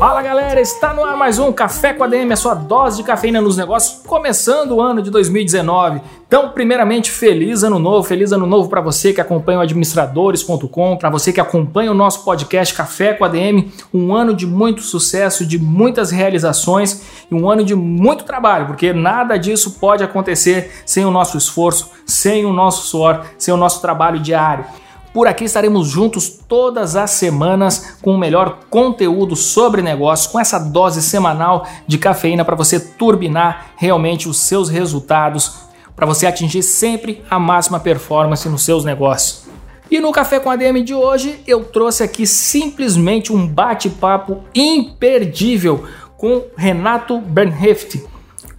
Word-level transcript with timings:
Fala 0.00 0.22
galera, 0.22 0.62
está 0.62 0.94
no 0.94 1.04
ar 1.04 1.14
mais 1.14 1.38
um 1.38 1.52
Café 1.52 1.92
com 1.92 2.02
a 2.02 2.06
DM, 2.06 2.32
a 2.32 2.36
sua 2.36 2.54
dose 2.54 2.96
de 2.96 3.02
cafeína 3.02 3.38
nos 3.38 3.58
negócios, 3.58 4.00
começando 4.06 4.76
o 4.76 4.80
ano 4.80 5.02
de 5.02 5.10
2019. 5.10 6.00
Então, 6.26 6.48
primeiramente, 6.48 7.10
feliz 7.10 7.62
ano 7.62 7.78
novo, 7.78 8.08
feliz 8.08 8.32
ano 8.32 8.46
novo 8.46 8.70
para 8.70 8.80
você 8.80 9.12
que 9.12 9.20
acompanha 9.20 9.58
o 9.58 9.60
administradores.com, 9.60 10.96
para 10.96 11.10
você 11.10 11.34
que 11.34 11.40
acompanha 11.40 11.90
o 11.90 11.94
nosso 11.94 12.24
podcast 12.24 12.74
Café 12.74 13.12
com 13.12 13.26
a 13.26 13.28
DM, 13.28 13.70
um 13.92 14.14
ano 14.14 14.34
de 14.34 14.46
muito 14.46 14.80
sucesso, 14.80 15.44
de 15.44 15.58
muitas 15.58 16.10
realizações 16.10 17.26
e 17.30 17.34
um 17.34 17.50
ano 17.50 17.62
de 17.62 17.74
muito 17.74 18.24
trabalho, 18.24 18.68
porque 18.68 18.94
nada 18.94 19.36
disso 19.36 19.72
pode 19.72 20.02
acontecer 20.02 20.80
sem 20.86 21.04
o 21.04 21.10
nosso 21.10 21.36
esforço, 21.36 21.90
sem 22.06 22.46
o 22.46 22.54
nosso 22.54 22.86
suor, 22.86 23.26
sem 23.36 23.52
o 23.52 23.56
nosso 23.58 23.82
trabalho 23.82 24.18
diário. 24.18 24.64
Por 25.12 25.26
aqui 25.26 25.44
estaremos 25.44 25.88
juntos 25.88 26.28
todas 26.28 26.94
as 26.94 27.10
semanas 27.10 27.96
com 28.00 28.14
o 28.14 28.18
melhor 28.18 28.60
conteúdo 28.70 29.34
sobre 29.34 29.82
negócios, 29.82 30.30
com 30.30 30.38
essa 30.38 30.56
dose 30.56 31.02
semanal 31.02 31.66
de 31.84 31.98
cafeína 31.98 32.44
para 32.44 32.54
você 32.54 32.78
turbinar 32.78 33.72
realmente 33.76 34.28
os 34.28 34.38
seus 34.38 34.68
resultados, 34.68 35.62
para 35.96 36.06
você 36.06 36.26
atingir 36.26 36.62
sempre 36.62 37.24
a 37.28 37.40
máxima 37.40 37.80
performance 37.80 38.48
nos 38.48 38.62
seus 38.62 38.84
negócios. 38.84 39.50
E 39.90 39.98
no 39.98 40.12
Café 40.12 40.38
com 40.38 40.48
a 40.48 40.54
DM 40.54 40.84
de 40.84 40.94
hoje 40.94 41.40
eu 41.44 41.64
trouxe 41.64 42.04
aqui 42.04 42.24
simplesmente 42.24 43.32
um 43.32 43.44
bate-papo 43.44 44.44
imperdível 44.54 45.84
com 46.16 46.44
Renato 46.56 47.18
Bernheft. 47.18 48.00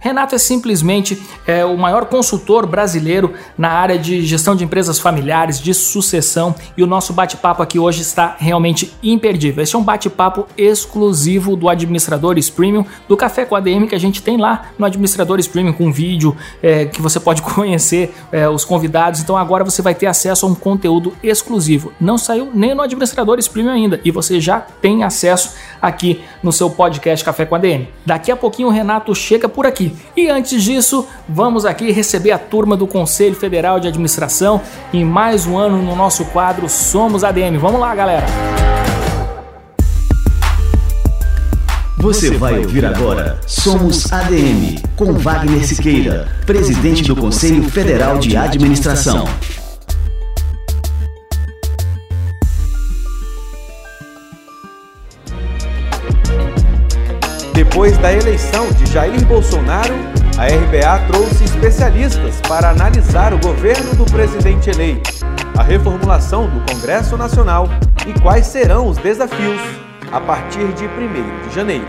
Renato 0.02 0.34
é 0.34 0.38
simplesmente 0.38 1.22
é, 1.46 1.64
o 1.64 1.78
maior 1.78 2.06
consultor 2.06 2.66
brasileiro 2.66 3.34
na 3.56 3.70
área 3.70 3.96
de 3.96 4.26
gestão 4.26 4.56
de 4.56 4.64
empresas 4.64 4.98
familiares, 4.98 5.60
de 5.60 5.72
sucessão, 5.72 6.56
e 6.76 6.82
o 6.82 6.88
nosso 6.88 7.12
bate-papo 7.12 7.62
aqui 7.62 7.78
hoje 7.78 8.02
está 8.02 8.34
realmente 8.36 8.92
imperdível. 9.00 9.62
Este 9.62 9.76
é 9.76 9.78
um 9.78 9.82
bate-papo 9.84 10.48
exclusivo 10.58 11.54
do 11.54 11.68
Administradores 11.68 12.50
Premium, 12.50 12.84
do 13.08 13.16
Café 13.16 13.44
com 13.44 13.54
ADM 13.54 13.86
que 13.86 13.94
a 13.94 14.00
gente 14.00 14.20
tem 14.20 14.36
lá 14.36 14.70
no 14.76 14.84
Administradores 14.84 15.46
Premium, 15.46 15.72
com 15.72 15.92
vídeo 15.92 16.36
é, 16.60 16.84
que 16.86 17.00
você 17.00 17.20
pode 17.20 17.40
conhecer 17.54 18.12
é, 18.32 18.48
os 18.48 18.64
convidados. 18.64 19.20
Então 19.20 19.36
agora 19.36 19.62
você 19.62 19.82
vai 19.82 19.94
ter 19.94 20.06
acesso 20.06 20.46
a 20.46 20.48
um 20.48 20.54
conteúdo 20.56 21.12
exclusivo. 21.22 21.92
Não 22.00 22.18
saiu 22.18 22.50
nem 22.52 22.74
no 22.74 22.82
Administradores 22.82 23.46
Premium 23.46 23.72
ainda, 23.72 24.00
e 24.04 24.10
você 24.10 24.40
já 24.40 24.58
tem 24.58 25.04
acesso 25.04 25.54
aqui 25.80 26.24
no 26.42 26.50
seu 26.50 26.68
podcast 26.68 27.24
Café 27.24 27.46
com 27.46 27.54
ADM. 27.54 27.86
Daqui 28.04 28.32
a 28.32 28.36
pouquinho 28.36 28.66
o 28.66 28.72
Renato 28.72 29.14
chega 29.14 29.48
por 29.48 29.64
aqui. 29.64 29.91
E 30.16 30.28
antes 30.28 30.62
disso, 30.62 31.06
vamos 31.28 31.64
aqui 31.64 31.90
receber 31.90 32.32
a 32.32 32.38
turma 32.38 32.76
do 32.76 32.86
Conselho 32.86 33.34
Federal 33.34 33.80
de 33.80 33.88
Administração 33.88 34.60
em 34.92 35.04
mais 35.04 35.46
um 35.46 35.56
ano 35.56 35.82
no 35.82 35.96
nosso 35.96 36.24
quadro 36.26 36.68
Somos 36.68 37.24
ADM. 37.24 37.58
Vamos 37.58 37.80
lá, 37.80 37.94
galera! 37.94 38.26
Você 42.02 42.36
vai 42.36 42.58
ouvir 42.58 42.84
agora 42.84 43.38
Somos 43.46 44.12
ADM, 44.12 44.82
com 44.96 45.12
Wagner 45.12 45.64
Siqueira, 45.64 46.26
presidente 46.44 47.04
do 47.04 47.14
Conselho 47.14 47.62
Federal 47.62 48.18
de 48.18 48.36
Administração. 48.36 49.24
Depois 57.54 57.98
da 57.98 58.10
eleição 58.10 58.70
de 58.72 58.90
Jair 58.90 59.26
Bolsonaro, 59.26 59.94
a 60.38 60.46
RBA 60.46 61.06
trouxe 61.06 61.44
especialistas 61.44 62.40
para 62.48 62.70
analisar 62.70 63.34
o 63.34 63.38
governo 63.38 63.94
do 63.94 64.06
presidente 64.06 64.70
eleito, 64.70 65.10
a 65.58 65.62
reformulação 65.62 66.48
do 66.48 66.72
Congresso 66.72 67.14
Nacional 67.16 67.68
e 68.06 68.18
quais 68.20 68.46
serão 68.46 68.88
os 68.88 68.96
desafios 68.96 69.60
a 70.10 70.18
partir 70.18 70.66
de 70.72 70.86
1 70.86 71.48
de 71.48 71.54
janeiro. 71.54 71.86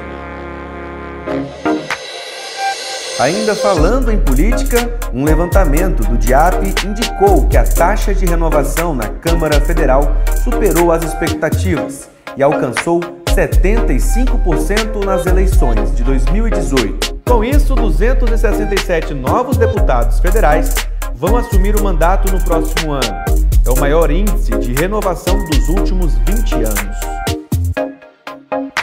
Ainda 3.20 3.56
falando 3.56 4.12
em 4.12 4.20
política, 4.20 5.00
um 5.14 5.24
levantamento 5.24 6.04
do 6.04 6.18
DIAP 6.18 6.62
indicou 6.86 7.48
que 7.48 7.56
a 7.56 7.64
taxa 7.64 8.14
de 8.14 8.26
renovação 8.26 8.94
na 8.94 9.08
Câmara 9.08 9.62
Federal 9.62 10.12
superou 10.44 10.92
as 10.92 11.04
expectativas 11.04 12.10
e 12.36 12.44
alcançou 12.44 13.00
75% 13.36 15.04
nas 15.04 15.26
eleições 15.26 15.96
de 15.96 16.04
2018. 16.04 17.16
Com 17.26 17.44
isso, 17.44 17.74
267 17.74 19.16
novos 19.16 19.58
deputados 19.58 20.20
federais 20.20 20.76
vão 21.16 21.36
assumir 21.36 21.76
o 21.76 21.84
mandato 21.84 22.32
no 22.32 22.40
próximo 22.44 22.92
ano. 22.92 23.24
É 23.66 23.72
o 23.72 23.80
maior 23.80 24.12
índice 24.12 24.52
de 24.60 24.74
renovação 24.74 25.44
dos 25.46 25.68
últimos 25.70 26.14
20 26.28 26.54
anos. 26.56 27.00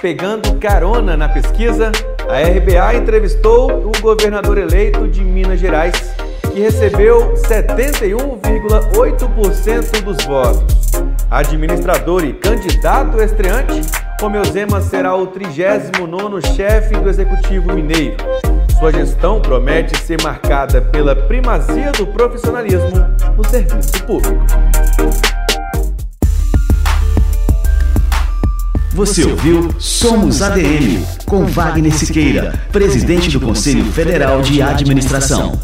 Pegando 0.02 0.56
carona 0.56 1.16
na 1.16 1.28
pesquisa, 1.28 1.92
a 2.28 2.40
RBA 2.40 2.96
entrevistou 2.96 3.86
o 3.86 3.92
governador 4.00 4.58
eleito 4.58 5.06
de 5.06 5.22
Minas 5.22 5.60
Gerais, 5.60 5.94
que 6.52 6.58
recebeu 6.58 7.34
71,8% 7.34 10.02
dos 10.02 10.16
votos. 10.24 10.90
Administrador 11.30 12.24
e 12.24 12.32
candidato 12.32 13.22
estreante, 13.22 13.82
Romeu 14.20 14.44
Zema 14.44 14.82
será 14.82 15.16
o 15.16 15.28
39º 15.28 16.54
chefe 16.54 16.94
do 16.94 17.08
Executivo 17.08 17.72
Mineiro. 17.72 18.18
Sua 18.78 18.92
gestão 18.92 19.40
promete 19.40 19.98
ser 19.98 20.22
marcada 20.22 20.82
pela 20.82 21.16
primazia 21.16 21.90
do 21.92 22.06
profissionalismo 22.06 22.98
no 23.34 23.48
serviço 23.48 24.04
público. 24.04 24.44
Você 28.92 29.24
ouviu 29.24 29.74
Somos 29.78 30.42
ADM, 30.42 31.02
com 31.24 31.46
Wagner 31.46 31.94
Siqueira, 31.94 32.60
presidente 32.70 33.30
do 33.30 33.40
Conselho 33.40 33.84
Federal 33.86 34.42
de 34.42 34.60
Administração. 34.60 35.58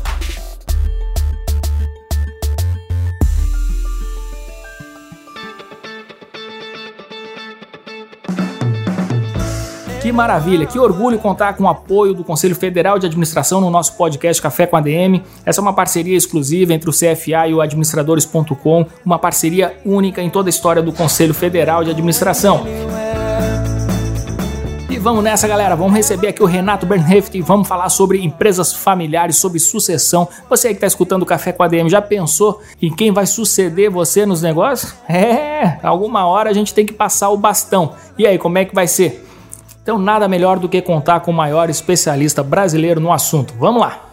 Maravilha, 10.16 10.66
que 10.66 10.78
orgulho 10.78 11.18
contar 11.18 11.52
com 11.52 11.64
o 11.64 11.68
apoio 11.68 12.14
do 12.14 12.24
Conselho 12.24 12.56
Federal 12.56 12.98
de 12.98 13.06
Administração 13.06 13.60
no 13.60 13.70
nosso 13.70 13.96
podcast 13.96 14.40
Café 14.40 14.66
com 14.66 14.76
a 14.76 14.80
DM. 14.80 15.22
Essa 15.44 15.60
é 15.60 15.62
uma 15.62 15.74
parceria 15.74 16.16
exclusiva 16.16 16.72
entre 16.72 16.88
o 16.88 16.92
CFA 16.92 17.46
e 17.48 17.54
o 17.54 17.60
administradores.com, 17.60 18.86
uma 19.04 19.18
parceria 19.18 19.76
única 19.84 20.22
em 20.22 20.30
toda 20.30 20.48
a 20.48 20.50
história 20.50 20.82
do 20.82 20.90
Conselho 20.92 21.34
Federal 21.34 21.84
de 21.84 21.90
Administração. 21.90 22.64
E 24.88 24.96
vamos 24.98 25.22
nessa, 25.22 25.46
galera. 25.46 25.76
Vamos 25.76 25.94
receber 25.94 26.28
aqui 26.28 26.42
o 26.42 26.46
Renato 26.46 26.86
Bernheft 26.86 27.36
e 27.36 27.42
vamos 27.42 27.68
falar 27.68 27.90
sobre 27.90 28.24
empresas 28.24 28.72
familiares, 28.72 29.36
sobre 29.36 29.58
sucessão. 29.58 30.26
Você 30.48 30.68
aí 30.68 30.74
que 30.74 30.78
está 30.78 30.86
escutando 30.86 31.24
o 31.24 31.26
Café 31.26 31.52
com 31.52 31.62
a 31.62 31.68
DM, 31.68 31.90
já 31.90 32.00
pensou 32.00 32.62
em 32.80 32.90
quem 32.90 33.12
vai 33.12 33.26
suceder 33.26 33.90
você 33.90 34.24
nos 34.24 34.40
negócios? 34.40 34.94
É, 35.06 35.78
alguma 35.82 36.24
hora 36.26 36.48
a 36.48 36.54
gente 36.54 36.72
tem 36.72 36.86
que 36.86 36.94
passar 36.94 37.28
o 37.28 37.36
bastão. 37.36 37.92
E 38.18 38.26
aí, 38.26 38.38
como 38.38 38.56
é 38.56 38.64
que 38.64 38.74
vai 38.74 38.86
ser? 38.86 39.25
Então, 39.86 39.98
nada 39.98 40.26
melhor 40.26 40.58
do 40.58 40.68
que 40.68 40.82
contar 40.82 41.20
com 41.20 41.30
o 41.30 41.34
maior 41.34 41.70
especialista 41.70 42.42
brasileiro 42.42 42.98
no 42.98 43.12
assunto. 43.12 43.54
Vamos 43.56 43.80
lá! 43.80 44.10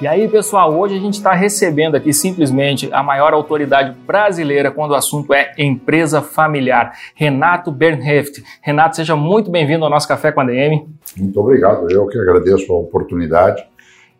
E 0.00 0.06
aí, 0.06 0.28
pessoal, 0.28 0.72
hoje 0.78 0.96
a 0.96 1.00
gente 1.00 1.14
está 1.14 1.32
recebendo 1.32 1.96
aqui 1.96 2.12
simplesmente 2.12 2.88
a 2.92 3.02
maior 3.02 3.34
autoridade 3.34 3.92
brasileira 4.06 4.70
quando 4.70 4.92
o 4.92 4.94
assunto 4.94 5.34
é 5.34 5.52
empresa 5.58 6.22
familiar, 6.22 6.96
Renato 7.12 7.72
Bernheft. 7.72 8.40
Renato, 8.60 8.94
seja 8.94 9.16
muito 9.16 9.50
bem-vindo 9.50 9.84
ao 9.84 9.90
nosso 9.90 10.06
Café 10.06 10.30
com 10.30 10.42
a 10.42 10.44
DM. 10.44 10.86
Muito 11.16 11.40
obrigado, 11.40 11.90
eu 11.90 12.06
que 12.06 12.18
agradeço 12.20 12.72
a 12.72 12.76
oportunidade 12.76 13.64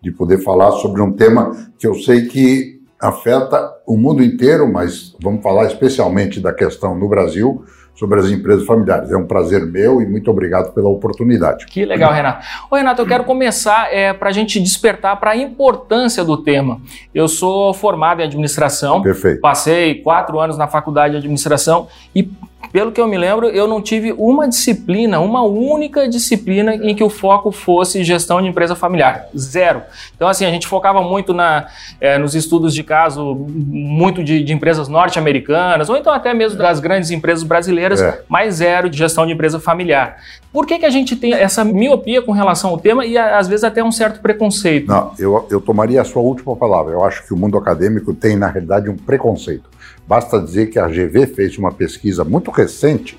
de 0.02 0.10
poder 0.10 0.38
falar 0.38 0.72
sobre 0.72 1.00
um 1.00 1.12
tema 1.12 1.52
que 1.78 1.86
eu 1.86 1.94
sei 1.94 2.26
que 2.26 2.81
afeta 3.02 3.68
o 3.84 3.96
mundo 3.96 4.22
inteiro, 4.22 4.72
mas 4.72 5.16
vamos 5.20 5.42
falar 5.42 5.66
especialmente 5.66 6.38
da 6.38 6.52
questão 6.52 6.94
no 6.96 7.08
Brasil 7.08 7.64
sobre 7.94 8.20
as 8.20 8.30
empresas 8.30 8.64
familiares. 8.64 9.10
É 9.10 9.16
um 9.16 9.26
prazer 9.26 9.66
meu 9.66 10.00
e 10.00 10.06
muito 10.06 10.30
obrigado 10.30 10.72
pela 10.72 10.88
oportunidade. 10.88 11.66
Que 11.66 11.84
legal, 11.84 12.12
Renato. 12.12 12.46
Ô, 12.70 12.76
Renato, 12.76 13.02
eu 13.02 13.06
quero 13.06 13.24
começar 13.24 13.92
é, 13.92 14.12
para 14.12 14.30
a 14.30 14.32
gente 14.32 14.58
despertar 14.60 15.18
para 15.18 15.32
a 15.32 15.36
importância 15.36 16.24
do 16.24 16.36
tema. 16.36 16.80
Eu 17.14 17.28
sou 17.28 17.74
formado 17.74 18.20
em 18.20 18.24
administração. 18.24 19.02
Perfeito. 19.02 19.40
Passei 19.40 19.96
quatro 19.96 20.40
anos 20.40 20.56
na 20.56 20.68
faculdade 20.68 21.12
de 21.12 21.18
administração 21.18 21.88
e 22.14 22.30
pelo 22.70 22.92
que 22.92 23.00
eu 23.00 23.06
me 23.06 23.18
lembro, 23.18 23.48
eu 23.48 23.66
não 23.66 23.82
tive 23.82 24.12
uma 24.12 24.48
disciplina, 24.48 25.20
uma 25.20 25.42
única 25.42 26.08
disciplina 26.08 26.74
em 26.74 26.94
que 26.94 27.02
o 27.02 27.10
foco 27.10 27.50
fosse 27.50 28.04
gestão 28.04 28.40
de 28.40 28.48
empresa 28.48 28.74
familiar. 28.74 29.26
Zero. 29.36 29.82
Então, 30.14 30.28
assim, 30.28 30.44
a 30.44 30.50
gente 30.50 30.66
focava 30.66 31.02
muito 31.02 31.34
na, 31.34 31.66
é, 32.00 32.18
nos 32.18 32.34
estudos 32.34 32.74
de 32.74 32.82
caso, 32.82 33.34
muito 33.34 34.22
de, 34.22 34.42
de 34.42 34.52
empresas 34.52 34.88
norte-americanas, 34.88 35.88
ou 35.88 35.96
então 35.96 36.12
até 36.12 36.32
mesmo 36.32 36.58
das 36.58 36.80
grandes 36.80 37.10
empresas 37.10 37.42
brasileiras, 37.42 38.00
é. 38.00 38.22
mas 38.28 38.56
zero 38.56 38.88
de 38.88 38.98
gestão 38.98 39.26
de 39.26 39.32
empresa 39.32 39.58
familiar. 39.58 40.18
Por 40.52 40.66
que, 40.66 40.78
que 40.78 40.86
a 40.86 40.90
gente 40.90 41.16
tem 41.16 41.32
essa 41.32 41.64
miopia 41.64 42.20
com 42.20 42.32
relação 42.32 42.70
ao 42.70 42.78
tema 42.78 43.06
e, 43.06 43.16
às 43.16 43.48
vezes, 43.48 43.64
até 43.64 43.82
um 43.82 43.90
certo 43.90 44.20
preconceito? 44.20 44.86
Não, 44.86 45.12
eu, 45.18 45.46
eu 45.50 45.60
tomaria 45.60 46.00
a 46.00 46.04
sua 46.04 46.20
última 46.20 46.54
palavra. 46.54 46.92
Eu 46.92 47.02
acho 47.02 47.26
que 47.26 47.32
o 47.32 47.36
mundo 47.36 47.56
acadêmico 47.56 48.12
tem, 48.12 48.36
na 48.36 48.48
realidade, 48.48 48.90
um 48.90 48.96
preconceito. 48.96 49.72
Basta 50.06 50.40
dizer 50.40 50.66
que 50.66 50.78
a 50.78 50.88
GV 50.88 51.26
fez 51.26 51.58
uma 51.58 51.72
pesquisa 51.72 52.24
muito 52.24 52.50
recente, 52.50 53.18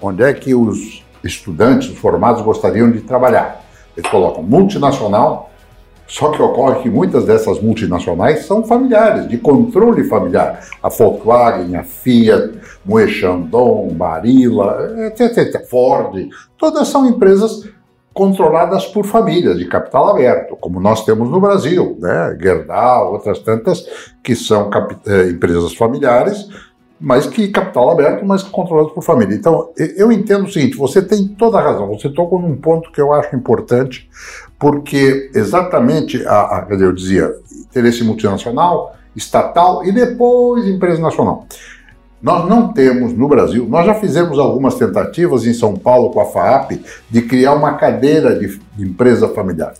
onde 0.00 0.22
é 0.22 0.32
que 0.32 0.54
os 0.54 1.04
estudantes, 1.22 1.88
os 1.88 1.98
formados, 1.98 2.42
gostariam 2.42 2.90
de 2.90 3.00
trabalhar. 3.00 3.64
Eles 3.96 4.10
colocam 4.10 4.42
multinacional, 4.42 5.50
só 6.06 6.30
que 6.30 6.42
ocorre 6.42 6.82
que 6.82 6.90
muitas 6.90 7.24
dessas 7.24 7.60
multinacionais 7.60 8.44
são 8.44 8.62
familiares, 8.62 9.26
de 9.28 9.38
controle 9.38 10.04
familiar. 10.04 10.60
A 10.82 10.88
Volkswagen, 10.88 11.76
a 11.76 11.84
Fiat, 11.84 12.58
Moe 12.84 13.08
Chandon, 13.08 13.88
Barilla, 13.94 15.06
etc, 15.06 15.38
etc, 15.38 15.68
Ford, 15.68 16.28
todas 16.58 16.88
são 16.88 17.06
empresas 17.06 17.66
controladas 18.14 18.86
por 18.86 19.04
famílias 19.04 19.58
de 19.58 19.66
capital 19.66 20.10
aberto, 20.10 20.56
como 20.56 20.78
nós 20.78 21.04
temos 21.04 21.28
no 21.28 21.40
Brasil, 21.40 21.98
né? 22.00 22.38
Gerdau, 22.40 23.12
outras 23.12 23.40
tantas 23.40 23.84
que 24.22 24.36
são 24.36 24.70
eh, 25.04 25.30
empresas 25.30 25.74
familiares, 25.74 26.48
mas 27.00 27.26
que 27.26 27.48
capital 27.48 27.90
aberto, 27.90 28.24
mas 28.24 28.44
controladas 28.44 28.92
por 28.92 29.02
família. 29.02 29.34
Então, 29.34 29.70
eu 29.76 30.12
entendo 30.12 30.44
o 30.44 30.52
seguinte: 30.52 30.76
você 30.76 31.02
tem 31.02 31.26
toda 31.26 31.58
a 31.58 31.60
razão. 31.60 31.88
Você 31.88 32.08
tocou 32.08 32.40
num 32.40 32.56
ponto 32.56 32.92
que 32.92 33.00
eu 33.00 33.12
acho 33.12 33.34
importante, 33.34 34.08
porque 34.60 35.30
exatamente, 35.34 36.24
a, 36.24 36.58
a 36.58 36.66
eu 36.70 36.92
dizia, 36.92 37.34
interesse 37.68 38.04
multinacional, 38.04 38.94
estatal 39.16 39.84
e 39.84 39.90
depois 39.90 40.66
empresa 40.66 41.02
nacional. 41.02 41.46
Nós 42.24 42.48
não 42.48 42.72
temos 42.72 43.12
no 43.12 43.28
Brasil, 43.28 43.66
nós 43.68 43.84
já 43.84 43.94
fizemos 43.96 44.38
algumas 44.38 44.76
tentativas 44.76 45.44
em 45.46 45.52
São 45.52 45.76
Paulo 45.76 46.08
com 46.08 46.20
a 46.20 46.24
FAAP 46.24 46.80
de 47.10 47.20
criar 47.20 47.52
uma 47.52 47.74
cadeira 47.74 48.34
de, 48.34 48.58
empresa 48.78 49.28
familiar. 49.28 49.74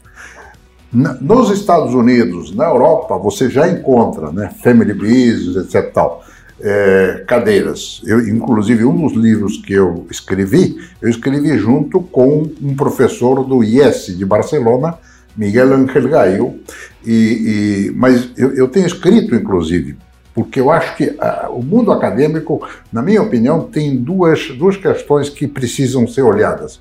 Nos 0.93 1.51
Estados 1.51 1.95
Unidos, 1.95 2.55
na 2.55 2.67
Europa, 2.67 3.17
você 3.17 3.49
já 3.49 3.67
encontra, 3.67 4.31
né, 4.31 4.51
family 4.63 4.93
business, 4.93 5.57
etc. 5.57 5.91
Tal, 5.91 6.23
é, 6.61 7.25
cadeiras. 7.27 8.03
Eu, 8.05 8.21
inclusive, 8.29 8.85
um 8.85 8.95
dos 8.95 9.15
livros 9.15 9.57
que 9.57 9.73
eu 9.73 10.07
escrevi, 10.11 10.77
eu 11.01 11.09
escrevi 11.09 11.57
junto 11.57 11.99
com 11.99 12.47
um 12.61 12.77
professor 12.77 13.43
do 13.43 13.65
IES 13.65 14.19
de 14.19 14.25
Barcelona, 14.27 14.99
Miguel 15.35 15.73
Ángel 15.73 16.11
Gaio, 16.11 16.61
e, 17.07 17.89
e, 17.89 17.93
mas 17.97 18.29
eu, 18.37 18.55
eu 18.55 18.69
tenho 18.69 18.87
escrito, 18.87 19.35
inclusive, 19.35 19.97
porque 20.35 20.61
eu 20.61 20.71
acho 20.71 20.97
que 20.97 21.05
uh, 21.05 21.51
o 21.51 21.63
mundo 21.63 21.93
acadêmico, 21.93 22.67
na 22.93 23.01
minha 23.01 23.23
opinião, 23.23 23.63
tem 23.63 23.97
duas, 23.97 24.49
duas 24.49 24.77
questões 24.77 25.29
que 25.31 25.47
precisam 25.47 26.07
ser 26.09 26.23
olhadas. 26.23 26.81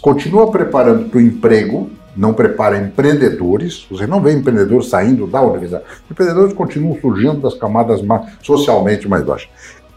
Continua 0.00 0.50
preparando 0.50 1.08
para 1.08 1.18
o 1.18 1.20
emprego, 1.20 1.90
não 2.16 2.34
prepara 2.34 2.76
empreendedores, 2.76 3.86
você 3.88 4.04
não 4.04 4.20
vê 4.20 4.32
empreendedores 4.32 4.88
saindo 4.88 5.28
da 5.28 5.40
universidade. 5.40 5.84
Empreendedores 6.10 6.52
continuam 6.52 6.98
surgindo 7.00 7.40
das 7.40 7.54
camadas 7.54 8.02
mais, 8.02 8.32
socialmente 8.42 9.08
mais 9.08 9.22
baixas. 9.22 9.48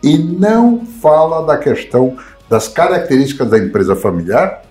E 0.04 0.16
não 0.18 0.86
fala 0.86 1.44
da 1.46 1.58
questão 1.58 2.16
das 2.48 2.68
características 2.68 3.50
da 3.50 3.58
empresa 3.58 3.96
familiar, 3.96 4.62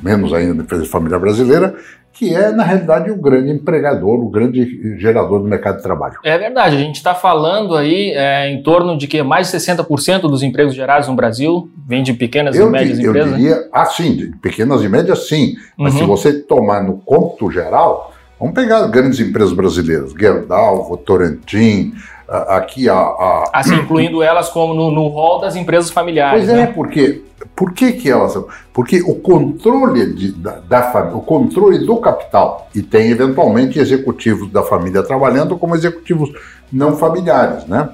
menos 0.00 0.32
ainda 0.32 0.54
da 0.54 0.62
empresa 0.62 0.86
familiar 0.86 1.18
brasileira, 1.18 1.74
que 2.16 2.34
é, 2.34 2.50
na 2.50 2.64
realidade, 2.64 3.10
o 3.10 3.16
grande 3.16 3.50
empregador, 3.50 4.18
o 4.18 4.30
grande 4.30 4.98
gerador 4.98 5.40
do 5.40 5.46
mercado 5.46 5.76
de 5.76 5.82
trabalho. 5.82 6.16
É 6.24 6.38
verdade, 6.38 6.74
a 6.74 6.78
gente 6.78 6.96
está 6.96 7.14
falando 7.14 7.76
aí 7.76 8.12
é, 8.12 8.50
em 8.50 8.62
torno 8.62 8.96
de 8.96 9.06
que 9.06 9.22
mais 9.22 9.50
de 9.50 9.58
60% 9.58 10.22
dos 10.22 10.42
empregos 10.42 10.74
gerados 10.74 11.08
no 11.08 11.14
Brasil 11.14 11.70
vem 11.86 12.02
de 12.02 12.14
pequenas 12.14 12.56
eu, 12.56 12.68
e 12.68 12.70
médias 12.70 12.98
eu 12.98 13.10
empresas? 13.10 13.32
Eu 13.32 13.36
diria, 13.36 13.68
ah, 13.70 13.84
sim, 13.84 14.16
de 14.16 14.26
pequenas 14.38 14.82
e 14.82 14.88
médias 14.88 15.28
sim, 15.28 15.56
mas 15.76 15.92
uhum. 15.92 16.00
se 16.00 16.04
você 16.06 16.32
tomar 16.32 16.82
no 16.82 16.96
cômputo 17.04 17.50
geral, 17.50 18.14
vamos 18.40 18.54
pegar 18.54 18.86
grandes 18.86 19.20
empresas 19.20 19.52
brasileiras, 19.52 20.14
Gerdau, 20.18 20.88
Votorantim, 20.88 21.92
aqui 22.28 22.88
a, 22.88 22.94
a... 22.94 23.50
Assim, 23.52 23.76
incluindo 23.76 24.22
elas 24.22 24.48
como 24.48 24.74
no, 24.74 24.90
no 24.90 25.08
rol 25.08 25.40
das 25.40 25.56
empresas 25.56 25.90
familiares. 25.90 26.44
Pois 26.44 26.48
é, 26.48 26.66
né? 26.66 26.72
porque 26.74 27.22
por 27.54 27.72
que, 27.72 27.92
que 27.92 28.10
elas 28.10 28.32
são? 28.32 28.46
Porque 28.72 29.00
o 29.02 29.14
controle 29.14 30.14
de, 30.14 30.32
da, 30.32 30.58
da 30.68 31.10
o 31.14 31.20
controle 31.20 31.78
do 31.78 31.96
capital 31.96 32.68
e 32.74 32.82
tem 32.82 33.10
eventualmente 33.10 33.78
executivos 33.78 34.50
da 34.50 34.62
família 34.62 35.02
trabalhando 35.02 35.56
como 35.56 35.74
executivos 35.74 36.30
não 36.72 36.96
familiares, 36.96 37.66
né? 37.66 37.90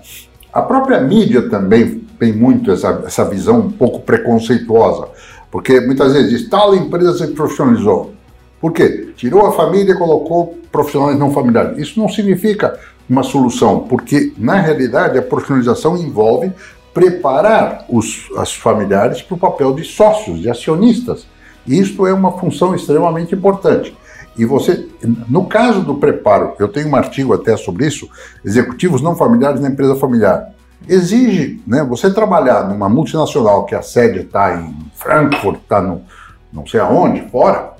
A 0.52 0.62
própria 0.62 1.00
mídia 1.00 1.48
também 1.48 2.00
tem 2.18 2.32
muito 2.32 2.70
essa, 2.70 3.02
essa 3.06 3.24
visão 3.24 3.60
um 3.60 3.70
pouco 3.70 4.00
preconceituosa, 4.00 5.08
porque 5.50 5.80
muitas 5.80 6.12
vezes 6.12 6.30
diz 6.30 6.48
tal 6.48 6.74
empresa 6.74 7.14
se 7.14 7.32
profissionalizou. 7.32 8.12
Por 8.60 8.72
quê? 8.72 9.12
Tirou 9.16 9.46
a 9.46 9.52
família 9.52 9.92
e 9.92 9.98
colocou 9.98 10.58
profissionais 10.70 11.18
não 11.18 11.32
familiares. 11.32 11.78
Isso 11.78 11.98
não 11.98 12.08
significa 12.08 12.78
uma 13.08 13.22
solução, 13.22 13.80
porque 13.80 14.32
na 14.38 14.60
realidade 14.60 15.18
a 15.18 15.22
profissionalização 15.22 15.96
envolve 15.96 16.52
preparar 16.94 17.84
os 17.88 18.28
as 18.36 18.52
familiares 18.54 19.22
para 19.22 19.34
o 19.34 19.38
papel 19.38 19.74
de 19.74 19.84
sócios, 19.84 20.40
de 20.40 20.50
acionistas. 20.50 21.26
Isto 21.66 22.06
é 22.06 22.12
uma 22.12 22.32
função 22.32 22.74
extremamente 22.74 23.34
importante. 23.34 23.96
E 24.36 24.44
você, 24.44 24.88
no 25.28 25.46
caso 25.46 25.82
do 25.82 25.96
preparo, 25.96 26.54
eu 26.58 26.68
tenho 26.68 26.88
um 26.88 26.96
artigo 26.96 27.34
até 27.34 27.56
sobre 27.56 27.86
isso, 27.86 28.08
executivos 28.44 29.02
não 29.02 29.14
familiares 29.14 29.60
na 29.60 29.68
empresa 29.68 29.94
familiar. 29.94 30.52
Exige, 30.88 31.62
né, 31.66 31.84
você 31.84 32.12
trabalhar 32.12 32.68
numa 32.68 32.88
multinacional 32.88 33.64
que 33.64 33.74
a 33.74 33.82
sede 33.82 34.20
está 34.20 34.56
em 34.56 34.74
Frankfurt, 34.94 35.60
está 35.60 35.80
no 35.80 36.02
não 36.52 36.66
sei 36.66 36.80
aonde, 36.80 37.22
fora, 37.30 37.72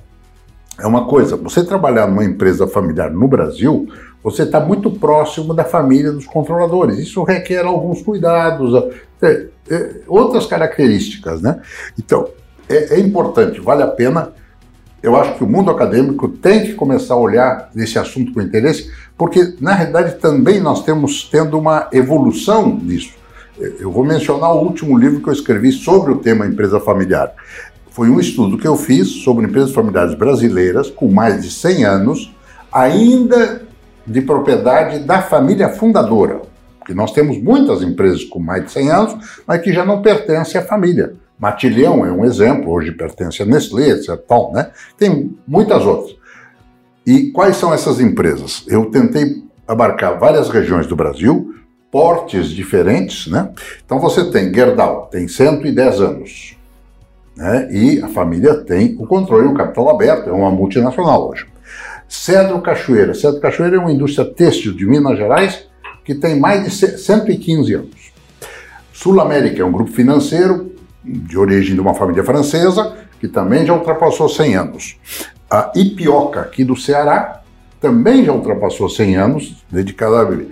é 0.79 0.87
uma 0.87 1.05
coisa. 1.05 1.35
Você 1.37 1.63
trabalhar 1.63 2.07
numa 2.07 2.25
empresa 2.25 2.67
familiar 2.67 3.11
no 3.11 3.27
Brasil, 3.27 3.87
você 4.23 4.43
está 4.43 4.59
muito 4.59 4.89
próximo 4.91 5.53
da 5.53 5.63
família 5.63 6.11
dos 6.11 6.25
controladores. 6.25 6.97
Isso 6.97 7.23
requer 7.23 7.65
alguns 7.65 8.01
cuidados, 8.01 8.73
é, 9.21 9.47
é, 9.69 9.95
outras 10.07 10.45
características, 10.45 11.41
né? 11.41 11.61
Então, 11.99 12.27
é, 12.69 12.95
é, 12.95 12.99
importante, 12.99 13.59
vale 13.59 13.83
a 13.83 13.87
pena. 13.87 14.31
Eu 15.01 15.17
acho 15.17 15.35
que 15.35 15.43
o 15.43 15.47
mundo 15.47 15.69
acadêmico 15.69 16.29
tem 16.29 16.63
que 16.63 16.73
começar 16.73 17.15
a 17.15 17.17
olhar 17.17 17.69
esse 17.75 17.99
assunto 17.99 18.33
com 18.33 18.41
interesse, 18.41 18.89
porque, 19.17 19.55
na 19.59 19.73
realidade, 19.73 20.15
também 20.15 20.61
nós 20.61 20.83
temos 20.83 21.29
tendo 21.29 21.59
uma 21.59 21.89
evolução 21.91 22.77
disso. 22.77 23.11
Eu 23.57 23.91
vou 23.91 24.05
mencionar 24.05 24.55
o 24.55 24.63
último 24.63 24.97
livro 24.97 25.21
que 25.21 25.27
eu 25.27 25.33
escrevi 25.33 25.73
sobre 25.73 26.13
o 26.13 26.19
tema 26.19 26.45
empresa 26.45 26.79
familiar. 26.79 27.33
Foi 27.93 28.09
um 28.09 28.19
estudo 28.19 28.57
que 28.57 28.67
eu 28.67 28.75
fiz 28.75 29.07
sobre 29.23 29.45
empresas 29.45 29.71
familiares 29.71 30.15
brasileiras 30.15 30.89
com 30.89 31.11
mais 31.11 31.43
de 31.43 31.51
100 31.51 31.85
anos, 31.85 32.35
ainda 32.71 33.61
de 34.05 34.19
propriedade 34.19 34.97
da 34.97 35.21
família 35.21 35.69
fundadora. 35.69 36.41
Porque 36.79 36.95
nós 36.95 37.11
temos 37.11 37.37
muitas 37.37 37.83
empresas 37.83 38.23
com 38.23 38.39
mais 38.39 38.65
de 38.65 38.71
100 38.71 38.89
anos, 38.89 39.43
mas 39.45 39.61
que 39.61 39.71
já 39.71 39.85
não 39.85 40.01
pertencem 40.01 40.59
à 40.59 40.63
família. 40.63 41.13
Matilhão 41.37 42.03
é 42.03 42.11
um 42.11 42.25
exemplo, 42.25 42.71
hoje 42.71 42.91
pertence 42.91 43.43
a 43.43 43.45
Nestlé, 43.45 43.89
etc. 43.89 44.17
Tal, 44.27 44.51
né? 44.51 44.71
Tem 44.97 45.31
muitas 45.47 45.85
outras. 45.85 46.15
E 47.05 47.29
quais 47.29 47.57
são 47.57 47.71
essas 47.71 47.99
empresas? 47.99 48.65
Eu 48.67 48.87
tentei 48.87 49.43
abarcar 49.67 50.17
várias 50.17 50.49
regiões 50.49 50.87
do 50.87 50.95
Brasil, 50.95 51.53
portes 51.91 52.47
diferentes, 52.49 53.27
né? 53.27 53.51
Então 53.85 53.99
você 53.99 54.31
tem 54.31 54.51
Gerdau, 54.51 55.09
tem 55.11 55.27
110 55.27 56.01
anos, 56.01 56.57
né? 57.35 57.67
E 57.71 58.01
a 58.01 58.07
família 58.07 58.55
tem 58.55 58.95
o 58.99 59.07
controle, 59.07 59.47
o 59.47 59.53
capital 59.53 59.89
aberto, 59.89 60.29
é 60.29 60.33
uma 60.33 60.51
multinacional 60.51 61.29
hoje. 61.29 61.45
Cedro 62.07 62.61
Cachoeira. 62.61 63.13
Cedro 63.13 63.39
Cachoeira 63.39 63.75
é 63.77 63.79
uma 63.79 63.91
indústria 63.91 64.25
têxtil 64.25 64.73
de 64.73 64.85
Minas 64.85 65.17
Gerais 65.17 65.67
que 66.05 66.13
tem 66.13 66.39
mais 66.39 66.63
de 66.63 66.71
115 66.71 67.73
anos. 67.73 68.13
Sul 68.91 69.19
América 69.19 69.61
é 69.61 69.65
um 69.65 69.71
grupo 69.71 69.91
financeiro 69.91 70.73
de 71.03 71.37
origem 71.37 71.75
de 71.75 71.81
uma 71.81 71.93
família 71.93 72.23
francesa 72.23 72.95
que 73.19 73.27
também 73.27 73.65
já 73.65 73.73
ultrapassou 73.73 74.27
100 74.29 74.55
anos. 74.55 74.97
A 75.49 75.71
Ipioca, 75.75 76.41
aqui 76.41 76.63
do 76.63 76.75
Ceará, 76.75 77.41
também 77.79 78.23
já 78.23 78.31
ultrapassou 78.31 78.89
100 78.89 79.15
anos, 79.15 79.65
dedicada 79.71 80.21
a 80.21 80.25
bebê. 80.25 80.47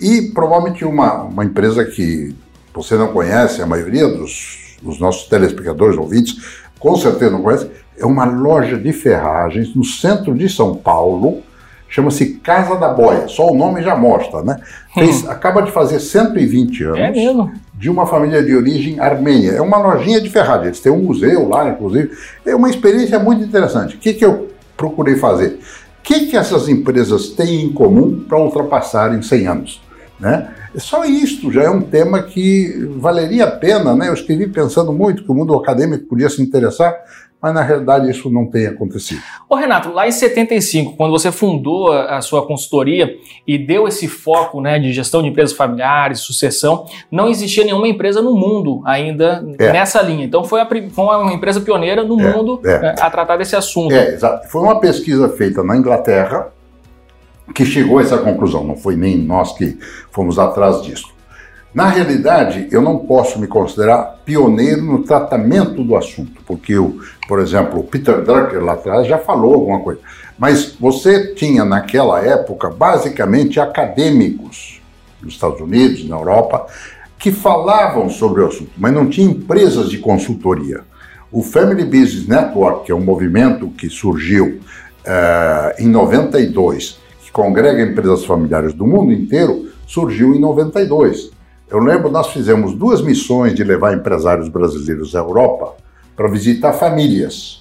E 0.00 0.30
provavelmente 0.32 0.84
uma, 0.84 1.22
uma 1.22 1.44
empresa 1.44 1.84
que 1.84 2.34
você 2.74 2.96
não 2.96 3.08
conhece, 3.08 3.62
a 3.62 3.66
maioria 3.66 4.08
dos 4.08 4.63
os 4.82 4.98
nossos 4.98 5.28
telespectadores, 5.28 5.96
ouvintes, 5.96 6.36
com 6.78 6.96
certeza 6.96 7.30
não 7.30 7.42
conhecem, 7.42 7.70
é 7.98 8.04
uma 8.04 8.24
loja 8.24 8.76
de 8.76 8.92
ferragens 8.92 9.74
no 9.74 9.84
centro 9.84 10.34
de 10.34 10.48
São 10.48 10.74
Paulo, 10.74 11.42
chama-se 11.88 12.34
Casa 12.42 12.76
da 12.76 12.88
Boia, 12.88 13.28
só 13.28 13.50
o 13.50 13.56
nome 13.56 13.82
já 13.82 13.94
mostra, 13.94 14.42
né? 14.42 14.60
Fez, 14.92 15.28
acaba 15.28 15.62
de 15.62 15.70
fazer 15.70 16.00
120 16.00 16.84
anos. 16.84 16.98
É 16.98 17.10
mesmo? 17.10 17.52
De 17.72 17.88
uma 17.88 18.06
família 18.06 18.42
de 18.42 18.54
origem 18.54 18.98
armênia. 18.98 19.52
É 19.52 19.60
uma 19.60 19.78
lojinha 19.78 20.20
de 20.20 20.28
ferragens. 20.28 20.66
Eles 20.66 20.80
têm 20.80 20.92
um 20.92 21.02
museu 21.02 21.48
lá, 21.48 21.68
inclusive. 21.68 22.10
É 22.44 22.54
uma 22.54 22.68
experiência 22.68 23.18
muito 23.18 23.44
interessante. 23.44 23.96
O 23.96 23.98
que, 23.98 24.12
que 24.12 24.24
eu 24.24 24.48
procurei 24.76 25.16
fazer? 25.16 25.58
O 26.00 26.02
que, 26.02 26.26
que 26.26 26.36
essas 26.36 26.68
empresas 26.68 27.28
têm 27.28 27.62
em 27.62 27.72
comum 27.72 28.24
para 28.28 28.38
ultrapassarem 28.38 29.22
100 29.22 29.46
anos? 29.46 29.83
Né? 30.24 30.48
Só 30.76 31.04
isto 31.04 31.52
já 31.52 31.64
é 31.64 31.70
um 31.70 31.82
tema 31.82 32.22
que 32.22 32.88
valeria 32.96 33.44
a 33.44 33.50
pena, 33.50 33.94
né? 33.94 34.08
Eu 34.08 34.14
escrevi 34.14 34.48
pensando 34.48 34.90
muito 34.90 35.22
que 35.22 35.30
o 35.30 35.34
mundo 35.34 35.54
acadêmico 35.54 36.06
podia 36.06 36.30
se 36.30 36.40
interessar, 36.40 36.96
mas 37.42 37.52
na 37.52 37.60
realidade 37.60 38.10
isso 38.10 38.30
não 38.30 38.46
tem 38.46 38.66
acontecido. 38.66 39.20
Ô 39.50 39.54
Renato, 39.54 39.92
lá 39.92 40.08
em 40.08 40.10
75, 40.10 40.96
quando 40.96 41.10
você 41.10 41.30
fundou 41.30 41.92
a, 41.92 42.22
sua 42.22 42.46
consultoria 42.46 43.14
e 43.46 43.58
deu 43.58 43.86
esse 43.86 44.08
foco 44.08 44.62
né, 44.62 44.78
de 44.78 44.94
gestão 44.94 45.20
de 45.20 45.28
empresas 45.28 45.54
familiares, 45.54 46.20
sucessão, 46.20 46.86
não 47.10 47.28
existia 47.28 47.62
nenhuma 47.62 47.86
empresa 47.86 48.22
no 48.22 48.34
mundo 48.34 48.80
ainda 48.86 49.44
é. 49.58 49.72
nessa 49.72 50.00
linha. 50.00 50.24
Então 50.24 50.42
foi, 50.42 50.62
a, 50.62 50.66
foi, 50.66 51.04
uma 51.04 51.34
empresa 51.34 51.60
pioneira 51.60 52.02
no 52.02 52.18
é, 52.18 52.32
mundo 52.32 52.62
é. 52.64 52.78
Né, 52.78 52.94
a 52.98 53.10
tratar 53.10 53.36
desse 53.36 53.54
assunto. 53.54 53.92
É, 53.94 54.14
exato. 54.14 54.48
Foi 54.48 54.62
uma 54.62 54.80
pesquisa 54.80 55.28
feita 55.28 55.62
na 55.62 55.76
Inglaterra 55.76 56.50
que 57.52 57.64
chegou 57.64 57.98
a 57.98 58.02
essa 58.02 58.18
conclusão, 58.18 58.64
não 58.64 58.76
foi 58.76 58.96
nem 58.96 59.18
nós 59.18 59.52
que 59.52 59.78
fomos 60.10 60.38
atrás 60.38 60.82
disso. 60.82 61.14
Na 61.74 61.88
realidade, 61.88 62.68
eu 62.70 62.80
não 62.80 62.98
posso 62.98 63.38
me 63.40 63.48
considerar 63.48 64.20
pioneiro 64.24 64.80
no 64.80 65.02
tratamento 65.02 65.82
do 65.82 65.96
assunto, 65.96 66.40
porque, 66.46 66.74
eu, 66.74 67.00
por 67.26 67.40
exemplo, 67.40 67.80
o 67.80 67.82
Peter 67.82 68.22
Drucker 68.22 68.62
lá 68.62 68.74
atrás 68.74 69.08
já 69.08 69.18
falou 69.18 69.54
alguma 69.54 69.80
coisa. 69.80 70.00
Mas 70.38 70.76
você 70.78 71.34
tinha 71.34 71.64
naquela 71.64 72.20
época, 72.24 72.70
basicamente, 72.70 73.58
acadêmicos 73.58 74.80
nos 75.20 75.34
Estados 75.34 75.60
Unidos, 75.60 76.08
na 76.08 76.16
Europa, 76.16 76.66
que 77.18 77.32
falavam 77.32 78.08
sobre 78.08 78.42
o 78.42 78.46
assunto, 78.46 78.70
mas 78.76 78.92
não 78.92 79.08
tinha 79.08 79.28
empresas 79.28 79.90
de 79.90 79.98
consultoria. 79.98 80.82
O 81.32 81.42
Family 81.42 81.84
Business 81.84 82.28
Network, 82.28 82.84
que 82.84 82.92
é 82.92 82.94
um 82.94 83.04
movimento 83.04 83.68
que 83.70 83.88
surgiu 83.88 84.60
uh, 85.04 85.82
em 85.82 85.88
92, 85.88 87.00
que 87.00 87.03
congrega 87.34 87.82
empresas 87.82 88.24
familiares 88.24 88.72
do 88.72 88.86
mundo 88.86 89.12
inteiro, 89.12 89.66
surgiu 89.88 90.36
em 90.36 90.40
92. 90.40 91.32
Eu 91.68 91.80
lembro, 91.80 92.08
nós 92.08 92.28
fizemos 92.28 92.74
duas 92.74 93.02
missões 93.02 93.52
de 93.54 93.64
levar 93.64 93.92
empresários 93.92 94.48
brasileiros 94.48 95.16
à 95.16 95.18
Europa 95.18 95.74
para 96.14 96.28
visitar 96.28 96.72
famílias. 96.72 97.60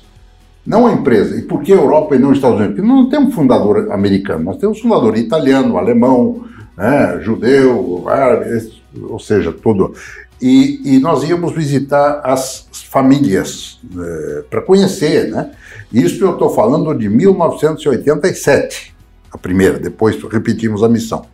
Não 0.63 0.85
a 0.85 0.93
empresa. 0.93 1.35
E 1.35 1.41
por 1.41 1.63
que 1.63 1.71
Europa 1.73 2.15
e 2.15 2.19
não 2.19 2.31
Estados 2.31 2.57
Unidos? 2.59 2.75
Porque 2.75 2.87
não 2.87 3.09
temos 3.09 3.33
fundador 3.33 3.91
americano, 3.91 4.43
nós 4.43 4.57
temos 4.57 4.79
fundador 4.79 5.17
italiano, 5.17 5.75
alemão, 5.75 6.45
né, 6.77 7.19
judeu, 7.21 8.03
árabe, 8.07 8.71
ou 9.01 9.19
seja, 9.19 9.51
tudo. 9.51 9.95
E, 10.39 10.97
e 10.97 10.99
nós 10.99 11.27
íamos 11.27 11.51
visitar 11.51 12.21
as 12.23 12.67
famílias 12.91 13.79
é, 13.97 14.43
para 14.51 14.61
conhecer, 14.61 15.31
né? 15.31 15.49
Isso 15.91 16.23
eu 16.23 16.33
estou 16.33 16.51
falando 16.51 16.93
de 16.93 17.09
1987, 17.09 18.92
a 19.33 19.37
primeira, 19.37 19.79
depois 19.79 20.21
repetimos 20.31 20.83
a 20.83 20.87
missão. 20.87 21.25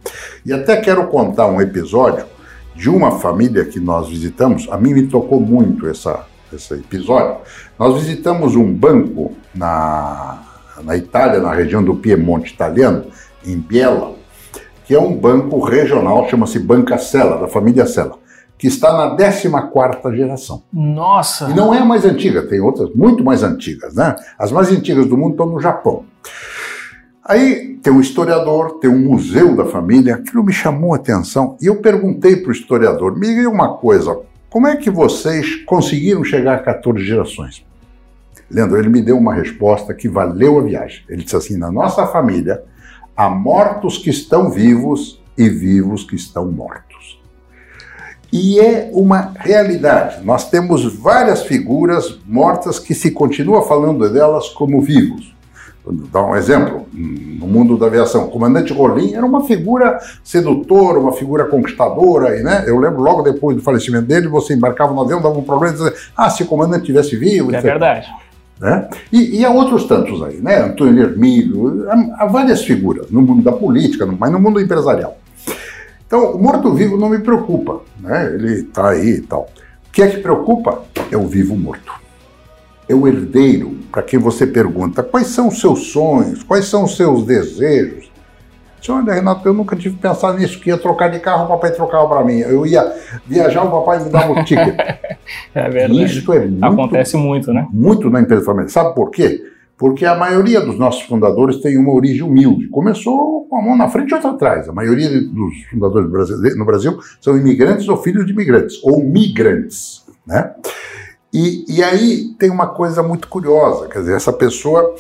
E 0.46 0.54
até 0.54 0.78
quero 0.78 1.06
contar 1.08 1.48
um 1.48 1.60
episódio 1.60 2.26
de 2.74 2.90
uma 2.90 3.20
família 3.20 3.66
que 3.66 3.80
nós 3.80 4.08
visitamos, 4.08 4.68
a 4.72 4.78
mim 4.78 4.94
me 4.94 5.08
tocou 5.08 5.42
muito 5.42 5.86
essa, 5.86 6.26
esse 6.54 6.74
episódio. 6.76 7.42
Nós 7.78 8.02
visitamos 8.02 8.56
um 8.56 8.74
banco 8.74 9.36
na, 9.54 10.42
na 10.82 10.96
Itália, 10.96 11.42
na 11.42 11.54
região 11.54 11.84
do 11.84 11.96
Piemonte 11.96 12.54
italiano, 12.54 13.08
em 13.46 13.58
Biella, 13.58 14.14
que 14.86 14.96
é 14.96 15.00
um 15.00 15.14
banco 15.14 15.60
regional, 15.60 16.28
chama-se 16.30 16.58
Banca 16.58 16.98
Sella, 16.98 17.38
da 17.38 17.50
família 17.50 17.86
Sella, 17.86 18.18
que 18.58 18.68
está 18.68 18.94
na 18.94 19.16
14 19.16 20.16
geração. 20.16 20.64
Nossa! 20.72 21.50
E 21.50 21.54
não 21.54 21.74
é 21.74 21.80
a 21.80 21.86
mais 21.86 22.06
antiga, 22.06 22.48
tem 22.48 22.62
outras 22.62 22.94
muito 22.96 23.26
mais 23.26 23.44
antigas, 23.44 23.94
né? 23.94 24.16
As 24.38 24.54
mais 24.54 24.72
antigas 24.72 25.06
do 25.06 25.18
mundo 25.18 25.32
estão 25.32 25.48
no 25.48 25.60
Japão. 25.60 26.06
Aí 27.30 27.76
tem 27.84 27.94
um 27.94 28.02
historiador, 28.02 28.80
tem 28.80 28.90
um 28.90 28.98
museu 28.98 29.56
da 29.56 29.64
família, 29.64 30.16
aquilo 30.16 30.44
me 30.44 30.52
chamou 30.52 30.94
a 30.94 30.96
atenção 30.96 31.56
e 31.62 31.68
eu 31.68 31.76
perguntei 31.76 32.38
para 32.38 32.50
o 32.50 32.52
historiador: 32.52 33.16
me 33.16 33.28
diga 33.28 33.48
uma 33.48 33.76
coisa, 33.76 34.20
como 34.50 34.66
é 34.66 34.76
que 34.76 34.90
vocês 34.90 35.58
conseguiram 35.58 36.24
chegar 36.24 36.56
a 36.56 36.60
14 36.60 37.06
gerações? 37.06 37.64
Leandro, 38.50 38.80
ele 38.80 38.90
me 38.90 39.00
deu 39.00 39.16
uma 39.16 39.36
resposta 39.36 39.94
que 39.94 40.10
valeu 40.10 40.58
a 40.58 40.64
viagem. 40.64 41.04
Ele 41.08 41.22
disse 41.22 41.36
assim: 41.36 41.56
na 41.56 41.72
nossa 41.72 42.08
família 42.08 42.64
há 43.16 43.30
mortos 43.30 44.00
que 44.00 44.10
estão 44.10 44.50
vivos 44.50 45.22
e 45.38 45.48
vivos 45.48 46.04
que 46.04 46.16
estão 46.16 46.52
mortos. 46.52 47.22
E 48.34 48.60
é 48.60 48.90
uma 48.92 49.34
realidade. 49.38 50.26
Nós 50.26 50.50
temos 50.50 50.84
várias 50.96 51.44
figuras 51.44 52.20
mortas 52.26 52.80
que 52.80 52.96
se 52.96 53.12
continua 53.12 53.62
falando 53.68 54.12
delas 54.12 54.50
como 54.50 54.82
vivos. 54.82 55.38
Dar 56.12 56.24
um 56.24 56.36
exemplo, 56.36 56.86
no 56.94 57.48
mundo 57.48 57.76
da 57.78 57.88
aviação, 57.88 58.26
o 58.26 58.30
comandante 58.30 58.72
Rolim 58.72 59.14
era 59.14 59.26
uma 59.26 59.44
figura 59.46 60.00
sedutora, 60.24 61.00
uma 61.00 61.14
figura 61.14 61.46
conquistadora, 61.46 62.38
e, 62.38 62.44
né, 62.44 62.64
eu 62.68 62.78
lembro 62.78 63.02
logo 63.02 63.24
depois 63.24 63.56
do 63.56 63.64
falecimento 63.64 64.06
dele, 64.06 64.28
você 64.28 64.54
embarcava 64.54 64.94
no 64.94 65.02
avião, 65.02 65.22
dava 65.22 65.38
um 65.38 65.44
problema, 65.44 65.74
e 65.74 65.78
dizia, 65.78 65.94
ah, 66.16 66.30
se 66.30 66.44
o 66.44 66.46
comandante 66.46 66.86
tivesse 66.86 67.16
vivo... 67.16 67.52
É 67.52 67.56
etc. 67.56 67.64
verdade. 67.64 68.08
Né? 68.60 68.90
E, 69.12 69.40
e, 69.40 69.46
há 69.46 69.50
outros 69.50 69.86
tantos 69.86 70.22
aí, 70.22 70.38
né? 70.42 70.62
Antônio 70.62 71.02
Hermílio, 71.02 71.90
há, 71.90 72.24
há, 72.24 72.26
várias 72.28 72.62
figuras 72.62 73.10
no 73.10 73.22
mundo 73.22 73.42
da 73.42 73.54
política, 73.54 74.06
mas 74.06 74.32
no 74.32 74.40
mundo 74.40 74.60
empresarial. 74.60 75.18
Então, 76.06 76.34
o 76.34 76.44
morto-vivo 76.44 76.98
não 76.98 77.10
me 77.10 77.20
preocupa, 77.20 77.82
né? 78.00 78.34
Ele 78.34 78.62
está 78.62 78.90
aí 78.90 79.12
e 79.12 79.22
tal. 79.22 79.50
O 79.88 79.92
que 79.92 80.02
é 80.02 80.08
que 80.08 80.18
preocupa? 80.18 80.84
É 81.10 81.16
o 81.16 81.26
vivo 81.26 81.56
morto 81.56 82.09
é 82.90 82.96
o 82.96 83.08
herdeiro, 83.08 83.78
para 83.92 84.02
quem 84.02 84.18
você 84.18 84.48
pergunta 84.48 85.04
quais 85.04 85.28
são 85.28 85.48
os 85.48 85.62
seus 85.62 85.92
sonhos, 85.92 86.42
quais 86.42 86.66
são 86.66 86.84
os 86.84 86.98
seus 86.98 87.24
desejos. 87.24 88.10
Disse, 88.80 88.92
olha, 88.92 89.14
Renato, 89.14 89.48
eu 89.48 89.54
nunca 89.54 89.76
tive 89.76 89.98
pensado 89.98 90.38
nisso, 90.38 90.60
que 90.60 90.70
ia 90.70 90.78
trocar 90.78 91.10
de 91.10 91.20
carro, 91.20 91.46
o 91.46 91.48
papai 91.50 91.72
trocava 91.72 92.08
para 92.08 92.24
mim. 92.24 92.40
Eu 92.40 92.66
ia 92.66 92.92
viajar, 93.28 93.64
o 93.64 93.70
papai 93.70 94.04
me 94.04 94.10
dava 94.10 94.32
o 94.32 94.44
ticket. 94.44 94.76
é 95.54 95.70
verdade. 95.70 96.04
Isso 96.04 96.34
é 96.34 96.40
muito, 96.40 96.66
Acontece 96.66 97.18
muito, 97.18 97.54
né? 97.54 97.68
Muito 97.72 98.10
na 98.10 98.22
empresa 98.22 98.44
familiar. 98.44 98.70
Sabe 98.70 98.96
por 98.96 99.12
quê? 99.12 99.44
Porque 99.78 100.06
a 100.06 100.16
maioria 100.16 100.62
dos 100.62 100.80
nossos 100.80 101.02
fundadores 101.04 101.58
tem 101.58 101.78
uma 101.78 101.94
origem 101.94 102.24
humilde. 102.24 102.70
Começou 102.70 103.46
com 103.50 103.58
a 103.58 103.62
mão 103.62 103.78
na 103.78 103.90
frente 103.90 104.12
e 104.12 104.14
outra 104.14 104.32
atrás. 104.32 104.70
A 104.70 104.74
maioria 104.74 105.10
dos 105.10 105.64
fundadores 105.70 106.56
no 106.56 106.66
Brasil 106.66 106.98
são 107.22 107.38
imigrantes 107.38 107.88
ou 107.88 107.98
filhos 107.98 108.26
de 108.26 108.32
imigrantes, 108.32 108.82
ou 108.84 109.04
migrantes, 109.04 110.06
né? 110.26 110.54
E, 111.32 111.66
e 111.68 111.84
aí 111.84 112.34
tem 112.40 112.50
uma 112.50 112.68
coisa 112.68 113.04
muito 113.04 113.28
curiosa, 113.28 113.88
quer 113.88 114.00
dizer, 114.00 114.16
essa 114.16 114.34
pessoa 114.34 114.96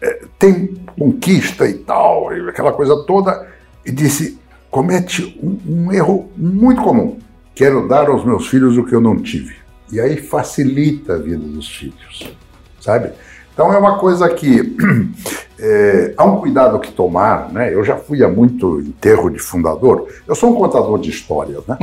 é, 0.00 0.24
tem 0.38 0.74
conquista 0.98 1.68
e 1.68 1.74
tal, 1.74 2.30
aquela 2.48 2.72
coisa 2.72 3.04
toda, 3.04 3.48
e 3.84 3.92
disse: 3.92 4.38
comete 4.70 5.38
um, 5.42 5.86
um 5.86 5.92
erro 5.92 6.30
muito 6.36 6.82
comum. 6.82 7.18
Quero 7.54 7.88
dar 7.88 8.08
aos 8.08 8.24
meus 8.24 8.48
filhos 8.48 8.76
o 8.76 8.84
que 8.84 8.94
eu 8.94 9.00
não 9.00 9.16
tive. 9.16 9.56
E 9.90 10.00
aí 10.00 10.16
facilita 10.16 11.14
a 11.14 11.18
vida 11.18 11.44
dos 11.44 11.68
filhos, 11.68 12.32
sabe? 12.80 13.10
Então 13.58 13.72
é 13.72 13.76
uma 13.76 13.98
coisa 13.98 14.28
que 14.28 14.76
é, 15.58 16.14
há 16.16 16.24
um 16.24 16.36
cuidado 16.36 16.78
que 16.78 16.92
tomar, 16.92 17.52
né? 17.52 17.74
Eu 17.74 17.84
já 17.84 17.96
fui 17.96 18.22
a 18.22 18.28
muito 18.28 18.78
enterro 18.78 19.28
de 19.28 19.40
fundador. 19.40 20.06
Eu 20.28 20.36
sou 20.36 20.52
um 20.52 20.54
contador 20.54 20.96
de 21.00 21.10
histórias, 21.10 21.66
né? 21.66 21.76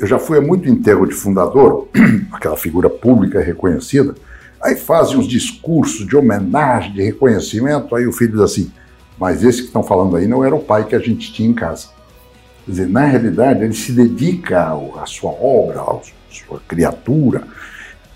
Eu 0.00 0.06
já 0.06 0.18
fui 0.18 0.38
a 0.38 0.40
muito 0.40 0.66
enterro 0.66 1.06
de 1.06 1.12
fundador, 1.12 1.88
aquela 2.32 2.56
figura 2.56 2.88
pública 2.88 3.38
reconhecida. 3.38 4.14
Aí 4.62 4.76
fazem 4.76 5.18
uns 5.18 5.28
discursos 5.28 6.06
de 6.06 6.16
homenagem, 6.16 6.94
de 6.94 7.02
reconhecimento. 7.02 7.94
Aí 7.94 8.06
o 8.06 8.12
filho 8.14 8.32
diz 8.32 8.40
assim: 8.40 8.72
Mas 9.18 9.44
esse 9.44 9.58
que 9.60 9.66
estão 9.66 9.82
falando 9.82 10.16
aí 10.16 10.26
não 10.26 10.42
era 10.42 10.54
o 10.54 10.64
pai 10.64 10.84
que 10.84 10.96
a 10.96 11.00
gente 11.00 11.34
tinha 11.34 11.50
em 11.50 11.54
casa. 11.54 11.88
Quer 12.64 12.70
dizer, 12.70 12.88
na 12.88 13.04
realidade, 13.04 13.62
ele 13.62 13.74
se 13.74 13.92
dedica 13.92 14.72
à 14.72 15.04
sua 15.04 15.32
obra, 15.32 15.82
à 15.82 15.98
sua 16.30 16.62
criatura 16.66 17.46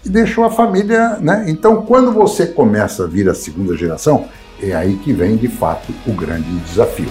e 0.04 0.08
deixou 0.08 0.44
a 0.44 0.50
família, 0.50 1.18
né? 1.20 1.44
Então, 1.48 1.82
quando 1.82 2.12
você 2.12 2.46
começa 2.46 3.04
a 3.04 3.06
vir 3.06 3.28
a 3.28 3.34
segunda 3.34 3.76
geração, 3.76 4.26
é 4.62 4.74
aí 4.74 4.96
que 4.96 5.12
vem 5.12 5.36
de 5.36 5.48
fato 5.48 5.92
o 6.06 6.12
grande 6.12 6.48
desafio. 6.60 7.08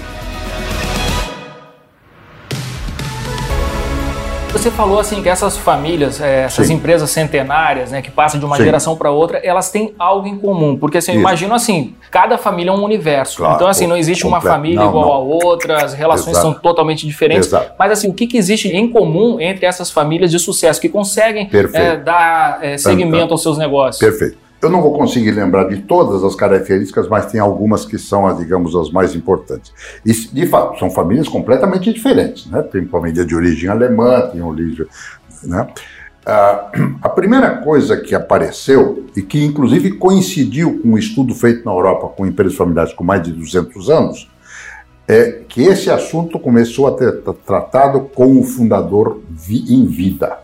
Você 4.53 4.69
falou 4.69 4.99
assim 4.99 5.21
que 5.21 5.27
essas 5.27 5.57
famílias, 5.57 6.21
é, 6.21 6.43
essas 6.43 6.67
Sim. 6.67 6.75
empresas 6.75 7.09
centenárias, 7.09 7.91
né, 7.91 8.03
que 8.03 8.11
passam 8.11 8.39
de 8.39 8.45
uma 8.45 8.55
Sim. 8.55 8.63
geração 8.63 8.95
para 8.95 9.09
outra, 9.09 9.39
elas 9.39 9.71
têm 9.71 9.93
algo 9.97 10.27
em 10.27 10.37
comum. 10.37 10.77
Porque 10.77 10.99
assim, 10.99 11.11
eu 11.11 11.15
Isso. 11.15 11.21
imagino 11.21 11.55
assim, 11.55 11.95
cada 12.11 12.37
família 12.37 12.69
é 12.69 12.73
um 12.73 12.83
universo. 12.83 13.37
Claro, 13.37 13.55
então 13.55 13.67
assim, 13.67 13.87
não 13.87 13.97
existe 13.97 14.25
uma 14.25 14.37
completo. 14.37 14.55
família 14.55 14.79
Não, 14.79 14.89
igual 14.89 15.05
não. 15.05 15.11
a 15.11 15.17
outra, 15.17 15.83
as 15.83 15.93
relações 15.93 16.37
Exato. 16.37 16.45
são 16.45 16.53
totalmente 16.53 17.05
diferentes. 17.05 17.47
Exato. 17.47 17.73
Mas 17.77 17.91
assim, 17.91 18.07
o 18.07 18.13
que, 18.13 18.27
que 18.27 18.37
existe 18.37 18.69
em 18.69 18.87
comum 18.87 19.41
entre 19.41 19.65
essas 19.65 19.89
famílias 19.89 20.29
de 20.29 20.37
sucesso 20.37 20.79
que 20.79 20.87
conseguem 20.87 21.49
é, 21.73 21.97
dar 21.97 22.59
é, 22.61 22.77
segmento 22.77 23.33
aos 23.33 23.41
seus 23.41 23.57
negócios? 23.57 23.97
Perfeito. 23.99 24.42
Eu 24.63 24.69
não 24.69 24.81
vou 24.81 24.93
conseguir 24.93 25.31
lembrar 25.31 25.65
de 25.65 25.81
todas 25.81 26.23
as 26.23 26.35
características, 26.35 27.09
mas 27.09 27.25
tem 27.25 27.37
algumas 27.37 27.83
que 27.83 27.97
são, 27.97 28.25
as, 28.25 28.37
digamos, 28.37 28.73
as 28.77 28.89
mais 28.89 29.13
importantes. 29.13 29.73
E, 30.05 30.13
de 30.13 30.47
fato, 30.47 30.79
são 30.79 30.89
famílias 30.89 31.27
completamente 31.27 31.91
diferentes. 31.91 32.45
Né? 32.45 32.61
Tem 32.61 32.85
família 32.85 33.25
de 33.25 33.35
origem 33.35 33.69
alemã, 33.69 34.21
tem 34.31 34.41
origem. 34.41 34.85
Né? 35.43 35.67
Ah, 36.25 36.71
a 37.01 37.09
primeira 37.09 37.57
coisa 37.57 37.97
que 37.97 38.15
apareceu, 38.15 39.05
e 39.13 39.21
que 39.21 39.43
inclusive 39.43 39.97
coincidiu 39.97 40.79
com 40.81 40.91
um 40.91 40.97
estudo 40.97 41.35
feito 41.35 41.65
na 41.65 41.71
Europa 41.73 42.07
com 42.15 42.25
empresas 42.25 42.55
familiares 42.55 42.93
com 42.93 43.03
mais 43.03 43.21
de 43.21 43.33
200 43.33 43.89
anos, 43.89 44.31
é 45.05 45.41
que 45.45 45.61
esse 45.63 45.89
assunto 45.89 46.39
começou 46.39 46.87
a 46.87 46.97
ser 46.97 47.21
tratado 47.45 47.99
com 48.15 48.39
o 48.39 48.43
fundador 48.43 49.21
em 49.49 49.85
vida. 49.85 50.37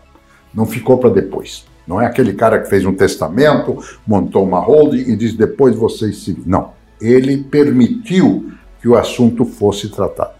Não 0.52 0.66
ficou 0.66 0.98
para 0.98 1.08
depois. 1.08 1.69
Não 1.90 2.00
é 2.00 2.06
aquele 2.06 2.34
cara 2.34 2.60
que 2.60 2.70
fez 2.70 2.86
um 2.86 2.92
testamento, 2.92 3.76
montou 4.06 4.44
uma 4.44 4.60
holding 4.60 5.10
e 5.10 5.16
disse 5.16 5.36
depois 5.36 5.74
vocês 5.74 6.18
se. 6.18 6.40
Não. 6.46 6.70
Ele 7.00 7.38
permitiu 7.38 8.52
que 8.80 8.86
o 8.86 8.96
assunto 8.96 9.44
fosse 9.44 9.88
tratado. 9.88 10.30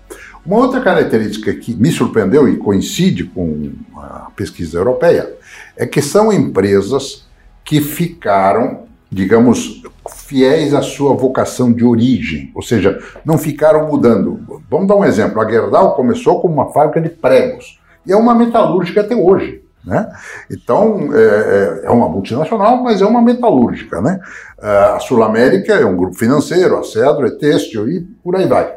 Uma 0.46 0.58
outra 0.58 0.80
característica 0.80 1.52
que 1.52 1.74
me 1.74 1.90
surpreendeu 1.90 2.48
e 2.48 2.56
coincide 2.56 3.24
com 3.24 3.72
a 3.96 4.30
pesquisa 4.36 4.78
europeia 4.78 5.28
é 5.76 5.84
que 5.86 6.00
são 6.00 6.32
empresas 6.32 7.26
que 7.64 7.80
ficaram, 7.80 8.84
digamos, 9.10 9.82
fiéis 10.08 10.72
à 10.72 10.82
sua 10.82 11.14
vocação 11.14 11.72
de 11.72 11.84
origem, 11.84 12.52
ou 12.54 12.62
seja, 12.62 12.96
não 13.24 13.36
ficaram 13.36 13.88
mudando. 13.88 14.62
Vamos 14.70 14.86
dar 14.86 14.94
um 14.94 15.04
exemplo: 15.04 15.40
a 15.40 15.50
Gerdau 15.50 15.96
começou 15.96 16.40
como 16.40 16.54
uma 16.54 16.72
fábrica 16.72 17.00
de 17.00 17.08
pregos 17.08 17.80
e 18.06 18.12
é 18.12 18.16
uma 18.16 18.36
metalúrgica 18.36 19.00
até 19.00 19.16
hoje. 19.16 19.64
Né? 19.84 20.08
Então, 20.50 21.08
é, 21.14 21.82
é 21.84 21.90
uma 21.90 22.08
multinacional, 22.08 22.82
mas 22.82 23.00
é 23.00 23.06
uma 23.06 23.22
metalúrgica. 23.22 24.00
Né? 24.00 24.20
A 24.58 24.98
Sul 24.98 25.22
América 25.22 25.74
é 25.74 25.86
um 25.86 25.96
grupo 25.96 26.16
financeiro, 26.16 26.78
a 26.78 26.84
Cedro 26.84 27.26
é 27.26 27.30
têxtil 27.30 27.88
e 27.88 28.00
por 28.22 28.36
aí 28.36 28.46
vai. 28.46 28.74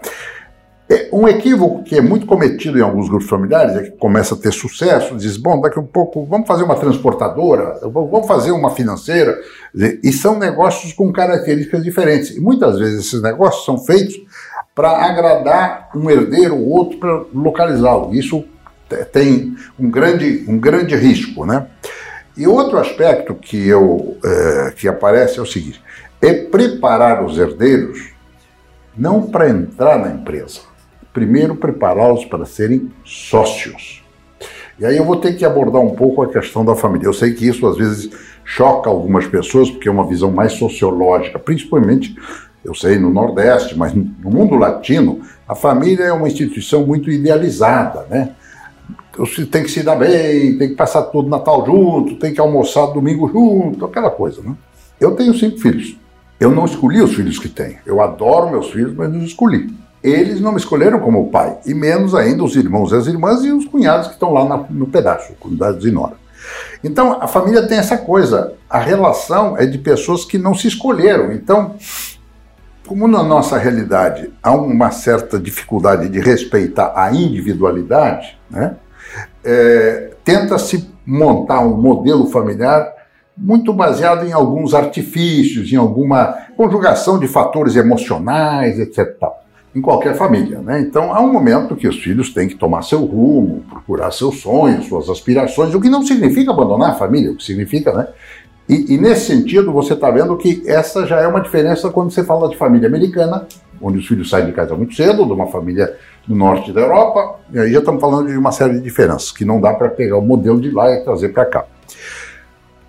É, 0.89 1.09
um 1.13 1.27
equívoco 1.27 1.81
que 1.83 1.97
é 1.97 2.01
muito 2.01 2.25
cometido 2.25 2.77
em 2.77 2.81
alguns 2.81 3.07
grupos 3.07 3.27
familiares 3.27 3.75
é 3.75 3.83
que 3.83 3.91
começa 3.91 4.35
a 4.35 4.37
ter 4.37 4.51
sucesso, 4.51 5.15
diz, 5.15 5.37
bom, 5.37 5.59
daqui 5.59 5.79
a 5.79 5.81
um 5.81 5.85
pouco 5.85 6.25
vamos 6.25 6.45
fazer 6.45 6.63
uma 6.63 6.75
transportadora, 6.75 7.79
vamos 7.81 8.27
fazer 8.27 8.51
uma 8.51 8.69
financeira, 8.69 9.35
e 10.03 10.11
são 10.11 10.37
negócios 10.37 10.93
com 10.93 11.11
características 11.11 11.83
diferentes. 11.83 12.35
E 12.35 12.39
muitas 12.39 12.77
vezes 12.77 13.07
esses 13.07 13.21
negócios 13.21 13.65
são 13.65 13.77
feitos 13.77 14.13
para 14.75 15.05
agradar 15.05 15.89
um 15.95 16.09
herdeiro 16.09 16.57
ou 16.57 16.69
outro 16.69 16.97
para 16.99 17.23
localizá-lo. 17.33 18.13
Isso 18.13 18.43
tem 19.05 19.55
um 19.79 19.89
grande, 19.89 20.45
um 20.47 20.57
grande 20.57 20.95
risco. 20.95 21.45
Né? 21.45 21.67
E 22.35 22.47
outro 22.47 22.77
aspecto 22.77 23.35
que, 23.35 23.67
eu, 23.67 24.17
é, 24.23 24.73
que 24.75 24.87
aparece 24.87 25.39
é 25.39 25.41
o 25.41 25.45
seguinte: 25.45 25.81
é 26.21 26.33
preparar 26.33 27.23
os 27.23 27.37
herdeiros 27.37 28.11
não 28.97 29.23
para 29.23 29.49
entrar 29.49 29.97
na 29.97 30.09
empresa, 30.09 30.61
primeiro 31.11 31.55
prepará-los 31.55 32.25
para 32.25 32.45
serem 32.45 32.91
sócios. 33.03 34.03
E 34.79 34.85
aí 34.85 34.97
eu 34.97 35.05
vou 35.05 35.17
ter 35.17 35.33
que 35.33 35.45
abordar 35.45 35.81
um 35.81 35.95
pouco 35.95 36.23
a 36.23 36.29
questão 36.29 36.65
da 36.65 36.75
família. 36.75 37.07
Eu 37.07 37.13
sei 37.13 37.33
que 37.33 37.47
isso 37.47 37.65
às 37.67 37.77
vezes 37.77 38.09
choca 38.43 38.89
algumas 38.89 39.27
pessoas, 39.27 39.69
porque 39.69 39.87
é 39.87 39.91
uma 39.91 40.07
visão 40.07 40.31
mais 40.31 40.53
sociológica, 40.53 41.37
principalmente, 41.37 42.15
eu 42.65 42.73
sei, 42.73 42.97
no 42.97 43.09
Nordeste, 43.11 43.77
mas 43.77 43.93
no 43.93 44.31
mundo 44.31 44.55
latino, 44.55 45.21
a 45.47 45.55
família 45.55 46.05
é 46.05 46.13
uma 46.13 46.27
instituição 46.27 46.85
muito 46.85 47.11
idealizada, 47.11 48.07
né? 48.09 48.35
Tem 49.51 49.63
que 49.63 49.69
se 49.69 49.83
dar 49.83 49.95
bem, 49.95 50.57
tem 50.57 50.69
que 50.69 50.75
passar 50.75 51.03
todo 51.03 51.29
Natal 51.29 51.63
junto, 51.65 52.15
tem 52.15 52.33
que 52.33 52.41
almoçar 52.41 52.87
domingo 52.87 53.29
junto, 53.29 53.85
aquela 53.85 54.09
coisa, 54.09 54.41
né? 54.41 54.55
Eu 54.99 55.15
tenho 55.15 55.33
cinco 55.33 55.59
filhos. 55.59 55.97
Eu 56.39 56.51
não 56.51 56.65
escolhi 56.65 57.01
os 57.01 57.13
filhos 57.13 57.37
que 57.37 57.47
tenho. 57.47 57.77
Eu 57.85 58.01
adoro 58.01 58.49
meus 58.49 58.71
filhos, 58.71 58.93
mas 58.95 59.11
não 59.11 59.23
escolhi. 59.23 59.73
Eles 60.03 60.41
não 60.41 60.51
me 60.51 60.57
escolheram 60.57 60.99
como 60.99 61.29
pai, 61.29 61.57
e 61.65 61.73
menos 61.73 62.13
ainda 62.13 62.43
os 62.43 62.55
irmãos 62.55 62.91
e 62.91 62.95
as 62.95 63.07
irmãs 63.07 63.43
e 63.43 63.51
os 63.51 63.65
cunhados 63.65 64.07
que 64.07 64.13
estão 64.13 64.33
lá 64.33 64.43
na, 64.45 64.57
no 64.69 64.87
pedaço, 64.87 65.33
cunhados 65.39 65.85
e 65.85 65.91
nora. 65.91 66.15
Então, 66.83 67.17
a 67.21 67.27
família 67.27 67.65
tem 67.67 67.77
essa 67.77 67.97
coisa. 67.97 68.53
A 68.69 68.79
relação 68.79 69.57
é 69.57 69.65
de 69.65 69.77
pessoas 69.77 70.25
que 70.25 70.37
não 70.37 70.53
se 70.53 70.67
escolheram. 70.67 71.31
Então, 71.31 71.75
como 72.85 73.07
na 73.07 73.23
nossa 73.23 73.57
realidade 73.57 74.29
há 74.41 74.51
uma 74.51 74.91
certa 74.91 75.39
dificuldade 75.39 76.09
de 76.09 76.19
respeitar 76.19 76.91
a 76.95 77.13
individualidade, 77.13 78.37
né? 78.49 78.75
É, 79.43 80.11
tenta-se 80.23 80.89
montar 81.05 81.59
um 81.61 81.75
modelo 81.77 82.27
familiar 82.27 82.93
muito 83.37 83.73
baseado 83.73 84.25
em 84.25 84.31
alguns 84.31 84.73
artifícios, 84.73 85.71
em 85.71 85.75
alguma 85.75 86.37
conjugação 86.55 87.19
de 87.19 87.27
fatores 87.27 87.75
emocionais, 87.75 88.79
etc. 88.79 89.17
Em 89.75 89.81
qualquer 89.81 90.15
família. 90.15 90.59
Né? 90.59 90.81
Então, 90.81 91.13
há 91.13 91.19
um 91.19 91.33
momento 91.33 91.75
que 91.75 91.87
os 91.87 91.97
filhos 91.97 92.31
têm 92.31 92.47
que 92.47 92.55
tomar 92.55 92.83
seu 92.83 93.03
rumo, 93.03 93.63
procurar 93.69 94.11
seus 94.11 94.39
sonhos, 94.41 94.87
suas 94.87 95.09
aspirações, 95.09 95.73
o 95.73 95.81
que 95.81 95.89
não 95.89 96.05
significa 96.05 96.51
abandonar 96.51 96.91
a 96.91 96.95
família, 96.95 97.31
o 97.31 97.35
que 97.35 97.43
significa, 97.43 97.91
né? 97.91 98.07
E, 98.69 98.93
e 98.93 98.97
nesse 98.97 99.25
sentido, 99.25 99.73
você 99.73 99.93
está 99.93 100.09
vendo 100.09 100.37
que 100.37 100.63
essa 100.65 101.05
já 101.05 101.19
é 101.19 101.27
uma 101.27 101.41
diferença 101.41 101.89
quando 101.89 102.11
você 102.11 102.23
fala 102.23 102.47
de 102.47 102.55
família 102.55 102.87
americana, 102.87 103.45
onde 103.81 103.97
os 103.97 104.07
filhos 104.07 104.29
saem 104.29 104.45
de 104.45 104.53
casa 104.53 104.75
muito 104.75 104.95
cedo, 104.95 105.25
de 105.25 105.33
uma 105.33 105.47
família 105.47 105.97
do 106.27 106.35
norte 106.35 106.71
da 106.71 106.81
Europa, 106.81 107.39
e 107.51 107.59
aí 107.59 107.71
já 107.71 107.79
estamos 107.79 107.99
falando 107.99 108.27
de 108.27 108.37
uma 108.37 108.51
série 108.51 108.73
de 108.73 108.81
diferenças, 108.81 109.31
que 109.31 109.43
não 109.43 109.59
dá 109.59 109.73
para 109.73 109.89
pegar 109.89 110.17
o 110.17 110.21
modelo 110.21 110.59
de 110.59 110.71
lá 110.71 110.89
e 110.91 111.03
trazer 111.03 111.29
para 111.29 111.45
cá. 111.45 111.65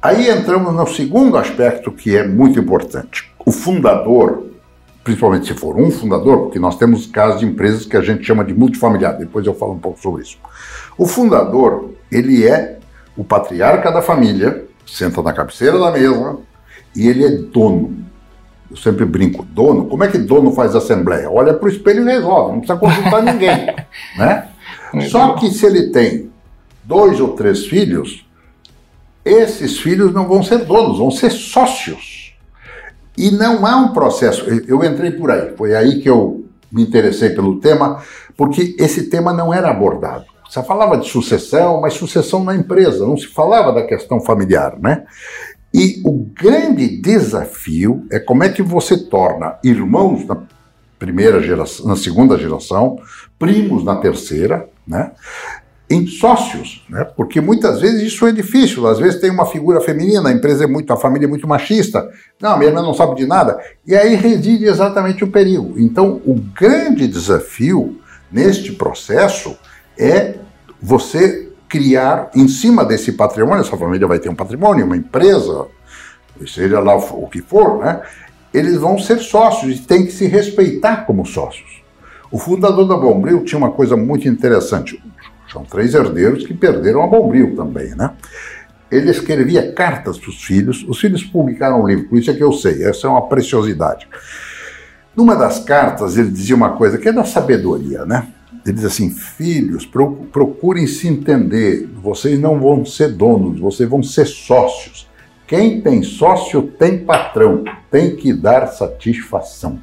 Aí 0.01 0.29
entramos 0.29 0.73
no 0.73 0.87
segundo 0.87 1.37
aspecto 1.37 1.91
que 1.91 2.17
é 2.17 2.27
muito 2.27 2.61
importante. 2.61 3.33
O 3.45 3.51
fundador, 3.51 4.45
principalmente 5.03 5.47
se 5.47 5.55
for 5.55 5.77
um 5.77 5.91
fundador, 5.91 6.43
porque 6.43 6.59
nós 6.59 6.77
temos 6.77 7.07
casos 7.07 7.41
de 7.41 7.47
empresas 7.47 7.87
que 7.87 7.97
a 7.97 8.03
gente 8.03 8.23
chama 8.23 8.45
de 8.45 8.55
multifamiliar, 8.55 9.17
depois 9.17 9.47
eu 9.47 9.55
falo 9.55 9.73
um 9.73 9.79
pouco 9.79 10.01
sobre 10.01 10.23
isso. 10.23 10.39
O 10.97 11.07
fundador, 11.07 11.91
ele 12.13 12.47
é 12.47 12.79
o 13.17 13.25
patriarca 13.25 13.91
da 13.91 14.03
família, 14.03 14.67
senta 14.87 15.23
na 15.23 15.33
cabeceira 15.33 15.79
da 15.79 15.91
mesa 15.91 16.37
e 16.95 17.09
ele 17.09 17.25
é 17.25 17.31
dono. 17.31 18.05
Eu 18.75 18.79
sempre 18.79 19.05
brinco, 19.05 19.45
dono, 19.45 19.87
como 19.87 20.03
é 20.03 20.09
que 20.09 20.19
dono 20.19 20.51
faz 20.51 20.75
assembleia? 20.75 21.31
Olha 21.31 21.55
para 21.55 21.67
o 21.67 21.71
espelho 21.71 22.03
e 22.03 22.13
resolve, 22.13 22.53
não 22.55 22.59
precisa 22.59 22.79
consultar 22.79 23.23
ninguém. 23.23 23.73
Né? 24.19 24.49
Só 25.11 25.35
que 25.35 25.51
se 25.51 25.65
ele 25.67 25.91
tem 25.91 26.31
dois 26.85 27.21
ou 27.21 27.35
três 27.35 27.67
filhos, 27.67 28.27
esses 29.25 29.79
filhos 29.79 30.13
não 30.13 30.27
vão 30.29 30.43
ser 30.43 30.59
donos, 30.65 30.99
vão 30.99 31.11
ser 31.11 31.31
sócios. 31.31 32.37
E 33.17 33.31
não 33.31 33.65
há 33.65 33.77
um 33.77 33.93
processo. 33.93 34.45
Eu 34.69 34.85
entrei 34.85 35.13
por 35.13 35.31
aí, 35.31 35.57
foi 35.57 35.75
aí 35.75 36.01
que 36.01 36.09
eu 36.09 36.45
me 36.71 36.83
interessei 36.83 37.31
pelo 37.31 37.61
tema, 37.61 38.03
porque 38.37 38.75
esse 38.79 39.09
tema 39.09 39.33
não 39.33 39.55
era 39.55 39.71
abordado. 39.71 40.25
Você 40.49 40.63
falava 40.63 40.97
de 40.97 41.09
sucessão, 41.09 41.81
mas 41.81 41.95
sucessão 41.95 42.45
na 42.45 42.55
empresa, 42.55 43.07
não 43.07 43.17
se 43.17 43.27
falava 43.29 43.73
da 43.73 43.83
questão 43.83 44.21
familiar, 44.21 44.77
né? 44.81 45.05
E 45.75 46.01
o 46.05 46.13
grande 46.41 46.87
desafio 46.87 48.07
é 48.09 48.21
como 48.21 48.45
é 48.45 48.49
que 48.49 48.63
você 48.63 48.97
torna 48.97 49.59
irmãos 49.65 50.25
na 50.25 50.41
primeira 51.01 51.43
geração, 51.43 51.89
na 51.89 51.97
segunda 51.97 52.39
geração, 52.39 52.97
primos 53.37 53.83
na 53.83 53.97
terceira, 53.97 54.69
né? 54.87 55.11
Em 55.91 56.07
sócios, 56.07 56.85
né? 56.89 57.05
Porque 57.05 57.41
muitas 57.41 57.81
vezes 57.81 58.03
isso 58.03 58.25
é 58.25 58.31
difícil. 58.31 58.87
Às 58.87 59.01
vezes 59.01 59.21
tem 59.21 59.31
uma 59.31 59.47
figura 59.47 59.81
feminina, 59.81 60.29
a 60.29 60.33
empresa 60.33 60.63
é 60.63 60.67
muito, 60.69 60.93
a 60.93 60.97
família 60.97 61.27
é 61.27 61.29
muito 61.29 61.49
machista. 61.49 62.09
Não, 62.41 62.57
minha 62.57 62.71
irmã 62.71 62.81
não 62.81 62.95
sabe 62.95 63.17
de 63.17 63.27
nada. 63.27 63.59
E 63.85 63.97
aí 63.97 64.15
reside 64.15 64.67
exatamente 64.67 65.25
o 65.25 65.31
perigo. 65.31 65.75
Então, 65.77 66.23
o 66.25 66.35
grande 66.35 67.09
desafio 67.09 67.99
neste 68.31 68.73
processo 68.73 69.59
é 69.99 70.37
você 70.81 71.51
criar 71.69 72.31
em 72.35 72.47
cima 72.49 72.85
desse 72.85 73.13
patrimônio, 73.13 73.61
essa 73.63 73.77
família 73.77 74.07
vai 74.07 74.19
ter 74.19 74.29
um 74.29 74.35
patrimônio, 74.35 74.87
uma 74.87 74.97
empresa, 74.97 75.67
seja 76.47 76.81
lá 76.81 76.97
o 76.97 77.29
que 77.29 77.41
for, 77.41 77.79
né? 77.79 78.03
Eles 78.53 78.77
vão 78.77 78.99
ser 78.99 79.19
sócios 79.19 79.79
e 79.79 79.83
tem 79.83 80.07
que 80.07 80.13
se 80.13 80.27
respeitar 80.27 81.07
como 81.07 81.27
sócios. 81.27 81.83
O 82.31 82.39
fundador 82.39 82.87
da 82.87 82.97
Bombril 82.97 83.45
tinha 83.45 83.59
uma 83.59 83.71
coisa 83.71 83.97
muito 83.97 84.29
interessante. 84.29 85.03
São 85.53 85.65
três 85.65 85.95
herdeiros 85.95 86.47
que 86.47 86.55
perderam 86.55 87.03
a 87.03 87.07
Bombril 87.07 87.55
também, 87.57 87.95
né? 87.95 88.11
Ele 88.91 89.11
escrevia 89.11 89.73
cartas 89.73 90.19
para 90.19 90.31
os 90.31 90.43
filhos, 90.43 90.85
os 90.89 91.01
filhos 91.01 91.25
publicaram 91.25 91.83
um 91.83 91.87
livro, 91.87 92.09
por 92.09 92.19
isso 92.19 92.31
é 92.31 92.35
que 92.35 92.43
eu 92.43 92.53
sei, 92.53 92.85
essa 92.85 93.07
é 93.07 93.11
uma 93.11 93.29
preciosidade. 93.29 94.07
Numa 95.17 95.35
das 95.35 95.59
cartas 95.61 96.17
ele 96.17 96.31
dizia 96.31 96.55
uma 96.55 96.71
coisa 96.71 96.99
que 96.99 97.09
é 97.09 97.13
da 97.13 97.25
sabedoria, 97.25 98.05
né? 98.05 98.29
Ele 98.65 98.75
diz 98.75 98.85
assim: 98.85 99.11
filhos, 99.11 99.87
procurem 99.87 100.87
se 100.87 101.09
entender. 101.09 101.89
Vocês 102.03 102.39
não 102.39 102.59
vão 102.59 102.85
ser 102.85 103.13
donos, 103.13 103.61
vocês 103.61 103.89
vão 103.89 104.03
ser 104.03 104.27
sócios. 104.27 105.09
Quem 105.47 105.81
tem 105.81 106.03
sócio 106.03 106.63
tem 106.63 107.05
patrão, 107.05 107.65
tem 107.91 108.17
que 108.17 108.33
dar 108.33 108.67
satisfação. 108.69 109.79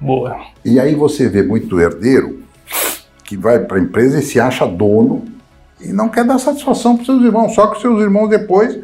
Boa. 0.00 0.36
E 0.64 0.78
aí 0.78 0.94
você 0.94 1.28
vê 1.28 1.42
muito 1.42 1.80
herdeiro 1.80 2.44
que 3.24 3.36
vai 3.36 3.58
para 3.58 3.78
a 3.78 3.80
empresa 3.80 4.20
e 4.20 4.22
se 4.22 4.38
acha 4.38 4.66
dono 4.66 5.24
e 5.80 5.92
não 5.92 6.08
quer 6.08 6.24
dar 6.24 6.38
satisfação 6.38 6.96
para 6.96 7.04
seus 7.04 7.22
irmãos, 7.22 7.54
só 7.54 7.66
que 7.66 7.80
seus 7.80 8.00
irmãos 8.00 8.28
depois 8.28 8.78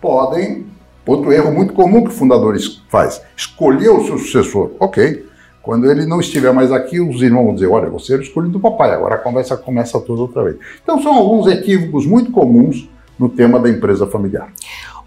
podem. 0.00 0.66
Outro 1.06 1.32
erro 1.32 1.52
muito 1.52 1.72
comum 1.72 2.02
que 2.02 2.10
o 2.10 2.12
fundador 2.12 2.56
faz: 2.88 3.22
escolher 3.36 3.90
o 3.90 4.04
seu 4.04 4.18
sucessor. 4.18 4.72
Ok. 4.78 5.25
Quando 5.66 5.90
ele 5.90 6.06
não 6.06 6.20
estiver 6.20 6.52
mais 6.52 6.70
aqui, 6.70 7.00
os 7.00 7.20
irmãos 7.20 7.46
vão 7.46 7.54
dizer: 7.54 7.66
Olha, 7.66 7.90
você 7.90 8.12
era 8.12 8.22
escolhido 8.22 8.52
do 8.52 8.60
papai, 8.60 8.92
agora 8.92 9.16
a 9.16 9.18
conversa 9.18 9.56
começa 9.56 9.98
toda 9.98 10.22
outra 10.22 10.44
vez. 10.44 10.56
Então, 10.80 11.02
são 11.02 11.12
alguns 11.12 11.48
equívocos 11.48 12.06
muito 12.06 12.30
comuns 12.30 12.88
no 13.18 13.28
tema 13.28 13.58
da 13.58 13.68
empresa 13.68 14.06
familiar. 14.06 14.52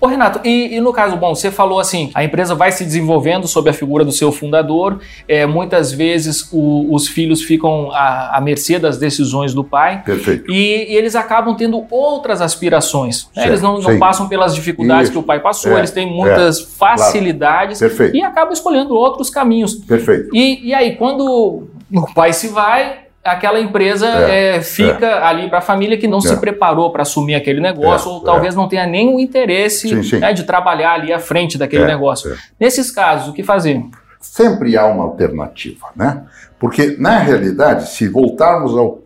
Ô 0.01 0.07
Renato, 0.07 0.39
e, 0.47 0.75
e, 0.75 0.79
no 0.79 0.93
caso, 0.93 1.17
bom, 1.17 1.35
você 1.35 1.51
falou 1.51 1.79
assim, 1.79 2.09
a 2.13 2.23
empresa 2.23 2.55
vai 2.55 2.71
se 2.71 2.85
desenvolvendo 2.85 3.47
sob 3.47 3.69
a 3.69 3.73
figura 3.73 4.05
do 4.05 4.12
seu 4.12 4.31
fundador, 4.31 4.99
é, 5.27 5.45
muitas 5.45 5.91
vezes 5.91 6.47
o, 6.53 6.93
os 6.93 7.07
filhos 7.07 7.41
ficam 7.41 7.91
à, 7.91 8.38
à, 8.38 8.41
mercê 8.41 8.79
das 8.79 8.97
decisões 8.97 9.53
do 9.53 9.63
pai. 9.63 10.01
Perfeito. 10.03 10.49
E, 10.49 10.93
e 10.93 10.95
eles 10.95 11.15
acabam 11.15 11.53
tendo 11.55 11.85
outras 11.91 12.41
aspirações. 12.41 13.29
Né? 13.35 13.47
Eles 13.47 13.62
não, 13.62 13.77
não, 13.79 13.99
passam 13.99 14.29
pelas 14.29 14.55
dificuldades 14.55 15.05
Isso. 15.05 15.12
que 15.12 15.17
o 15.17 15.23
pai 15.23 15.41
passou, 15.41 15.73
é, 15.73 15.79
eles 15.79 15.91
têm 15.91 16.07
muitas 16.09 16.62
é, 16.62 16.65
facilidades 16.77 17.79
claro. 17.79 18.15
e 18.15 18.23
acabam 18.23 18.53
escolhendo 18.53 18.93
outros 18.93 19.29
caminhos. 19.29 19.75
Perfeito. 19.75 20.33
E, 20.33 20.67
e 20.69 20.73
aí, 20.73 20.95
quando 20.95 21.67
o 21.91 22.13
pai 22.13 22.31
se 22.31 22.47
vai, 22.47 22.98
aquela 23.23 23.60
empresa 23.60 24.08
é, 24.08 24.58
é, 24.58 24.62
fica 24.62 25.05
é. 25.05 25.23
ali 25.23 25.49
para 25.49 25.60
a 25.60 25.62
família 25.62 25.97
que 25.97 26.08
não 26.08 26.21
se 26.21 26.34
é. 26.34 26.36
preparou 26.36 26.91
para 26.91 27.03
assumir 27.03 27.36
aquele 27.36 27.60
negócio, 27.60 28.10
é, 28.10 28.13
ou 28.13 28.21
talvez 28.21 28.55
não 28.55 28.67
tenha 28.67 28.86
nenhum 28.86 29.19
interesse 29.19 29.89
sim, 29.89 30.03
sim. 30.03 30.19
Né, 30.19 30.34
de 30.34 30.43
trabalhar 30.43 30.93
ali 30.93 31.12
à 31.12 31.19
frente 31.19 31.58
daquele 31.58 31.86
negócio. 31.86 32.36
Nesses 32.60 32.91
casos, 32.91 33.29
o 33.29 33.34
que 33.34 33.43
fazer? 33.43 33.84
Sempre 34.19 34.77
há 34.77 34.86
uma 34.86 35.03
alternativa, 35.03 35.88
né? 35.95 36.23
Porque, 36.60 36.97
na 36.99 37.19
realidade, 37.19 37.89
se 37.89 38.08
voltarmos 38.10 38.75
ao 38.75 38.99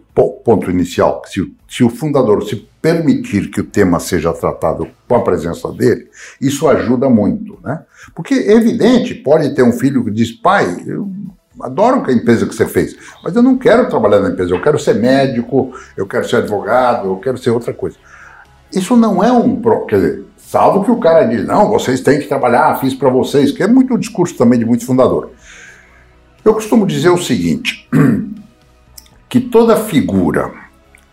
ponto 0.44 0.72
inicial, 0.72 1.22
se, 1.26 1.54
se 1.70 1.84
o 1.84 1.90
fundador 1.90 2.44
se 2.44 2.56
permitir 2.82 3.50
que 3.50 3.62
o 3.62 3.64
tema 3.64 4.00
seja 4.00 4.34
tratado 4.34 4.88
com 5.08 5.16
a 5.16 5.22
presença 5.22 5.72
dele, 5.72 6.10
isso 6.42 6.68
ajuda 6.68 7.10
muito, 7.10 7.60
né? 7.64 7.84
Porque, 8.16 8.34
é 8.34 8.54
evidente, 8.54 9.14
pode 9.14 9.54
ter 9.54 9.64
um 9.64 9.72
filho 9.72 10.04
que 10.04 10.12
diz, 10.12 10.32
pai, 10.32 10.84
eu 10.88 11.10
adoro 11.62 12.04
a 12.06 12.14
empresa 12.14 12.46
que 12.46 12.56
você 12.56 12.68
fez, 12.68 12.96
mas 13.24 13.36
eu 13.36 13.44
não 13.44 13.58
quero 13.58 13.90
trabalhar 13.90 14.20
na 14.20 14.30
empresa, 14.30 14.54
eu 14.54 14.62
quero 14.62 14.80
ser 14.80 14.96
médico, 14.96 15.74
eu 15.96 16.08
quero 16.08 16.28
ser 16.28 16.38
advogado, 16.38 17.08
eu 17.08 17.18
quero 17.18 17.38
ser 17.38 17.52
outra 17.52 17.74
coisa. 17.74 17.98
Isso 18.72 18.98
não 18.98 19.24
é 19.24 19.32
um. 19.32 19.62
Quer 19.88 19.96
dizer, 19.96 20.24
salvo 20.38 20.84
que 20.84 20.92
o 20.92 21.00
cara 21.00 21.26
diz, 21.26 21.46
não, 21.46 21.70
vocês 21.70 22.02
têm 22.02 22.20
que 22.20 22.28
trabalhar, 22.28 22.80
fiz 22.80 22.94
para 22.96 23.10
vocês, 23.10 23.52
que 23.52 23.62
é 23.62 23.68
muito 23.68 23.94
o 23.94 24.00
discurso 24.00 24.36
também 24.36 24.58
de 24.58 24.66
muito 24.66 24.86
fundador. 24.86 25.32
Eu 26.44 26.54
costumo 26.54 26.86
dizer 26.86 27.10
o 27.10 27.18
seguinte: 27.18 27.88
que 29.30 29.40
toda 29.40 29.78
figura 29.78 30.52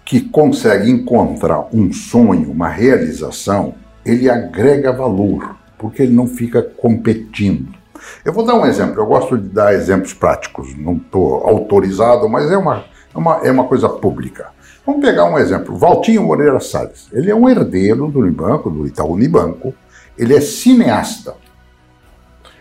que 0.04 0.20
consegue 0.20 0.90
encontrar 0.90 1.68
um 1.72 1.92
sonho, 1.92 2.50
uma 2.50 2.68
realização, 2.68 3.74
ele 4.04 4.28
agrega 4.28 4.92
valor, 4.92 5.54
porque 5.78 6.02
ele 6.02 6.12
não 6.12 6.26
fica 6.26 6.62
competindo. 6.62 7.79
Eu 8.24 8.32
vou 8.32 8.44
dar 8.44 8.54
um 8.54 8.66
exemplo, 8.66 9.00
eu 9.00 9.06
gosto 9.06 9.36
de 9.36 9.48
dar 9.48 9.74
exemplos 9.74 10.12
práticos, 10.12 10.76
não 10.76 10.96
estou 10.96 11.46
autorizado, 11.46 12.28
mas 12.28 12.50
é 12.50 12.56
uma, 12.56 12.84
é, 13.14 13.18
uma, 13.18 13.36
é 13.44 13.50
uma 13.50 13.64
coisa 13.64 13.88
pública. 13.88 14.48
Vamos 14.86 15.02
pegar 15.02 15.24
um 15.24 15.38
exemplo, 15.38 15.76
Valtinho 15.76 16.22
Moreira 16.22 16.58
Salles. 16.58 17.08
Ele 17.12 17.30
é 17.30 17.34
um 17.34 17.48
herdeiro 17.48 18.08
do 18.08 18.20
Unibanco, 18.20 18.70
do 18.70 18.86
Itaú 18.86 19.12
Unibanco, 19.12 19.74
ele 20.18 20.34
é 20.34 20.40
cineasta. 20.40 21.34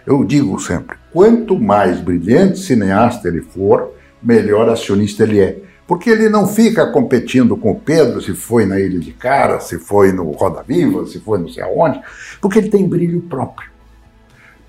Eu 0.06 0.24
digo 0.24 0.60
sempre, 0.60 0.98
quanto 1.12 1.60
mais 1.60 2.00
brilhante 2.00 2.60
cineasta 2.60 3.28
ele 3.28 3.42
for, 3.42 3.94
melhor 4.22 4.70
acionista 4.70 5.24
ele 5.24 5.40
é. 5.40 5.60
Porque 5.88 6.10
ele 6.10 6.30
não 6.30 6.46
fica 6.46 6.92
competindo 6.92 7.58
com 7.58 7.72
o 7.72 7.80
Pedro 7.80 8.22
se 8.22 8.36
foi 8.36 8.66
na 8.66 8.80
Ilha 8.80 9.00
de 9.00 9.12
Cara, 9.12 9.60
se 9.60 9.80
foi 9.80 10.12
no 10.12 10.30
Roda 10.32 10.62
Viva, 10.62 11.06
se 11.08 11.20
foi 11.20 11.40
não 11.40 11.48
sei 11.48 11.64
aonde, 11.64 12.00
porque 12.40 12.60
ele 12.60 12.70
tem 12.70 12.88
brilho 12.88 13.22
próprio. 13.22 13.69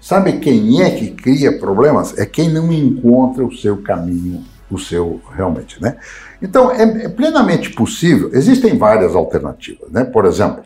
Sabe 0.00 0.38
quem 0.38 0.82
é 0.82 0.90
que 0.90 1.10
cria 1.10 1.58
problemas? 1.58 2.16
É 2.18 2.24
quem 2.24 2.48
não 2.48 2.72
encontra 2.72 3.44
o 3.44 3.52
seu 3.52 3.76
caminho, 3.82 4.42
o 4.70 4.78
seu 4.78 5.20
realmente, 5.36 5.80
né? 5.80 5.96
Então, 6.40 6.72
é, 6.72 7.04
é 7.04 7.08
plenamente 7.08 7.70
possível, 7.70 8.30
existem 8.32 8.78
várias 8.78 9.14
alternativas, 9.14 9.90
né? 9.90 10.04
Por 10.04 10.24
exemplo, 10.24 10.64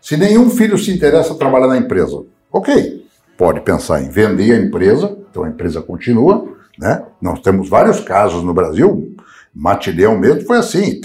se 0.00 0.16
nenhum 0.16 0.48
filho 0.48 0.78
se 0.78 0.92
interessa 0.92 1.32
a 1.32 1.36
trabalhar 1.36 1.66
na 1.66 1.76
empresa, 1.76 2.22
ok, 2.52 3.04
pode 3.36 3.60
pensar 3.62 4.00
em 4.00 4.08
vender 4.08 4.52
a 4.52 4.62
empresa, 4.64 5.16
então 5.28 5.42
a 5.42 5.48
empresa 5.48 5.82
continua, 5.82 6.46
né? 6.78 7.02
Nós 7.20 7.40
temos 7.40 7.68
vários 7.68 7.98
casos 8.00 8.44
no 8.44 8.54
Brasil, 8.54 9.16
Matilhão 9.52 10.16
mesmo 10.16 10.42
foi 10.42 10.58
assim, 10.58 11.00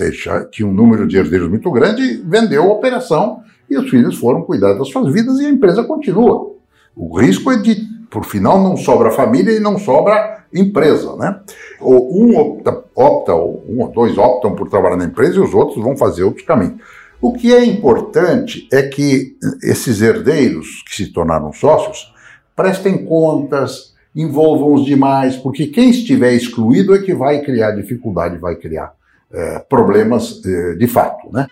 tinha 0.52 0.68
um 0.68 0.74
número 0.74 1.08
de 1.08 1.18
herdeiros 1.18 1.50
muito 1.50 1.72
grande, 1.72 2.22
vendeu 2.24 2.64
a 2.64 2.74
operação 2.74 3.42
e 3.68 3.76
os 3.76 3.90
filhos 3.90 4.18
foram 4.20 4.44
cuidar 4.44 4.74
das 4.74 4.90
suas 4.90 5.12
vidas 5.12 5.40
e 5.40 5.46
a 5.48 5.50
empresa 5.50 5.84
continua. 5.84 6.53
O 6.96 7.20
risco 7.20 7.52
é 7.52 7.58
de, 7.58 7.76
por 8.10 8.26
final, 8.26 8.62
não 8.62 8.78
sobra 8.78 9.12
família 9.12 9.52
e 9.52 9.60
não 9.60 9.78
sobra 9.78 10.46
empresa, 10.54 11.16
né? 11.16 11.40
Ou 11.82 12.16
um 12.16 12.38
opta, 12.38 12.84
opta 12.96 13.34
ou 13.34 13.64
um 13.68 13.82
ou 13.82 13.92
dois 13.92 14.18
optam 14.18 14.56
por 14.56 14.70
trabalhar 14.70 14.98
na 14.98 15.06
empresa 15.06 15.38
e 15.38 15.40
os 15.40 15.54
outros 15.54 15.84
vão 15.84 15.98
fazer 15.98 16.24
outros 16.24 16.46
caminhos. 16.46 16.80
O 17.20 17.34
que 17.34 17.54
é 17.54 17.64
importante 17.64 18.68
é 18.72 18.84
que 18.84 19.38
esses 19.64 20.02
herdeiros 20.02 20.84
que 20.88 20.96
se 20.96 21.12
tornaram 21.12 21.52
sócios 21.54 22.14
prestem 22.56 23.06
contas, 23.06 23.94
envolvam 24.16 24.74
os 24.74 24.86
demais, 24.86 25.36
porque 25.36 25.68
quem 25.68 25.90
estiver 25.90 26.34
excluído 26.34 26.94
é 26.94 27.00
que 27.00 27.16
vai 27.16 27.42
criar 27.42 27.72
dificuldade, 27.72 28.38
vai 28.38 28.56
criar 28.56 28.94
é, 29.32 29.60
problemas 29.60 30.40
é, 30.46 30.76
de 30.76 30.86
fato, 30.86 31.32
né? 31.32 31.48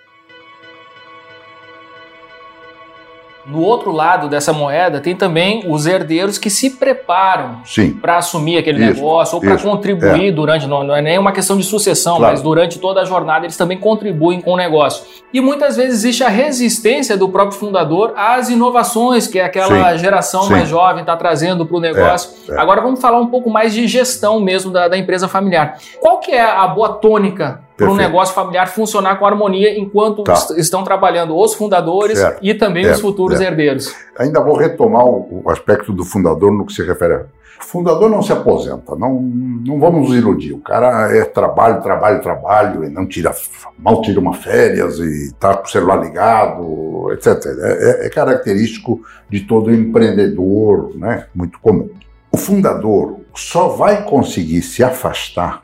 No 3.45 3.61
outro 3.61 3.91
lado 3.91 4.29
dessa 4.29 4.53
moeda 4.53 4.99
tem 4.99 5.15
também 5.15 5.63
os 5.67 5.85
herdeiros 5.85 6.37
que 6.37 6.49
se 6.49 6.71
preparam 6.71 7.61
para 8.01 8.17
assumir 8.17 8.57
aquele 8.57 8.83
isso, 8.83 8.93
negócio 8.93 9.35
ou 9.35 9.41
para 9.41 9.57
contribuir 9.57 10.27
é. 10.27 10.31
durante, 10.31 10.67
não, 10.67 10.83
não, 10.83 10.95
é 10.95 11.01
nem 11.01 11.17
uma 11.17 11.31
questão 11.31 11.57
de 11.57 11.63
sucessão, 11.63 12.17
claro. 12.17 12.33
mas 12.33 12.41
durante 12.41 12.79
toda 12.79 13.01
a 13.01 13.05
jornada 13.05 13.45
eles 13.45 13.57
também 13.57 13.77
contribuem 13.77 14.41
com 14.41 14.51
o 14.51 14.57
negócio. 14.57 15.05
E 15.33 15.39
muitas 15.41 15.77
vezes 15.77 15.99
existe 15.99 16.23
a 16.23 16.29
resistência 16.29 17.17
do 17.17 17.29
próprio 17.29 17.57
fundador 17.57 18.13
às 18.15 18.49
inovações 18.49 19.27
que 19.27 19.39
aquela 19.39 19.93
sim, 19.93 19.97
geração 19.99 20.43
sim. 20.43 20.51
mais 20.51 20.69
jovem 20.69 21.01
está 21.01 21.15
trazendo 21.15 21.65
para 21.65 21.77
o 21.77 21.79
negócio. 21.79 22.31
É, 22.49 22.55
é. 22.55 22.59
Agora 22.59 22.81
vamos 22.81 22.99
falar 22.99 23.19
um 23.19 23.27
pouco 23.27 23.49
mais 23.49 23.73
de 23.73 23.87
gestão 23.87 24.39
mesmo 24.39 24.71
da, 24.71 24.87
da 24.87 24.97
empresa 24.97 25.27
familiar. 25.27 25.77
Qual 25.99 26.19
que 26.19 26.31
é 26.31 26.43
a 26.43 26.67
boa 26.67 26.89
tônica 26.89 27.61
para 27.81 27.91
um 27.91 27.95
negócio 27.95 28.35
familiar 28.35 28.67
funcionar 28.67 29.17
com 29.17 29.25
harmonia 29.25 29.77
enquanto 29.77 30.23
tá. 30.23 30.35
estão 30.57 30.83
trabalhando 30.83 31.35
os 31.35 31.53
fundadores 31.53 32.19
certo. 32.19 32.39
e 32.41 32.53
também 32.53 32.89
os 32.89 32.99
futuros 32.99 33.39
herdeiros. 33.39 33.93
Ainda 34.17 34.39
vou 34.39 34.55
retomar 34.55 35.05
o, 35.05 35.43
aspecto 35.47 35.91
do 35.91 36.05
fundador 36.05 36.51
no 36.51 36.65
que 36.65 36.73
se 36.73 36.83
refere 36.83 37.13
a. 37.13 37.25
O 37.59 37.63
fundador 37.63 38.09
não 38.09 38.23
se 38.23 38.33
aposenta, 38.33 38.95
não, 38.95 39.21
não 39.21 39.79
vamos 39.79 40.09
nos 40.09 40.17
iludir. 40.17 40.53
O 40.53 40.59
cara 40.59 41.15
é 41.15 41.23
trabalho, 41.23 41.81
trabalho, 41.81 42.19
trabalho, 42.19 42.83
e 42.83 42.89
não 42.89 43.05
tira, 43.05 43.33
mal 43.77 44.01
tira 44.01 44.19
uma 44.19 44.33
férias 44.33 44.97
e 44.97 45.27
está 45.27 45.55
com 45.55 45.65
o 45.65 45.69
celular 45.69 45.97
ligado, 45.97 47.11
etc. 47.13 47.27
É, 47.45 48.03
é, 48.03 48.07
é 48.07 48.09
característico 48.09 49.01
de 49.29 49.41
todo 49.41 49.71
empreendedor, 49.71 50.91
né? 50.95 51.27
muito 51.35 51.59
comum. 51.59 51.89
O 52.31 52.37
fundador 52.37 53.17
só 53.35 53.69
vai 53.69 54.03
conseguir 54.05 54.61
se 54.63 54.83
afastar 54.83 55.63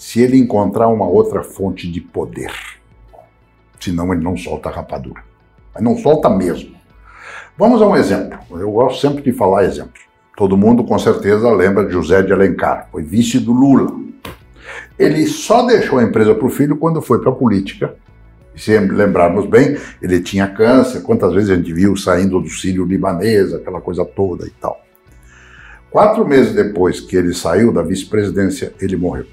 se 0.00 0.18
ele 0.18 0.38
encontrar 0.38 0.88
uma 0.88 1.06
outra 1.06 1.42
fonte 1.42 1.86
de 1.86 2.00
poder. 2.00 2.50
Senão 3.78 4.10
ele 4.14 4.24
não 4.24 4.34
solta 4.34 4.70
a 4.70 4.72
rapadura. 4.72 5.22
Mas 5.74 5.84
não 5.84 5.94
solta 5.94 6.30
mesmo. 6.30 6.74
Vamos 7.58 7.82
a 7.82 7.86
um 7.86 7.94
exemplo. 7.94 8.38
Eu 8.58 8.72
gosto 8.72 8.98
sempre 8.98 9.22
de 9.22 9.30
falar 9.30 9.64
exemplos. 9.64 10.00
Todo 10.38 10.56
mundo 10.56 10.84
com 10.84 10.98
certeza 10.98 11.52
lembra 11.52 11.84
de 11.84 11.92
José 11.92 12.22
de 12.22 12.32
Alencar, 12.32 12.88
foi 12.90 13.02
vice 13.02 13.38
do 13.38 13.52
Lula. 13.52 13.94
Ele 14.98 15.26
só 15.26 15.66
deixou 15.66 15.98
a 15.98 16.02
empresa 16.02 16.34
para 16.34 16.46
o 16.46 16.50
filho 16.50 16.78
quando 16.78 17.02
foi 17.02 17.20
para 17.20 17.30
a 17.30 17.34
política. 17.34 17.94
Se 18.56 18.78
lembrarmos 18.78 19.44
bem, 19.44 19.76
ele 20.00 20.20
tinha 20.20 20.48
câncer, 20.48 21.02
quantas 21.02 21.34
vezes 21.34 21.50
a 21.50 21.56
gente 21.56 21.74
viu 21.74 21.94
saindo 21.94 22.40
do 22.40 22.48
sírio 22.48 22.86
libanês, 22.86 23.52
aquela 23.52 23.82
coisa 23.82 24.02
toda 24.06 24.46
e 24.46 24.50
tal. 24.50 24.80
Quatro 25.90 26.26
meses 26.26 26.54
depois 26.54 27.00
que 27.00 27.16
ele 27.16 27.34
saiu 27.34 27.70
da 27.70 27.82
vice-presidência, 27.82 28.72
ele 28.80 28.96
morreu. 28.96 29.26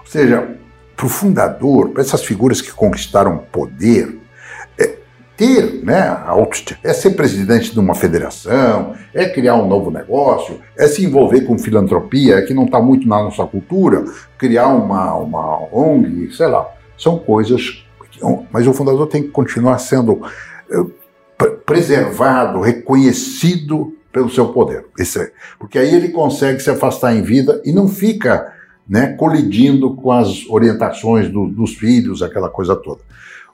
Ou 0.00 0.06
seja, 0.06 0.56
para 0.96 1.06
o 1.06 1.08
fundador, 1.08 1.90
para 1.90 2.02
essas 2.02 2.24
figuras 2.24 2.60
que 2.60 2.70
conquistaram 2.70 3.38
poder, 3.50 4.18
é, 4.78 4.96
ter, 5.36 5.84
né, 5.84 6.16
é 6.82 6.92
ser 6.92 7.10
presidente 7.10 7.72
de 7.72 7.80
uma 7.80 7.94
federação, 7.94 8.94
é 9.12 9.28
criar 9.28 9.56
um 9.56 9.66
novo 9.66 9.90
negócio, 9.90 10.60
é 10.76 10.86
se 10.86 11.04
envolver 11.04 11.42
com 11.42 11.58
filantropia, 11.58 12.42
que 12.42 12.54
não 12.54 12.64
está 12.64 12.80
muito 12.80 13.08
na 13.08 13.22
nossa 13.22 13.44
cultura, 13.44 14.04
criar 14.38 14.68
uma, 14.68 15.14
uma 15.14 15.74
ONG, 15.74 16.32
sei 16.32 16.46
lá. 16.46 16.68
São 16.96 17.18
coisas. 17.18 17.84
Mas 18.52 18.66
o 18.66 18.72
fundador 18.72 19.08
tem 19.08 19.22
que 19.22 19.30
continuar 19.30 19.78
sendo 19.78 20.24
eh, 20.70 20.84
preservado, 21.66 22.60
reconhecido 22.60 23.96
pelo 24.12 24.30
seu 24.30 24.48
poder. 24.52 24.84
É, 25.00 25.32
porque 25.58 25.78
aí 25.78 25.92
ele 25.92 26.10
consegue 26.10 26.60
se 26.60 26.70
afastar 26.70 27.14
em 27.16 27.22
vida 27.22 27.60
e 27.64 27.72
não 27.72 27.88
fica 27.88 28.51
né, 28.88 29.14
colidindo 29.14 29.94
com 29.94 30.10
as 30.10 30.46
orientações 30.48 31.30
do, 31.30 31.46
dos 31.46 31.74
filhos, 31.74 32.22
aquela 32.22 32.48
coisa 32.48 32.76
toda. 32.76 33.00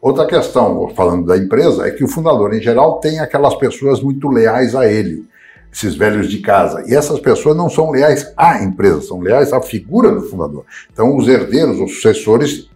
Outra 0.00 0.26
questão, 0.26 0.88
falando 0.94 1.26
da 1.26 1.36
empresa, 1.36 1.86
é 1.86 1.90
que 1.90 2.04
o 2.04 2.08
fundador, 2.08 2.54
em 2.54 2.60
geral, 2.60 3.00
tem 3.00 3.18
aquelas 3.18 3.54
pessoas 3.56 4.00
muito 4.00 4.28
leais 4.28 4.74
a 4.74 4.90
ele, 4.90 5.26
esses 5.72 5.94
velhos 5.94 6.30
de 6.30 6.38
casa. 6.38 6.84
E 6.86 6.94
essas 6.94 7.18
pessoas 7.18 7.56
não 7.56 7.68
são 7.68 7.90
leais 7.90 8.32
à 8.36 8.62
empresa, 8.62 9.02
são 9.02 9.20
leais 9.20 9.52
à 9.52 9.60
figura 9.60 10.12
do 10.12 10.22
fundador. 10.22 10.64
Então, 10.92 11.16
os 11.16 11.26
herdeiros, 11.26 11.80
os 11.80 11.96
sucessores, 11.96 12.70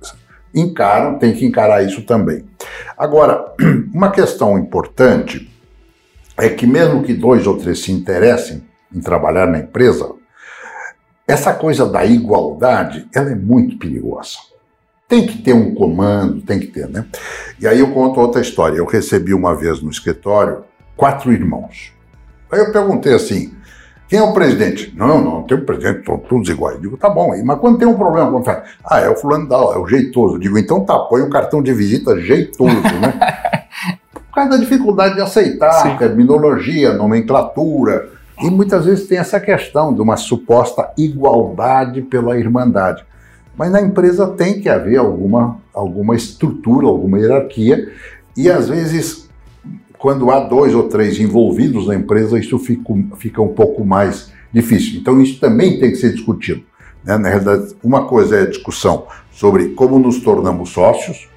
encaram, 0.54 1.18
tem 1.18 1.32
que 1.32 1.46
encarar 1.46 1.84
isso 1.84 2.02
também. 2.02 2.44
Agora, 2.98 3.54
uma 3.94 4.10
questão 4.10 4.58
importante 4.58 5.48
é 6.36 6.48
que, 6.48 6.66
mesmo 6.66 7.02
que 7.02 7.14
dois 7.14 7.46
ou 7.46 7.56
três 7.56 7.80
se 7.80 7.92
interessem 7.92 8.62
em 8.94 9.00
trabalhar 9.00 9.46
na 9.46 9.60
empresa, 9.60 10.10
essa 11.26 11.52
coisa 11.52 11.86
da 11.86 12.04
igualdade 12.04 13.08
ela 13.14 13.30
é 13.30 13.34
muito 13.34 13.78
perigosa. 13.78 14.38
Tem 15.08 15.26
que 15.26 15.38
ter 15.42 15.52
um 15.52 15.74
comando, 15.74 16.40
tem 16.40 16.58
que 16.58 16.68
ter, 16.68 16.88
né? 16.88 17.04
E 17.60 17.66
aí 17.66 17.80
eu 17.80 17.92
conto 17.92 18.18
outra 18.20 18.40
história. 18.40 18.78
Eu 18.78 18.86
recebi 18.86 19.34
uma 19.34 19.54
vez 19.54 19.82
no 19.82 19.90
escritório 19.90 20.64
quatro 20.96 21.32
irmãos. 21.32 21.92
Aí 22.50 22.60
eu 22.60 22.72
perguntei 22.72 23.14
assim: 23.14 23.52
quem 24.12 24.18
é 24.18 24.22
o 24.22 24.34
presidente? 24.34 24.92
Não, 24.94 25.22
não, 25.22 25.42
tem 25.42 25.56
um 25.56 25.64
presidente, 25.64 26.04
são 26.04 26.18
todos 26.18 26.48
iguais. 26.50 26.76
Eu 26.76 26.82
digo, 26.82 26.96
tá 26.98 27.08
bom, 27.08 27.32
mas 27.44 27.58
quando 27.58 27.78
tem 27.78 27.88
um 27.88 27.96
problema, 27.96 28.30
quando 28.30 28.44
fala, 28.44 28.62
ah, 28.84 29.00
é 29.00 29.08
o 29.08 29.16
fulano 29.16 29.48
da 29.48 29.56
é 29.56 29.78
o 29.78 29.86
jeitoso. 29.86 30.34
Eu 30.34 30.38
digo, 30.38 30.58
então 30.58 30.84
tá, 30.84 30.98
põe 30.98 31.22
um 31.22 31.30
cartão 31.30 31.62
de 31.62 31.72
visita 31.72 32.20
jeitoso, 32.20 32.74
né? 32.74 33.18
Por 34.12 34.34
causa 34.34 34.50
da 34.50 34.56
dificuldade 34.58 35.14
de 35.14 35.22
aceitar 35.22 35.98
terminologia, 35.98 36.92
nomenclatura. 36.92 38.11
E 38.40 38.50
muitas 38.50 38.86
vezes 38.86 39.06
tem 39.06 39.18
essa 39.18 39.38
questão 39.38 39.92
de 39.92 40.00
uma 40.00 40.16
suposta 40.16 40.92
igualdade 40.96 42.02
pela 42.02 42.38
irmandade. 42.38 43.04
Mas 43.56 43.70
na 43.70 43.80
empresa 43.80 44.26
tem 44.28 44.60
que 44.60 44.68
haver 44.68 44.96
alguma, 44.96 45.58
alguma 45.74 46.16
estrutura, 46.16 46.86
alguma 46.86 47.18
hierarquia, 47.18 47.92
e 48.36 48.50
às 48.50 48.68
vezes, 48.68 49.28
quando 49.98 50.30
há 50.30 50.40
dois 50.40 50.74
ou 50.74 50.88
três 50.88 51.20
envolvidos 51.20 51.86
na 51.86 51.94
empresa, 51.94 52.38
isso 52.38 52.58
fica, 52.58 52.94
fica 53.18 53.42
um 53.42 53.52
pouco 53.52 53.84
mais 53.84 54.32
difícil. 54.52 54.98
Então, 55.00 55.20
isso 55.20 55.38
também 55.38 55.78
tem 55.78 55.90
que 55.90 55.96
ser 55.96 56.12
discutido. 56.12 56.62
Né? 57.04 57.18
Na 57.18 57.28
realidade, 57.28 57.74
uma 57.82 58.06
coisa 58.06 58.36
é 58.36 58.42
a 58.42 58.48
discussão 58.48 59.06
sobre 59.30 59.70
como 59.70 59.98
nos 59.98 60.20
tornamos 60.20 60.70
sócios, 60.70 61.28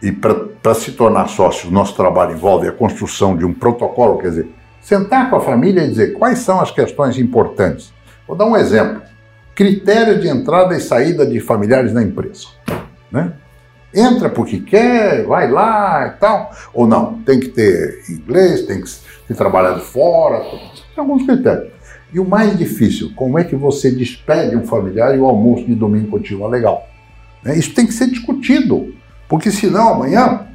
e 0.00 0.12
para 0.12 0.74
se 0.74 0.92
tornar 0.92 1.28
sócio, 1.28 1.70
nosso 1.72 1.96
trabalho 1.96 2.32
envolve 2.32 2.68
a 2.68 2.72
construção 2.72 3.36
de 3.36 3.44
um 3.44 3.52
protocolo, 3.52 4.18
quer 4.18 4.28
dizer, 4.28 4.48
sentar 4.88 5.28
com 5.28 5.36
a 5.36 5.40
família 5.40 5.84
e 5.84 5.88
dizer 5.88 6.14
quais 6.14 6.38
são 6.38 6.62
as 6.62 6.70
questões 6.70 7.18
importantes. 7.18 7.92
Vou 8.26 8.34
dar 8.34 8.46
um 8.46 8.56
exemplo 8.56 9.02
critérios 9.54 10.22
de 10.22 10.28
entrada 10.28 10.74
e 10.74 10.80
saída 10.80 11.26
de 11.26 11.40
familiares 11.40 11.92
na 11.92 12.02
empresa. 12.02 12.46
Né? 13.12 13.34
Entra 13.94 14.30
porque 14.30 14.60
quer, 14.60 15.26
vai 15.26 15.50
lá 15.50 16.06
e 16.06 16.18
tal, 16.18 16.50
ou 16.72 16.86
não, 16.86 17.18
tem 17.18 17.38
que 17.38 17.48
ter 17.48 18.02
inglês, 18.08 18.62
tem 18.62 18.80
que 18.80 18.90
ter 19.26 19.34
trabalhado 19.34 19.80
fora, 19.80 20.40
tem 20.40 20.80
alguns 20.96 21.26
critérios. 21.26 21.70
E 22.10 22.18
o 22.18 22.24
mais 22.24 22.56
difícil, 22.56 23.12
como 23.14 23.38
é 23.38 23.44
que 23.44 23.54
você 23.54 23.90
despede 23.90 24.56
um 24.56 24.66
familiar 24.66 25.14
e 25.14 25.18
o 25.18 25.26
almoço 25.26 25.66
de 25.66 25.74
domingo 25.74 26.08
continua 26.08 26.48
legal? 26.48 26.88
Né? 27.44 27.58
Isso 27.58 27.74
tem 27.74 27.86
que 27.86 27.92
ser 27.92 28.06
discutido, 28.06 28.94
porque 29.28 29.50
senão 29.50 29.90
amanhã 29.90 30.47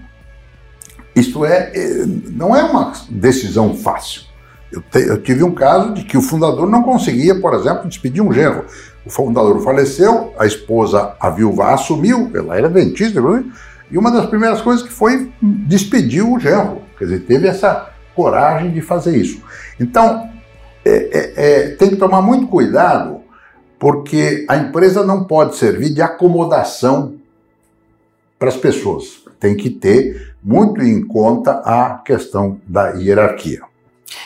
isso 1.16 1.46
é, 1.46 1.72
é 1.76 2.06
não 2.32 2.56
é 2.56 2.64
uma 2.64 2.94
decisão 3.10 3.76
fácil. 3.76 4.24
Eu, 4.72 4.82
te, 4.82 5.08
eu, 5.08 5.22
tive 5.22 5.44
um 5.44 5.54
caso 5.54 5.94
de 5.94 6.04
que 6.04 6.18
o 6.18 6.22
fundador 6.22 6.68
não 6.68 6.82
conseguia, 6.82 7.40
por 7.40 7.54
exemplo, 7.54 7.88
despedir 7.88 8.24
um 8.24 8.34
genro. 8.34 8.66
O 9.06 9.10
fundador 9.10 9.62
faleceu, 9.62 10.34
a 10.38 10.48
esposa, 10.48 11.16
a 11.20 11.30
viúva, 11.30 11.74
assumiu, 11.74 12.32
ela 12.34 12.58
era 12.58 12.70
dentista, 12.70 13.20
e 13.92 13.98
uma 13.98 14.10
das 14.10 14.26
primeiras 14.26 14.62
coisas 14.62 14.84
que 14.84 14.92
foi 14.92 15.32
despedir 15.42 16.26
o 16.26 16.40
genro. 16.40 16.82
Quer 16.98 17.06
dizer, 17.06 17.20
teve 17.20 17.48
essa 17.48 17.92
coragem 18.16 18.72
de 18.72 18.82
fazer 18.82 19.16
isso. 19.16 19.42
Então, 19.80 20.30
é, 20.84 20.92
é, 20.92 21.34
é, 21.36 21.70
tem 21.76 21.90
que 21.90 21.96
tomar 21.96 22.22
muito 22.22 22.48
cuidado, 22.48 23.22
porque 23.78 24.46
a 24.50 24.58
empresa 24.58 25.06
não 25.06 25.26
pode 25.26 25.56
servir 25.56 25.94
de 25.94 26.02
acomodação 26.02 27.16
para 28.40 28.50
as 28.50 28.58
pessoas. 28.58 29.24
Tem 29.40 29.56
que 29.56 29.70
ter 29.70 30.33
muito 30.44 30.82
em 30.82 31.06
conta 31.06 31.62
a 31.64 32.02
questão 32.04 32.60
da 32.68 32.90
hierarquia. 32.92 33.62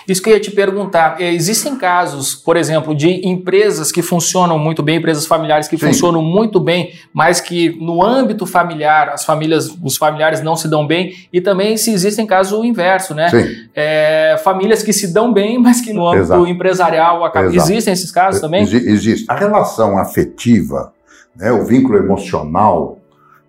Isso 0.08 0.22
que 0.22 0.30
eu 0.30 0.34
ia 0.34 0.40
te 0.40 0.52
perguntar. 0.52 1.20
É, 1.20 1.34
existem 1.34 1.76
casos, 1.76 2.36
por 2.36 2.58
exemplo, 2.58 2.96
de 2.96 3.28
empresas 3.28 3.92
que 3.92 4.02
funcionam 4.02 4.58
muito 4.58 4.82
bem, 4.84 4.98
empresas 4.98 5.26
familiares 5.26 5.68
que 5.68 5.78
Sim. 5.78 5.88
funcionam 5.88 6.22
muito 6.22 6.60
bem, 6.60 6.94
mas 7.14 7.40
que 7.42 7.78
no 7.82 8.04
âmbito 8.04 8.46
familiar 8.46 9.10
as 9.10 9.26
famílias, 9.26 9.76
os 9.84 9.98
familiares 9.98 10.42
não 10.42 10.56
se 10.56 10.68
dão 10.68 10.86
bem, 10.86 11.14
e 11.32 11.42
também 11.42 11.78
se 11.78 11.92
existem 11.92 12.26
casos 12.26 12.58
o 12.58 12.64
inverso, 12.64 13.14
né? 13.14 13.30
É, 13.76 14.40
famílias 14.44 14.84
que 14.84 14.94
se 14.94 15.14
dão 15.14 15.32
bem, 15.34 15.58
mas 15.62 15.82
que 15.82 15.94
no 15.94 16.08
âmbito 16.08 16.24
Exato. 16.24 16.48
empresarial 16.48 17.26
acabam. 17.26 17.54
Existem 17.54 17.94
esses 17.94 18.12
casos 18.12 18.42
também? 18.42 18.64
Existe. 18.64 19.26
A 19.30 19.36
relação 19.36 19.98
afetiva, 19.98 20.94
né, 21.36 21.52
o 21.52 21.66
vínculo 21.66 21.98
emocional 21.98 22.98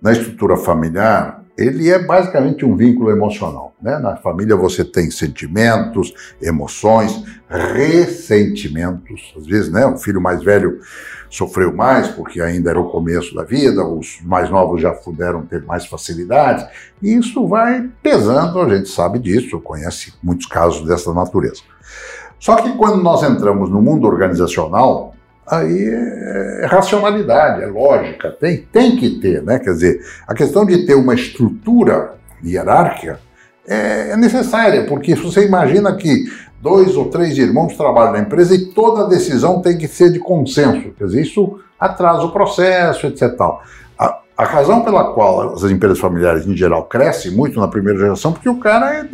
na 0.00 0.12
estrutura 0.12 0.57
familiar, 0.57 1.38
ele 1.59 1.90
é 1.90 1.99
basicamente 1.99 2.64
um 2.64 2.77
vínculo 2.77 3.11
emocional. 3.11 3.75
Né? 3.83 3.99
Na 3.99 4.16
família 4.16 4.55
você 4.55 4.85
tem 4.85 5.11
sentimentos, 5.11 6.14
emoções, 6.40 7.25
ressentimentos. 7.49 9.35
Às 9.37 9.44
vezes, 9.44 9.73
né, 9.73 9.85
o 9.85 9.97
filho 9.97 10.21
mais 10.21 10.42
velho 10.42 10.79
sofreu 11.29 11.75
mais 11.75 12.07
porque 12.09 12.40
ainda 12.40 12.71
era 12.71 12.81
o 12.81 12.88
começo 12.88 13.35
da 13.35 13.42
vida, 13.42 13.85
os 13.85 14.21
mais 14.23 14.49
novos 14.49 14.81
já 14.81 14.92
puderam 14.92 15.44
ter 15.44 15.64
mais 15.64 15.85
facilidades. 15.85 16.64
E 17.03 17.12
isso 17.12 17.47
vai 17.49 17.90
pesando, 18.03 18.61
a 18.61 18.77
gente 18.77 18.88
sabe 18.88 19.18
disso, 19.18 19.61
conhece 19.61 20.14
muitos 20.23 20.47
casos 20.47 20.87
dessa 20.87 21.12
natureza. 21.12 21.62
Só 22.38 22.55
que 22.57 22.77
quando 22.77 23.03
nós 23.03 23.25
entramos 23.25 23.68
no 23.68 23.83
mundo 23.83 24.07
organizacional, 24.07 25.12
aí 25.51 25.89
é, 25.89 26.65
é 26.65 26.67
racionalidade, 26.67 27.63
é 27.63 27.67
lógica, 27.67 28.31
tem, 28.31 28.59
tem 28.73 28.97
que 28.97 29.19
ter, 29.19 29.43
né? 29.43 29.59
Quer 29.59 29.73
dizer, 29.73 30.01
a 30.27 30.35
questão 30.35 30.65
de 30.65 30.87
ter 30.87 30.95
uma 30.95 31.15
estrutura 31.15 32.15
hierárquica 32.45 33.21
é, 33.67 34.11
é 34.11 34.17
necessária, 34.17 34.85
porque 34.87 35.15
você 35.15 35.47
imagina 35.47 35.95
que 35.97 36.25
dois 36.61 36.97
ou 36.97 37.07
três 37.07 37.39
irmãos 37.39 37.77
trabalham 37.77 38.13
na 38.13 38.21
empresa 38.21 38.55
e 38.55 38.67
toda 38.67 39.09
decisão 39.09 39.61
tem 39.63 39.77
que 39.77 39.89
ser 39.89 40.11
de 40.11 40.19
consenso, 40.19 40.91
quer 40.97 41.05
dizer, 41.05 41.23
isso 41.23 41.61
atrasa 41.79 42.23
o 42.23 42.33
processo, 42.33 43.07
etc. 43.07 43.41
A, 43.99 44.21
a 44.37 44.45
razão 44.45 44.83
pela 44.83 45.13
qual 45.13 45.55
as 45.55 45.63
empresas 45.65 45.99
familiares, 45.99 46.47
em 46.47 46.57
geral, 46.57 46.85
crescem 46.85 47.33
muito 47.33 47.61
na 47.61 47.69
primeira 47.69 47.99
geração, 47.99 48.33
porque 48.33 48.49
o 48.49 48.59
cara 48.59 48.95
é 48.95 49.09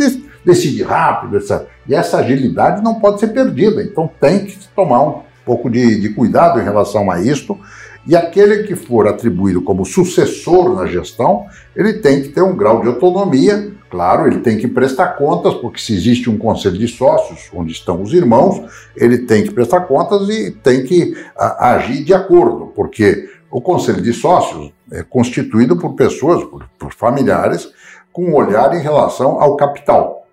decide 0.45 0.83
rápido, 0.83 1.37
etc. 1.37 1.67
E 1.87 1.95
essa 1.95 2.19
agilidade 2.19 2.83
não 2.83 2.95
pode 2.97 3.21
ser 3.21 3.29
perdida, 3.29 3.83
então 3.83 4.11
tem 4.21 4.45
que 4.45 4.59
tomar 4.75 5.03
um 5.03 5.23
pouco 5.45 5.71
de, 5.71 6.01
de 6.01 6.11
cuidado 6.11 6.61
em 6.61 6.65
relação 6.65 7.11
a 7.11 7.21
isto. 7.21 7.59
E 8.07 8.15
aquele 8.15 8.65
que 8.65 8.77
for 8.77 9.09
atribuído 9.09 9.63
como 9.63 9.85
sucessor 9.85 10.75
na 10.75 10.87
gestão, 10.87 11.47
ele 11.75 11.95
tem 11.95 12.23
que 12.23 12.29
ter 12.29 12.43
um 12.43 12.55
grau 12.55 12.83
de 12.83 12.89
autonomia. 12.89 13.73
Claro, 13.91 14.27
ele 14.27 14.41
tem 14.41 14.59
que 14.59 14.69
prestar 14.69 15.17
contas, 15.17 15.55
porque 15.55 15.81
se 15.81 15.95
existe 15.95 16.29
um 16.29 16.37
conselho 16.37 16.77
de 16.77 16.89
sócios, 16.89 17.49
onde 17.55 17.73
estão 17.73 18.03
os 18.03 18.13
irmãos, 18.13 18.63
ele 18.97 19.19
tem 19.19 19.43
que 19.43 19.53
prestar 19.53 19.83
contas 19.83 20.29
e 20.29 20.51
tem 20.51 20.85
que 20.85 21.17
a, 21.37 21.75
agir 21.75 22.05
de 22.05 22.13
acordo, 22.13 22.73
porque 22.75 23.31
o 23.51 23.61
conselho 23.61 24.03
de 24.03 24.13
sócios 24.13 24.73
é 24.93 25.03
constituído 25.03 25.79
por 25.79 25.95
pessoas, 25.95 26.45
por, 26.45 26.69
por 26.79 26.93
familiares, 26.93 27.73
com 28.13 28.27
um 28.27 28.35
olhar 28.35 28.75
em 28.75 28.83
relação 28.83 29.41
ao 29.41 29.57
capital. 29.57 30.27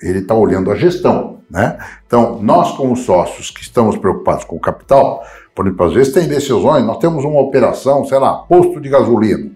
Ele 0.00 0.20
está 0.20 0.34
olhando 0.34 0.70
a 0.70 0.76
gestão. 0.76 1.33
Né? 1.50 1.78
Então, 2.06 2.40
nós, 2.42 2.72
como 2.72 2.96
sócios 2.96 3.50
que 3.50 3.62
estamos 3.62 3.96
preocupados 3.96 4.44
com 4.44 4.56
o 4.56 4.60
capital, 4.60 5.24
por 5.54 5.66
exemplo, 5.66 5.86
às 5.86 5.92
vezes 5.92 6.12
tem 6.12 6.26
decisões, 6.26 6.84
nós 6.84 6.98
temos 6.98 7.24
uma 7.24 7.40
operação, 7.40 8.04
sei 8.04 8.18
lá, 8.18 8.34
posto 8.38 8.80
de 8.80 8.88
gasolina. 8.88 9.50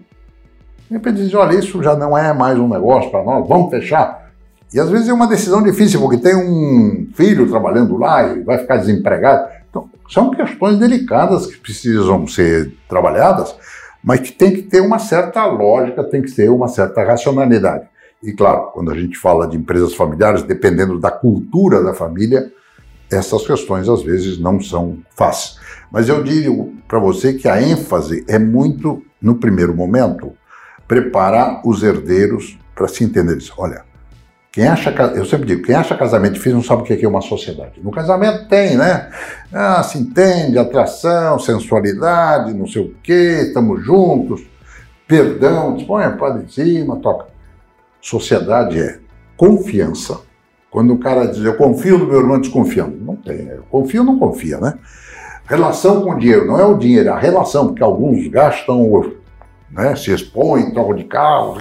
De 0.89 0.95
repente 0.95 1.17
dizem, 1.17 1.35
olha, 1.35 1.57
isso 1.57 1.81
já 1.83 1.95
não 1.95 2.17
é 2.17 2.33
mais 2.33 2.57
um 2.57 2.67
negócio 2.67 3.11
para 3.11 3.23
nós, 3.23 3.47
vamos 3.47 3.69
fechar. 3.69 4.29
E 4.73 4.79
às 4.79 4.89
vezes 4.89 5.09
é 5.09 5.13
uma 5.13 5.27
decisão 5.27 5.63
difícil, 5.63 5.99
porque 5.99 6.17
tem 6.17 6.35
um 6.35 7.07
filho 7.13 7.49
trabalhando 7.49 7.97
lá 7.97 8.27
e 8.27 8.43
vai 8.43 8.59
ficar 8.59 8.77
desempregado. 8.77 9.49
Então, 9.69 9.89
são 10.09 10.31
questões 10.31 10.77
delicadas 10.77 11.47
que 11.47 11.57
precisam 11.57 12.25
ser 12.27 12.71
trabalhadas, 12.87 13.55
mas 14.03 14.19
que 14.19 14.31
tem 14.31 14.51
que 14.51 14.61
ter 14.61 14.81
uma 14.81 14.99
certa 14.99 15.45
lógica, 15.45 16.03
tem 16.03 16.21
que 16.21 16.31
ter 16.31 16.49
uma 16.49 16.67
certa 16.67 17.03
racionalidade. 17.03 17.85
E 18.21 18.33
claro, 18.33 18.71
quando 18.73 18.91
a 18.91 18.95
gente 18.95 19.17
fala 19.17 19.47
de 19.47 19.57
empresas 19.57 19.93
familiares, 19.93 20.43
dependendo 20.43 20.99
da 20.99 21.09
cultura 21.09 21.81
da 21.83 21.93
família, 21.93 22.51
essas 23.11 23.45
questões 23.45 23.87
às 23.87 24.03
vezes 24.03 24.37
não 24.37 24.61
são 24.61 24.99
fáceis. 25.15 25.57
Mas 25.91 26.07
eu 26.09 26.23
digo 26.23 26.73
para 26.87 26.99
você 26.99 27.33
que 27.33 27.47
a 27.47 27.61
ênfase 27.61 28.23
é 28.27 28.37
muito, 28.37 29.01
no 29.21 29.35
primeiro 29.35 29.75
momento, 29.75 30.33
preparar 30.87 31.61
os 31.65 31.81
herdeiros 31.81 32.57
para 32.75 32.87
se 32.87 33.03
entender 33.03 33.37
isso. 33.37 33.53
Olha, 33.57 33.83
quem 34.51 34.67
acha, 34.67 34.89
eu 35.15 35.25
sempre 35.25 35.47
digo, 35.47 35.63
quem 35.63 35.75
acha 35.75 35.95
casamento 35.95 36.33
difícil 36.33 36.55
não 36.55 36.63
sabe 36.63 36.81
o 36.81 36.85
que 36.85 37.05
é 37.05 37.07
uma 37.07 37.21
sociedade. 37.21 37.79
No 37.81 37.91
casamento 37.91 38.47
tem, 38.47 38.75
né? 38.75 39.09
Ah, 39.53 39.81
se 39.83 39.97
entende, 39.97 40.57
atração, 40.57 41.39
sensualidade, 41.39 42.53
não 42.53 42.67
sei 42.67 42.81
o 42.83 42.95
quê, 43.01 43.43
estamos 43.47 43.83
juntos, 43.85 44.41
perdão, 45.07 45.77
põe 45.85 46.03
a 46.03 46.41
em 46.43 46.47
cima, 46.47 46.97
toca. 46.97 47.27
Sociedade 48.01 48.79
é 48.79 48.99
confiança. 49.35 50.21
Quando 50.69 50.93
o 50.93 50.99
cara 50.99 51.25
diz, 51.25 51.43
eu 51.43 51.55
confio 51.55 51.97
no 51.97 52.05
meu 52.05 52.19
irmão 52.19 52.39
desconfiando. 52.39 52.95
Não 52.97 53.15
tem, 53.15 53.47
eu 53.47 53.63
confio 53.69 54.03
não 54.03 54.19
confia, 54.19 54.59
né? 54.59 54.75
Relação 55.45 56.01
com 56.01 56.11
o 56.11 56.19
dinheiro, 56.19 56.45
não 56.45 56.59
é 56.59 56.65
o 56.65 56.77
dinheiro, 56.77 57.09
é 57.09 57.11
a 57.11 57.17
relação, 57.17 57.67
porque 57.67 57.81
alguns 57.81 58.27
gastam 58.27 58.83
né, 59.71 59.95
se 59.95 60.11
expõem, 60.13 60.71
trocam 60.71 60.95
de 60.95 61.03
carro, 61.03 61.57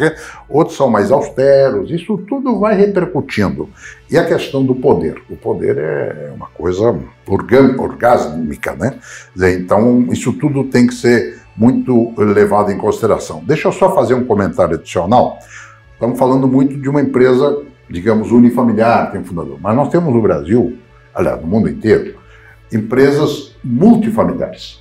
outros 0.49 0.77
são 0.77 0.89
mais 0.89 1.11
austeros, 1.11 1.91
isso 1.91 2.19
tudo 2.29 2.59
vai 2.59 2.77
repercutindo. 2.77 3.69
E 4.11 4.19
a 4.19 4.25
questão 4.25 4.65
do 4.65 4.75
poder. 4.75 5.23
O 5.31 5.37
poder 5.37 5.77
é 5.79 6.33
uma 6.35 6.49
coisa 6.49 6.99
orgásmica, 7.27 8.75
né? 8.75 8.95
Então, 9.55 10.07
isso 10.11 10.33
tudo 10.35 10.65
tem 10.65 10.87
que 10.87 10.95
ser 10.95 11.39
muito 11.57 12.15
levado 12.17 12.71
em 12.71 12.79
consideração. 12.79 13.43
Deixa 13.45 13.69
eu 13.69 13.73
só 13.73 13.95
fazer 13.95 14.15
um 14.15 14.25
comentário 14.25 14.77
adicional. 14.77 15.39
Estamos 15.99 16.17
falando 16.17 16.47
muito 16.47 16.81
de 16.81 16.89
uma 16.89 17.01
empresa, 17.01 17.61
digamos, 17.91 18.31
unifamiliar, 18.31 19.11
tem 19.11 19.25
fundador, 19.25 19.59
mas 19.61 19.75
nós 19.75 19.89
temos 19.89 20.15
no 20.15 20.23
Brasil, 20.23 20.79
aliás, 21.13 21.41
no 21.41 21.49
mundo 21.49 21.69
inteiro, 21.69 22.15
empresas 22.73 23.57
multifamiliares. 23.65 24.81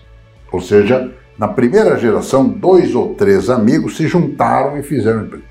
Ou 0.51 0.61
seja, 0.61 1.11
na 1.35 1.47
primeira 1.47 1.97
geração, 1.97 2.47
dois 2.47 2.93
ou 2.93 3.15
três 3.15 3.49
amigos 3.49 3.97
se 3.97 4.07
juntaram 4.07 4.77
e 4.77 4.83
fizeram 4.83 5.23
empresa. 5.23 5.43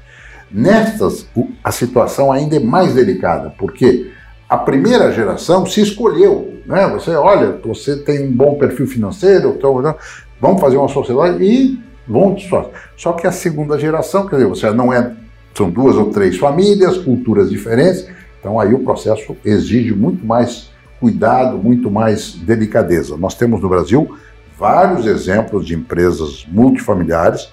Nestas, 0.52 1.28
a 1.64 1.72
situação 1.72 2.30
ainda 2.30 2.54
é 2.54 2.60
mais 2.60 2.94
delicada, 2.94 3.52
porque 3.58 4.12
a 4.48 4.56
primeira 4.56 5.10
geração 5.10 5.66
se 5.66 5.80
escolheu. 5.80 6.60
Né? 6.64 6.86
Você, 6.90 7.10
olha, 7.10 7.58
você 7.64 7.96
tem 7.96 8.28
um 8.28 8.30
bom 8.30 8.54
perfil 8.54 8.86
financeiro, 8.86 9.56
então, 9.58 9.96
vamos 10.40 10.60
fazer 10.60 10.76
uma 10.76 10.86
sociedade 10.86 11.42
e 11.42 11.80
vão 12.06 12.38
sócio. 12.38 12.70
Só 12.96 13.14
que 13.14 13.26
a 13.26 13.32
segunda 13.32 13.76
geração, 13.76 14.28
quer 14.28 14.36
dizer, 14.36 14.48
você 14.48 14.70
não 14.70 14.92
é, 14.92 15.25
são 15.56 15.70
duas 15.70 15.96
ou 15.96 16.10
três 16.10 16.36
famílias, 16.36 16.98
culturas 16.98 17.50
diferentes, 17.50 18.06
então 18.38 18.60
aí 18.60 18.74
o 18.74 18.80
processo 18.80 19.36
exige 19.44 19.94
muito 19.94 20.24
mais 20.24 20.70
cuidado, 21.00 21.58
muito 21.58 21.90
mais 21.90 22.34
delicadeza. 22.34 23.16
Nós 23.16 23.34
temos 23.34 23.60
no 23.60 23.68
Brasil 23.68 24.16
vários 24.58 25.06
exemplos 25.06 25.66
de 25.66 25.74
empresas 25.74 26.46
multifamiliares 26.50 27.52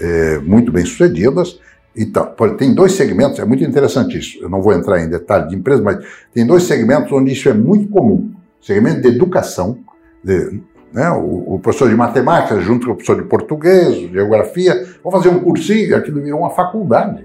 é, 0.00 0.38
muito 0.38 0.70
bem 0.72 0.84
sucedidas. 0.84 1.58
Então, 1.96 2.34
tem 2.58 2.74
dois 2.74 2.92
segmentos, 2.92 3.38
é 3.38 3.44
muito 3.44 3.62
interessante 3.62 4.18
isso. 4.18 4.38
Eu 4.42 4.48
não 4.48 4.60
vou 4.60 4.72
entrar 4.72 5.00
em 5.00 5.08
detalhe 5.08 5.48
de 5.48 5.56
empresas, 5.56 5.82
mas 5.82 6.04
tem 6.32 6.44
dois 6.44 6.64
segmentos 6.64 7.12
onde 7.12 7.32
isso 7.32 7.48
é 7.48 7.54
muito 7.54 7.88
comum. 7.88 8.32
segmento 8.60 9.00
de 9.00 9.08
educação, 9.08 9.78
de, 10.22 10.60
né, 10.92 11.10
o, 11.10 11.54
o, 11.54 11.58
professor 11.60 11.88
de 11.88 11.94
matemática 11.94 12.60
junto 12.60 12.86
com 12.86 12.92
o 12.92 12.96
professor 12.96 13.22
de 13.22 13.28
português, 13.28 14.10
geografia, 14.10 14.86
vão 15.02 15.12
fazer 15.12 15.28
um 15.28 15.40
cursinho, 15.40 15.96
aquilo 15.96 16.20
virou 16.20 16.40
uma 16.40 16.50
faculdade. 16.50 17.24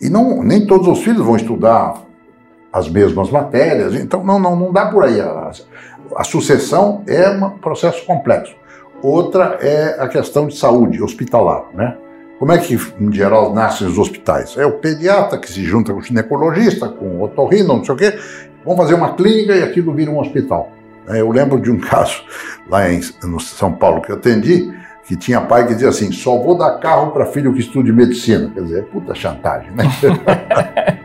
E 0.00 0.08
não, 0.08 0.42
nem 0.42 0.66
todos 0.66 0.86
os 0.86 1.00
filhos 1.02 1.24
vão 1.24 1.36
estudar 1.36 2.02
as 2.72 2.88
mesmas 2.88 3.30
matérias, 3.30 3.94
então 3.94 4.22
não, 4.22 4.38
não, 4.38 4.54
não 4.54 4.72
dá 4.72 4.86
por 4.86 5.04
aí. 5.04 5.20
A, 5.20 5.50
a 6.16 6.24
sucessão 6.24 7.02
é 7.06 7.28
um 7.30 7.50
processo 7.58 8.04
complexo. 8.06 8.54
Outra 9.02 9.58
é 9.60 9.96
a 9.98 10.08
questão 10.08 10.46
de 10.46 10.56
saúde 10.56 11.02
hospitalar, 11.02 11.64
né? 11.74 11.96
Como 12.38 12.52
é 12.52 12.58
que, 12.58 12.78
em 13.00 13.12
geral, 13.12 13.52
nascem 13.52 13.86
os 13.86 13.98
hospitais? 13.98 14.56
É 14.56 14.64
o 14.64 14.78
pediatra 14.78 15.38
que 15.38 15.50
se 15.50 15.64
junta 15.64 15.92
com 15.92 15.98
o 15.98 16.02
ginecologista, 16.02 16.88
com 16.88 17.04
o 17.04 17.22
otorrino, 17.22 17.76
não 17.76 17.84
sei 17.84 17.94
o 17.94 17.98
quê, 17.98 18.16
vão 18.64 18.76
fazer 18.76 18.94
uma 18.94 19.14
clínica 19.14 19.56
e 19.56 19.62
aquilo 19.62 19.92
vira 19.92 20.10
um 20.10 20.20
hospital. 20.20 20.70
É, 21.08 21.20
eu 21.20 21.30
lembro 21.30 21.60
de 21.60 21.70
um 21.70 21.78
caso 21.80 22.22
lá 22.68 22.88
em 22.90 23.00
no 23.24 23.40
São 23.40 23.72
Paulo 23.72 24.00
que 24.00 24.12
eu 24.12 24.16
atendi, 24.16 24.72
que 25.08 25.16
tinha 25.16 25.40
pai 25.40 25.66
que 25.66 25.72
dizia 25.72 25.88
assim: 25.88 26.12
só 26.12 26.36
vou 26.36 26.56
dar 26.56 26.78
carro 26.78 27.10
para 27.12 27.24
filho 27.24 27.54
que 27.54 27.60
estude 27.60 27.90
medicina. 27.90 28.50
Quer 28.52 28.60
dizer, 28.60 28.78
é 28.80 28.82
puta 28.82 29.14
chantagem, 29.14 29.70
né? 29.72 29.84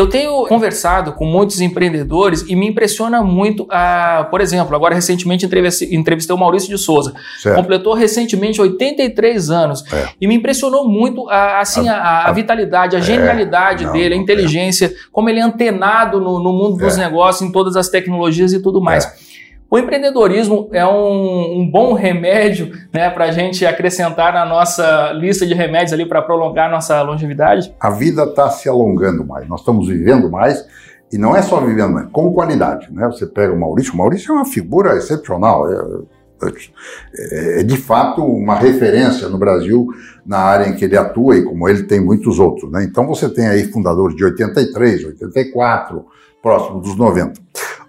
Eu 0.00 0.08
tenho 0.08 0.46
conversado 0.46 1.12
com 1.12 1.26
muitos 1.26 1.60
empreendedores 1.60 2.42
e 2.48 2.56
me 2.56 2.66
impressiona 2.66 3.22
muito, 3.22 3.66
a, 3.68 4.26
por 4.30 4.40
exemplo, 4.40 4.74
agora 4.74 4.94
recentemente 4.94 5.44
entrevistei, 5.44 6.34
o 6.34 6.38
Maurício 6.38 6.70
de 6.70 6.78
Souza. 6.78 7.12
Certo. 7.38 7.54
Completou 7.54 7.92
recentemente 7.92 8.60
83 8.60 9.50
anos. 9.50 9.84
É. 9.92 10.08
E 10.18 10.26
me 10.26 10.34
impressionou 10.36 10.88
muito 10.88 11.28
a, 11.28 11.60
assim, 11.60 11.86
a, 11.86 11.96
a, 11.96 12.28
a 12.28 12.32
vitalidade, 12.32 12.96
a 12.96 12.98
é. 12.98 13.02
genialidade 13.02 13.84
não, 13.84 13.92
dele, 13.92 14.14
a 14.14 14.16
inteligência, 14.16 14.86
é. 14.86 14.92
como 15.12 15.28
ele 15.28 15.38
é 15.38 15.42
antenado 15.42 16.18
no, 16.18 16.42
no 16.42 16.52
mundo 16.52 16.78
dos 16.78 16.96
é. 16.96 17.04
negócios, 17.04 17.46
em 17.46 17.52
todas 17.52 17.76
as 17.76 17.90
tecnologias 17.90 18.54
e 18.54 18.62
tudo 18.62 18.80
mais. 18.80 19.29
O 19.70 19.78
empreendedorismo 19.78 20.68
é 20.72 20.84
um, 20.84 21.60
um 21.60 21.70
bom 21.70 21.94
remédio 21.94 22.72
né, 22.92 23.08
para 23.08 23.26
a 23.26 23.30
gente 23.30 23.64
acrescentar 23.64 24.32
na 24.32 24.44
nossa 24.44 25.12
lista 25.12 25.46
de 25.46 25.54
remédios 25.54 25.92
ali 25.92 26.04
para 26.04 26.20
prolongar 26.20 26.68
nossa 26.68 27.00
longevidade? 27.02 27.72
A 27.78 27.88
vida 27.88 28.24
está 28.24 28.50
se 28.50 28.68
alongando 28.68 29.24
mais, 29.24 29.48
nós 29.48 29.60
estamos 29.60 29.86
vivendo 29.86 30.28
mais 30.28 30.66
e 31.12 31.16
não 31.16 31.36
é 31.36 31.42
só 31.42 31.60
vivendo 31.60 31.92
mais, 31.92 32.08
com 32.10 32.32
qualidade. 32.32 32.92
Né? 32.92 33.06
Você 33.06 33.26
pega 33.26 33.52
o 33.52 33.60
Maurício, 33.60 33.94
o 33.94 33.96
Maurício 33.96 34.32
é 34.32 34.34
uma 34.34 34.44
figura 34.44 34.96
excepcional. 34.96 35.70
É, 35.70 36.10
é, 36.42 37.60
é, 37.60 37.62
de 37.62 37.76
fato 37.76 38.24
uma 38.24 38.56
referência 38.56 39.28
no 39.28 39.38
Brasil 39.38 39.86
na 40.26 40.38
área 40.38 40.68
em 40.68 40.74
que 40.74 40.84
ele 40.84 40.96
atua 40.96 41.36
e 41.36 41.44
como 41.44 41.68
ele 41.68 41.84
tem 41.84 42.00
muitos 42.00 42.40
outros. 42.40 42.72
Né? 42.72 42.82
Então 42.82 43.06
você 43.06 43.28
tem 43.28 43.46
aí 43.46 43.70
fundadores 43.70 44.16
de 44.16 44.24
83, 44.24 45.04
84, 45.04 46.04
próximo 46.42 46.80
dos 46.80 46.96
90. 46.96 47.40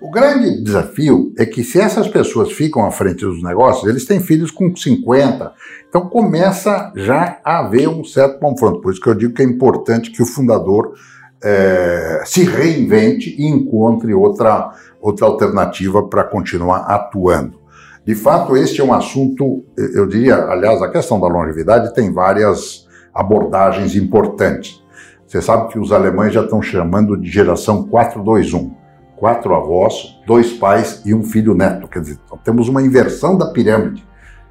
O 0.01 0.09
grande 0.09 0.63
desafio 0.63 1.31
é 1.37 1.45
que 1.45 1.63
se 1.63 1.79
essas 1.79 2.07
pessoas 2.07 2.51
ficam 2.51 2.83
à 2.83 2.89
frente 2.89 3.23
dos 3.23 3.43
negócios, 3.43 3.87
eles 3.87 4.03
têm 4.03 4.19
filhos 4.19 4.49
com 4.49 4.75
50. 4.75 5.53
Então 5.87 6.09
começa 6.09 6.91
já 6.95 7.37
a 7.45 7.59
haver 7.59 7.87
um 7.87 8.03
certo 8.03 8.39
confronto. 8.39 8.81
Por 8.81 8.91
isso 8.91 8.99
que 8.99 9.07
eu 9.07 9.13
digo 9.13 9.35
que 9.35 9.43
é 9.43 9.45
importante 9.45 10.09
que 10.09 10.23
o 10.23 10.25
fundador 10.25 10.95
é, 11.43 12.23
se 12.25 12.43
reinvente 12.43 13.35
e 13.37 13.45
encontre 13.45 14.11
outra, 14.11 14.71
outra 14.99 15.27
alternativa 15.27 16.01
para 16.07 16.23
continuar 16.23 16.79
atuando. 16.79 17.59
De 18.03 18.15
fato, 18.15 18.57
este 18.57 18.81
é 18.81 18.83
um 18.83 18.93
assunto, 18.95 19.63
eu 19.77 20.07
diria, 20.07 20.35
aliás, 20.45 20.81
a 20.81 20.89
questão 20.89 21.19
da 21.19 21.27
longevidade 21.27 21.93
tem 21.93 22.11
várias 22.11 22.87
abordagens 23.13 23.95
importantes. 23.95 24.81
Você 25.27 25.43
sabe 25.43 25.71
que 25.71 25.77
os 25.77 25.91
alemães 25.91 26.33
já 26.33 26.41
estão 26.41 26.59
chamando 26.59 27.15
de 27.15 27.29
geração 27.29 27.83
421 27.83 28.80
quatro 29.21 29.53
avós, 29.53 30.19
dois 30.25 30.51
pais 30.51 31.03
e 31.05 31.13
um 31.13 31.23
filho 31.23 31.53
neto. 31.53 31.88
Quer 31.88 31.99
dizer, 31.99 32.17
temos 32.43 32.67
uma 32.67 32.81
inversão 32.81 33.38
da 33.38 33.51
pirâmide. 33.51 34.03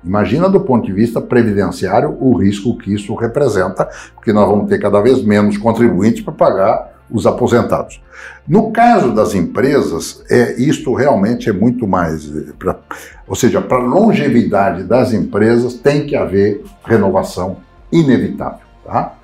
Imagina 0.04 0.48
do 0.48 0.60
ponto 0.60 0.86
de 0.86 0.92
vista 0.92 1.20
previdenciário 1.20 2.16
o 2.20 2.36
risco 2.38 2.78
que 2.78 2.94
isso 2.94 3.12
representa, 3.16 3.88
porque 4.14 4.32
nós 4.32 4.48
vamos 4.48 4.68
ter 4.68 4.78
cada 4.78 5.00
vez 5.00 5.24
menos 5.24 5.58
contribuintes 5.58 6.22
para 6.22 6.32
pagar 6.32 6.92
os 7.10 7.26
aposentados. 7.26 8.00
No 8.46 8.70
caso 8.70 9.12
das 9.12 9.34
empresas, 9.34 10.22
é, 10.30 10.54
isto 10.62 10.94
realmente 10.94 11.50
é 11.50 11.52
muito 11.52 11.84
mais. 11.88 12.30
Pra, 12.56 12.78
ou 13.26 13.34
seja, 13.34 13.60
para 13.60 13.78
a 13.78 13.84
longevidade 13.84 14.84
das 14.84 15.12
empresas 15.12 15.74
tem 15.74 16.06
que 16.06 16.14
haver 16.14 16.62
renovação 16.84 17.56
inevitável. 17.90 18.60
Tá? 18.84 19.14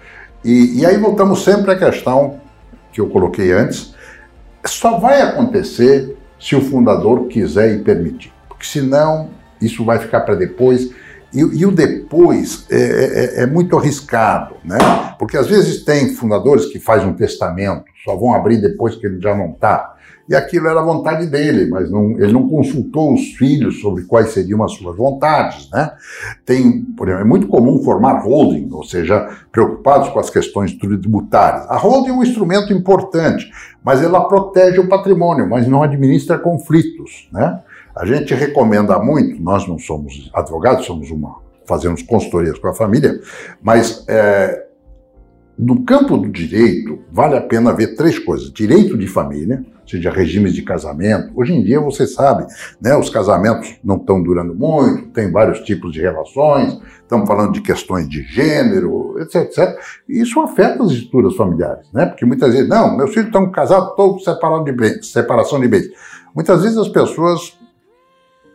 E, 0.44 0.80
e 0.80 0.84
aí 0.84 0.96
voltamos 0.96 1.44
sempre 1.44 1.70
à 1.70 1.78
questão 1.78 2.40
que 2.92 3.00
eu 3.00 3.08
coloquei 3.08 3.52
antes, 3.52 3.94
só 4.66 4.98
vai 4.98 5.22
acontecer 5.22 6.16
se 6.38 6.54
o 6.54 6.60
fundador 6.60 7.26
quiser 7.28 7.74
e 7.74 7.82
permitir, 7.82 8.32
porque 8.48 8.66
senão 8.66 9.30
isso 9.60 9.84
vai 9.84 9.98
ficar 9.98 10.20
para 10.20 10.34
depois. 10.34 10.90
E, 11.32 11.40
e, 11.40 11.66
o 11.66 11.70
depois 11.70 12.66
é, 12.70 12.76
é, 12.76 13.42
é, 13.42 13.46
muito 13.46 13.76
arriscado, 13.76 14.54
né? 14.64 14.78
Porque 15.18 15.36
às 15.36 15.46
vezes 15.46 15.84
tem 15.84 16.14
fundadores 16.14 16.66
que 16.66 16.78
fazem 16.78 17.08
um 17.08 17.14
testamento, 17.14 17.84
só 18.04 18.16
vão 18.16 18.34
abrir 18.34 18.58
depois 18.58 18.94
que 18.94 19.06
ele 19.06 19.20
já 19.20 19.36
não 19.36 19.50
está 19.50 19.95
e 20.28 20.34
aquilo 20.34 20.68
era 20.68 20.80
a 20.80 20.84
vontade 20.84 21.26
dele, 21.26 21.70
mas 21.70 21.90
não, 21.90 22.12
ele 22.12 22.32
não 22.32 22.48
consultou 22.48 23.14
os 23.14 23.32
filhos 23.34 23.80
sobre 23.80 24.04
quais 24.04 24.30
seriam 24.30 24.62
as 24.64 24.72
suas 24.72 24.96
vontades. 24.96 25.70
Né? 25.70 25.90
Tem, 26.44 26.82
por 26.96 27.08
exemplo, 27.08 27.24
é 27.24 27.28
muito 27.28 27.46
comum 27.46 27.82
formar 27.82 28.20
holding, 28.24 28.68
ou 28.72 28.84
seja, 28.84 29.28
preocupados 29.52 30.08
com 30.08 30.18
as 30.18 30.28
questões 30.28 30.72
tributárias. 30.72 31.66
A 31.68 31.76
holding 31.76 32.10
é 32.10 32.12
um 32.12 32.22
instrumento 32.22 32.72
importante, 32.72 33.50
mas 33.84 34.02
ela 34.02 34.26
protege 34.26 34.80
o 34.80 34.88
patrimônio, 34.88 35.48
mas 35.48 35.66
não 35.66 35.82
administra 35.82 36.38
conflitos. 36.38 37.28
Né? 37.32 37.60
A 37.94 38.04
gente 38.04 38.34
recomenda 38.34 38.98
muito, 38.98 39.40
nós 39.40 39.66
não 39.68 39.78
somos 39.78 40.30
advogados, 40.34 40.86
somos 40.86 41.10
uma 41.10 41.46
fazemos 41.66 42.00
consultorias 42.02 42.58
com 42.58 42.68
a 42.68 42.74
família, 42.74 43.20
mas 43.60 44.04
é, 44.08 44.66
no 45.58 45.82
campo 45.84 46.16
do 46.16 46.28
direito, 46.28 47.00
vale 47.10 47.36
a 47.36 47.40
pena 47.40 47.72
ver 47.72 47.96
três 47.96 48.18
coisas: 48.18 48.52
direito 48.52 48.96
de 48.96 49.06
família, 49.06 49.64
seja, 49.86 50.10
regimes 50.10 50.54
de 50.54 50.62
casamento. 50.62 51.32
Hoje 51.34 51.54
em 51.54 51.62
dia, 51.62 51.80
você 51.80 52.06
sabe, 52.06 52.46
né, 52.80 52.96
os 52.96 53.08
casamentos 53.10 53.74
não 53.84 53.96
estão 53.96 54.22
durando 54.22 54.54
muito, 54.54 55.08
tem 55.10 55.30
vários 55.30 55.60
tipos 55.60 55.92
de 55.92 56.00
relações, 56.00 56.80
estamos 57.02 57.26
falando 57.26 57.52
de 57.52 57.60
questões 57.60 58.08
de 58.08 58.22
gênero, 58.22 59.16
etc, 59.20 59.42
etc. 59.42 59.78
E 60.08 60.20
isso 60.20 60.40
afeta 60.40 60.82
as 60.82 60.90
estruturas 60.90 61.36
familiares, 61.36 61.90
né? 61.92 62.06
Porque 62.06 62.24
muitas 62.24 62.52
vezes, 62.52 62.68
não, 62.68 62.96
meus 62.96 63.10
filhos 63.10 63.26
estão 63.26 63.50
casados, 63.50 63.94
todos 63.96 64.24
separados 64.24 64.64
de 64.64 64.72
bens, 64.72 65.12
separação 65.12 65.60
de 65.60 65.68
bens. 65.68 65.86
Muitas 66.34 66.62
vezes 66.62 66.76
as 66.76 66.88
pessoas. 66.88 67.56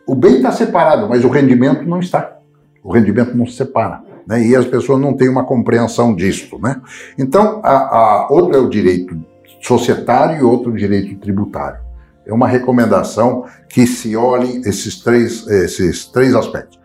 O 0.04 0.16
bem 0.16 0.36
está 0.36 0.50
separado, 0.50 1.08
mas 1.08 1.24
o 1.24 1.28
rendimento 1.28 1.84
não 1.84 2.00
está. 2.00 2.38
O 2.82 2.92
rendimento 2.92 3.36
não 3.36 3.46
se 3.46 3.54
separa 3.54 4.02
né? 4.26 4.44
e 4.44 4.56
as 4.56 4.66
pessoas 4.66 5.00
não 5.00 5.14
têm 5.14 5.28
uma 5.28 5.44
compreensão 5.44 6.14
disso. 6.14 6.58
Né? 6.60 6.80
Então, 7.18 7.60
a, 7.62 7.70
a, 7.72 8.28
outro 8.30 8.56
é 8.56 8.58
o 8.58 8.68
direito 8.68 9.16
societário 9.62 10.40
e 10.40 10.42
outro 10.42 10.72
direito 10.72 11.18
tributário. 11.20 11.80
É 12.26 12.32
uma 12.32 12.46
recomendação 12.46 13.46
que 13.68 13.86
se 13.86 14.16
olhem 14.16 14.60
esses 14.62 15.00
três, 15.00 15.46
esses 15.46 16.04
três 16.04 16.34
aspectos. 16.34 16.78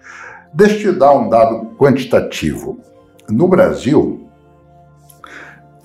Deixa 0.53 0.87
eu 0.87 0.93
te 0.93 0.99
dar 0.99 1.13
um 1.13 1.27
dado 1.27 1.75
quantitativo. 1.77 2.79
No 3.29 3.47
Brasil, 3.47 4.27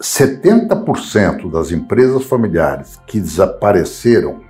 70% 0.00 1.50
das 1.50 1.72
empresas 1.72 2.24
familiares 2.24 3.00
que 3.06 3.20
desapareceram, 3.20 4.40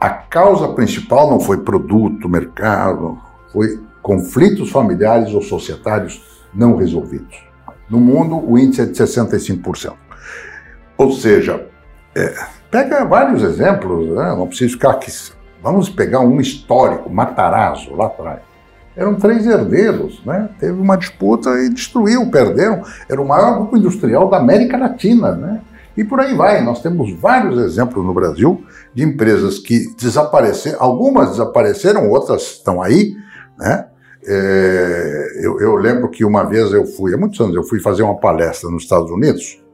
a 0.00 0.10
causa 0.10 0.68
principal 0.68 1.30
não 1.30 1.40
foi 1.40 1.58
produto, 1.58 2.28
mercado, 2.28 3.18
foi 3.52 3.80
conflitos 4.02 4.70
familiares 4.70 5.32
ou 5.32 5.40
societários 5.40 6.22
não 6.54 6.76
resolvidos. 6.76 7.44
No 7.88 7.98
mundo, 7.98 8.38
o 8.38 8.58
índice 8.58 8.82
é 8.82 8.84
de 8.86 8.92
65%. 8.92 10.05
Ou 10.98 11.12
seja, 11.12 11.66
é, 12.14 12.34
pega 12.70 13.04
vários 13.04 13.42
exemplos, 13.42 14.08
né? 14.08 14.34
não 14.36 14.46
precisa 14.46 14.72
ficar 14.72 14.92
aqui. 14.92 15.12
Vamos 15.62 15.88
pegar 15.90 16.20
um 16.20 16.40
histórico, 16.40 17.10
Matarazzo, 17.10 17.94
lá 17.94 18.06
atrás. 18.06 18.40
Eram 18.96 19.14
três 19.14 19.46
herdeiros, 19.46 20.24
né? 20.24 20.48
teve 20.58 20.72
uma 20.72 20.96
disputa 20.96 21.50
e 21.62 21.68
destruiu, 21.68 22.30
perderam. 22.30 22.82
Era 23.08 23.20
o 23.20 23.28
maior 23.28 23.58
grupo 23.58 23.76
industrial 23.76 24.30
da 24.30 24.38
América 24.38 24.78
Latina. 24.78 25.32
Né? 25.32 25.60
E 25.94 26.02
por 26.02 26.18
aí 26.18 26.34
vai. 26.34 26.62
Nós 26.62 26.80
temos 26.80 27.12
vários 27.20 27.58
exemplos 27.58 28.04
no 28.04 28.14
Brasil 28.14 28.64
de 28.94 29.02
empresas 29.02 29.58
que 29.58 29.94
desapareceram, 29.96 30.78
algumas 30.80 31.30
desapareceram, 31.32 32.08
outras 32.08 32.42
estão 32.42 32.80
aí, 32.80 33.14
né? 33.58 33.86
É, 34.28 35.40
eu, 35.40 35.60
eu, 35.60 35.76
lembro 35.76 36.08
que 36.08 36.24
uma 36.24 36.42
vez 36.42 36.72
eu 36.72 36.84
fui, 36.84 37.14
há 37.14 37.16
muitos 37.16 37.38
anos, 37.38 37.54
eu 37.54 37.62
fui 37.62 37.78
fazer 37.78 38.02
uma 38.02 38.18
palestra 38.18 38.68
nos 38.68 38.82
Estados 38.82 39.08
Unidos 39.08 39.64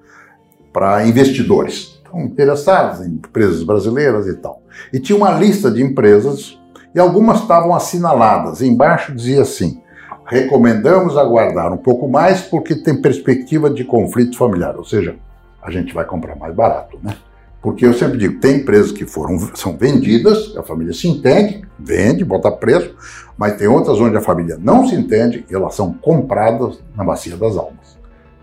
para 0.73 1.07
investidores, 1.07 2.01
então, 2.01 2.20
interessados 2.20 3.07
em 3.07 3.11
empresas 3.12 3.62
brasileiras 3.62 4.27
e 4.27 4.35
tal. 4.35 4.62
E 4.93 4.99
tinha 4.99 5.16
uma 5.16 5.31
lista 5.33 5.70
de 5.70 5.83
empresas 5.83 6.59
e 6.95 7.01
algumas 7.01 7.41
estavam 7.41 7.75
assinaladas. 7.75 8.62
Embaixo 8.62 9.14
dizia 9.14 9.43
assim: 9.43 9.81
recomendamos 10.27 11.16
aguardar 11.16 11.73
um 11.73 11.77
pouco 11.77 12.09
mais 12.09 12.43
porque 12.43 12.75
tem 12.75 13.01
perspectiva 13.01 13.68
de 13.68 13.85
conflito 13.85 14.37
familiar, 14.37 14.77
ou 14.77 14.85
seja, 14.85 15.16
a 15.62 15.70
gente 15.70 15.95
vai 15.95 16.05
comprar 16.05 16.37
mais 16.37 16.55
barato, 16.55 16.99
né? 17.03 17.14
Porque 17.61 17.87
eu 17.87 17.95
sempre 17.95 18.18
digo, 18.18 18.41
tem 18.41 18.57
empresas 18.57 18.91
que 18.91 19.07
foram, 19.07 19.39
são 19.55 19.77
vendidas, 19.77 20.57
a 20.57 20.64
família 20.64 20.93
se 20.93 21.07
entende, 21.07 21.62
vende, 21.79 22.25
bota 22.25 22.51
preço, 22.51 22.93
mas 23.39 23.57
tem 23.57 23.68
outras 23.68 24.01
onde 24.01 24.16
a 24.16 24.20
família 24.20 24.59
não 24.61 24.89
se 24.89 24.97
entende 24.97 25.47
e 25.49 25.55
elas 25.55 25.77
são 25.77 25.93
compradas 25.93 26.81
na 26.97 27.05
bacia 27.05 27.37
das 27.37 27.57
almas. 27.57 27.97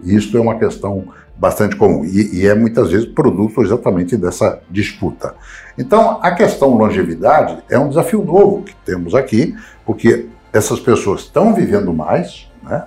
Isso 0.04 0.38
é 0.38 0.42
uma 0.42 0.58
questão 0.58 1.08
bastante 1.36 1.76
comum 1.76 2.04
e, 2.04 2.42
e, 2.42 2.48
é 2.48 2.54
muitas 2.54 2.92
vezes 2.92 3.08
produto 3.08 3.62
exatamente 3.62 4.18
dessa 4.18 4.62
disputa. 4.70 5.36
Então, 5.78 6.20
a 6.22 6.32
questão 6.32 6.76
longevidade 6.76 7.64
é 7.70 7.80
um 7.80 7.88
desafio 7.88 8.24
novo 8.24 8.64
que 8.64 8.76
temos 8.86 9.16
aqui, 9.16 9.56
porque 9.86 10.28
essas 10.52 10.80
pessoas 10.80 11.22
estão 11.22 11.54
vivendo 11.54 11.94
mais, 11.94 12.50
né? 12.62 12.86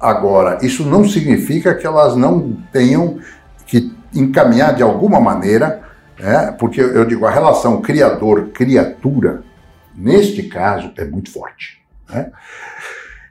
Agora, 0.00 0.58
isso 0.62 0.84
não 0.84 1.08
significa 1.08 1.74
que 1.74 1.86
elas 1.86 2.14
não 2.14 2.58
tenham 2.70 3.18
que 3.66 3.90
encaminhar 4.14 4.74
de 4.74 4.82
alguma 4.82 5.18
maneira, 5.18 5.82
né? 6.18 6.54
porque 6.58 6.80
eu 6.80 7.06
digo, 7.06 7.24
a 7.24 7.30
relação 7.30 7.80
criador-criatura, 7.80 9.42
neste 9.94 10.42
caso, 10.42 10.92
é 10.98 11.04
muito 11.06 11.32
forte. 11.32 11.82
Né? 12.08 12.30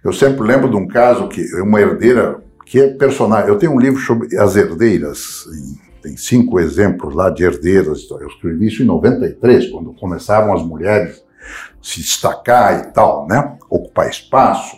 Eu 0.03 0.11
sempre 0.11 0.41
lembro 0.41 0.67
de 0.67 0.75
um 0.75 0.87
caso 0.87 1.27
que 1.27 1.43
uma 1.61 1.79
herdeira, 1.79 2.41
que 2.73 2.81
é 2.81 2.87
personagem. 2.87 3.49
Eu 3.49 3.59
tenho 3.59 3.71
um 3.71 3.79
livro 3.79 4.01
sobre 4.01 4.35
as 4.35 4.55
herdeiras, 4.55 5.47
tem 6.01 6.17
cinco 6.17 6.59
exemplos 6.59 7.13
lá 7.13 7.29
de 7.29 7.43
herdeiras. 7.43 8.09
Eu 8.09 8.27
escrevi 8.27 8.65
isso 8.65 8.81
em 8.81 8.85
93, 8.87 9.69
quando 9.69 9.93
começavam 9.93 10.51
as 10.51 10.63
mulheres 10.63 11.23
se 11.79 11.99
destacar 11.99 12.79
e 12.79 12.91
tal, 12.91 13.27
né? 13.27 13.57
ocupar 13.69 14.09
espaço. 14.09 14.75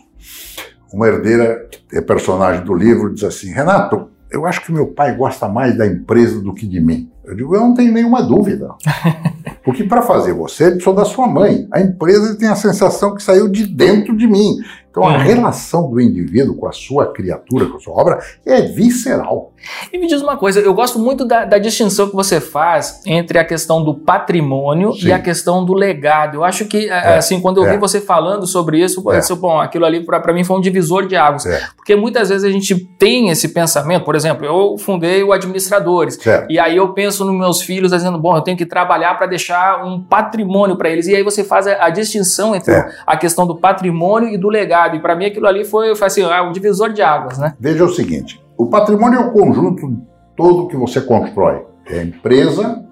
Uma 0.91 1.07
herdeira, 1.07 1.69
que 1.89 1.97
é 1.97 2.01
personagem 2.01 2.65
do 2.65 2.73
livro, 2.73 3.13
diz 3.13 3.23
assim: 3.23 3.53
Renato, 3.53 4.09
eu 4.29 4.45
acho 4.45 4.65
que 4.65 4.73
meu 4.73 4.87
pai 4.87 5.15
gosta 5.15 5.47
mais 5.47 5.77
da 5.77 5.87
empresa 5.87 6.41
do 6.41 6.53
que 6.53 6.67
de 6.67 6.81
mim. 6.81 7.09
Eu 7.23 7.33
digo, 7.33 7.55
eu 7.55 7.61
não 7.61 7.73
tenho 7.73 7.93
nenhuma 7.93 8.21
dúvida. 8.21 8.71
Porque 9.63 9.85
para 9.85 10.01
fazer 10.01 10.33
você, 10.33 10.65
ele 10.65 10.81
sou 10.81 10.93
da 10.93 11.05
sua 11.05 11.27
mãe. 11.27 11.65
A 11.71 11.79
empresa 11.79 12.37
tem 12.37 12.49
a 12.49 12.55
sensação 12.55 13.15
que 13.15 13.23
saiu 13.23 13.47
de 13.47 13.65
dentro 13.65 14.15
de 14.15 14.27
mim. 14.27 14.57
Então 14.95 15.03
a 15.03 15.17
uhum. 15.17 15.17
relação 15.17 15.89
do 15.89 15.99
indivíduo 15.99 16.55
com 16.55 16.69
a 16.69 16.71
sua 16.71 17.11
criatura, 17.11 17.65
com 17.65 17.75
a 17.75 17.79
sua 17.81 17.93
obra, 17.93 18.19
é 18.45 18.61
visceral. 18.61 19.51
E 19.91 19.97
me 19.97 20.07
diz 20.07 20.21
uma 20.21 20.37
coisa, 20.37 20.61
eu 20.61 20.73
gosto 20.73 20.97
muito 20.97 21.25
da, 21.25 21.43
da 21.43 21.57
distinção 21.57 22.07
que 22.07 22.15
você 22.15 22.39
faz 22.39 23.01
entre 23.05 23.37
a 23.37 23.43
questão 23.43 23.83
do 23.83 23.93
patrimônio 23.93 24.93
Sim. 24.93 25.07
e 25.07 25.11
a 25.11 25.19
questão 25.19 25.65
do 25.65 25.73
legado. 25.73 26.35
Eu 26.35 26.43
acho 26.45 26.63
que, 26.65 26.87
é, 26.87 27.17
assim, 27.17 27.41
quando 27.41 27.57
eu 27.57 27.67
é. 27.67 27.71
vi 27.71 27.77
você 27.77 27.99
falando 27.99 28.47
sobre 28.47 28.81
isso, 28.81 29.03
é. 29.11 29.19
Disse, 29.19 29.35
bom, 29.35 29.59
aquilo 29.59 29.85
ali 29.85 30.05
para 30.05 30.33
mim 30.33 30.45
foi 30.45 30.55
um 30.57 30.61
divisor 30.61 31.07
de 31.07 31.17
águas. 31.17 31.45
É. 31.45 31.61
Porque 31.75 31.93
muitas 31.95 32.29
vezes 32.29 32.45
a 32.45 32.51
gente 32.51 32.75
tem 32.97 33.29
esse 33.29 33.49
pensamento, 33.49 34.05
por 34.05 34.15
exemplo, 34.15 34.45
eu 34.45 34.77
fundei 34.77 35.23
o 35.23 35.33
Administradores, 35.33 36.15
certo. 36.15 36.49
e 36.49 36.57
aí 36.57 36.77
eu 36.77 36.93
penso 36.93 37.25
nos 37.25 37.35
meus 37.35 37.61
filhos 37.61 37.91
dizendo, 37.91 38.17
bom, 38.17 38.35
eu 38.37 38.41
tenho 38.41 38.57
que 38.57 38.65
trabalhar 38.65 39.17
para 39.17 39.27
deixar 39.27 39.83
um 39.85 40.01
patrimônio 40.01 40.77
para 40.77 40.89
eles. 40.89 41.07
E 41.07 41.15
aí 41.15 41.23
você 41.23 41.43
faz 41.43 41.67
a, 41.67 41.85
a 41.85 41.89
distinção 41.89 42.55
entre 42.55 42.73
é. 42.73 42.89
a 43.05 43.17
questão 43.17 43.45
do 43.45 43.55
patrimônio 43.57 44.29
e 44.29 44.37
do 44.37 44.47
legado 44.47 44.84
sabe? 44.85 44.99
Para 44.99 45.15
mim 45.15 45.25
aquilo 45.25 45.47
ali 45.47 45.65
foi, 45.65 45.95
foi 45.95 46.07
assim, 46.07 46.23
ah, 46.23 46.43
um 46.43 46.51
divisor 46.51 46.93
de 46.93 47.01
águas, 47.01 47.37
né? 47.37 47.53
Veja 47.59 47.83
o 47.83 47.89
seguinte, 47.89 48.41
o 48.57 48.67
patrimônio 48.67 49.19
é 49.19 49.23
o 49.25 49.31
conjunto 49.31 49.97
todo 50.35 50.67
que 50.67 50.77
você 50.77 51.01
constrói. 51.01 51.63
É 51.87 51.99
a 51.99 52.03
empresa 52.03 52.83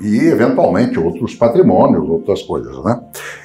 e, 0.00 0.26
eventualmente, 0.26 0.98
outros 0.98 1.34
patrimônios, 1.34 2.08
outras 2.08 2.42
coisas, 2.42 2.82
né? 2.84 3.00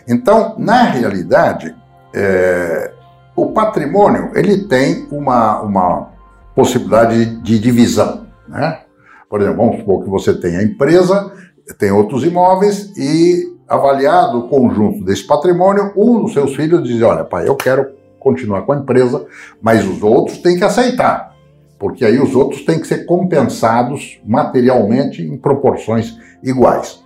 Então, 0.08 0.56
na 0.58 0.84
realidade, 0.84 1.76
é, 2.14 2.92
o 3.36 3.52
patrimônio, 3.52 4.32
ele 4.34 4.66
tem 4.68 5.08
uma, 5.12 5.62
uma 5.62 6.10
possibilidade 6.56 7.26
de, 7.26 7.42
de 7.42 7.60
divisão, 7.60 8.26
né? 8.48 8.82
Por 9.30 9.42
exemplo, 9.42 9.58
vamos 9.58 9.80
supor 9.80 10.04
que 10.04 10.10
você 10.10 10.34
tem 10.34 10.56
a 10.58 10.64
empresa, 10.64 11.32
tem 11.78 11.92
outros 11.92 12.24
imóveis 12.24 12.96
e 12.98 13.55
avaliado 13.68 14.40
o 14.40 14.48
conjunto 14.48 15.04
desse 15.04 15.26
patrimônio, 15.26 15.92
um 15.96 16.24
dos 16.24 16.34
seus 16.34 16.56
filhos 16.56 16.88
diz: 16.88 17.02
Olha, 17.02 17.24
pai, 17.24 17.48
eu 17.48 17.56
quero 17.56 17.90
continuar 18.20 18.64
com 18.64 18.74
a 18.74 18.78
empresa, 18.78 19.26
mas 19.62 19.86
os 19.86 20.02
outros 20.02 20.40
têm 20.40 20.58
que 20.58 20.64
aceitar, 20.64 21.36
porque 21.78 22.04
aí 22.04 22.20
os 22.20 22.36
outros 22.36 22.64
têm 22.64 22.80
que 22.80 22.88
ser 22.88 23.06
compensados 23.06 24.20
materialmente 24.26 25.22
em 25.22 25.38
proporções 25.38 26.18
iguais. 26.42 27.04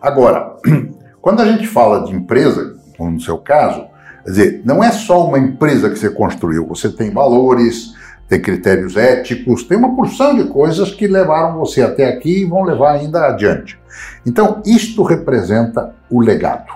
Agora, 0.00 0.56
quando 1.20 1.40
a 1.40 1.46
gente 1.46 1.66
fala 1.66 2.04
de 2.04 2.14
empresa, 2.14 2.76
como 2.96 3.12
no 3.12 3.20
seu 3.20 3.38
caso, 3.38 3.86
quer 4.24 4.30
dizer, 4.30 4.62
não 4.64 4.82
é 4.84 4.90
só 4.90 5.26
uma 5.26 5.38
empresa 5.38 5.88
que 5.88 5.98
você 5.98 6.10
construiu, 6.10 6.66
você 6.66 6.90
tem 6.90 7.10
valores, 7.10 7.94
tem 8.30 8.40
critérios 8.40 8.96
éticos, 8.96 9.64
tem 9.64 9.76
uma 9.76 9.96
porção 9.96 10.36
de 10.36 10.44
coisas 10.44 10.92
que 10.94 11.08
levaram 11.08 11.58
você 11.58 11.82
até 11.82 12.06
aqui 12.06 12.42
e 12.42 12.44
vão 12.44 12.62
levar 12.62 12.92
ainda 12.92 13.26
adiante. 13.26 13.76
Então, 14.24 14.62
isto 14.64 15.02
representa 15.02 15.92
o 16.08 16.20
legado. 16.20 16.72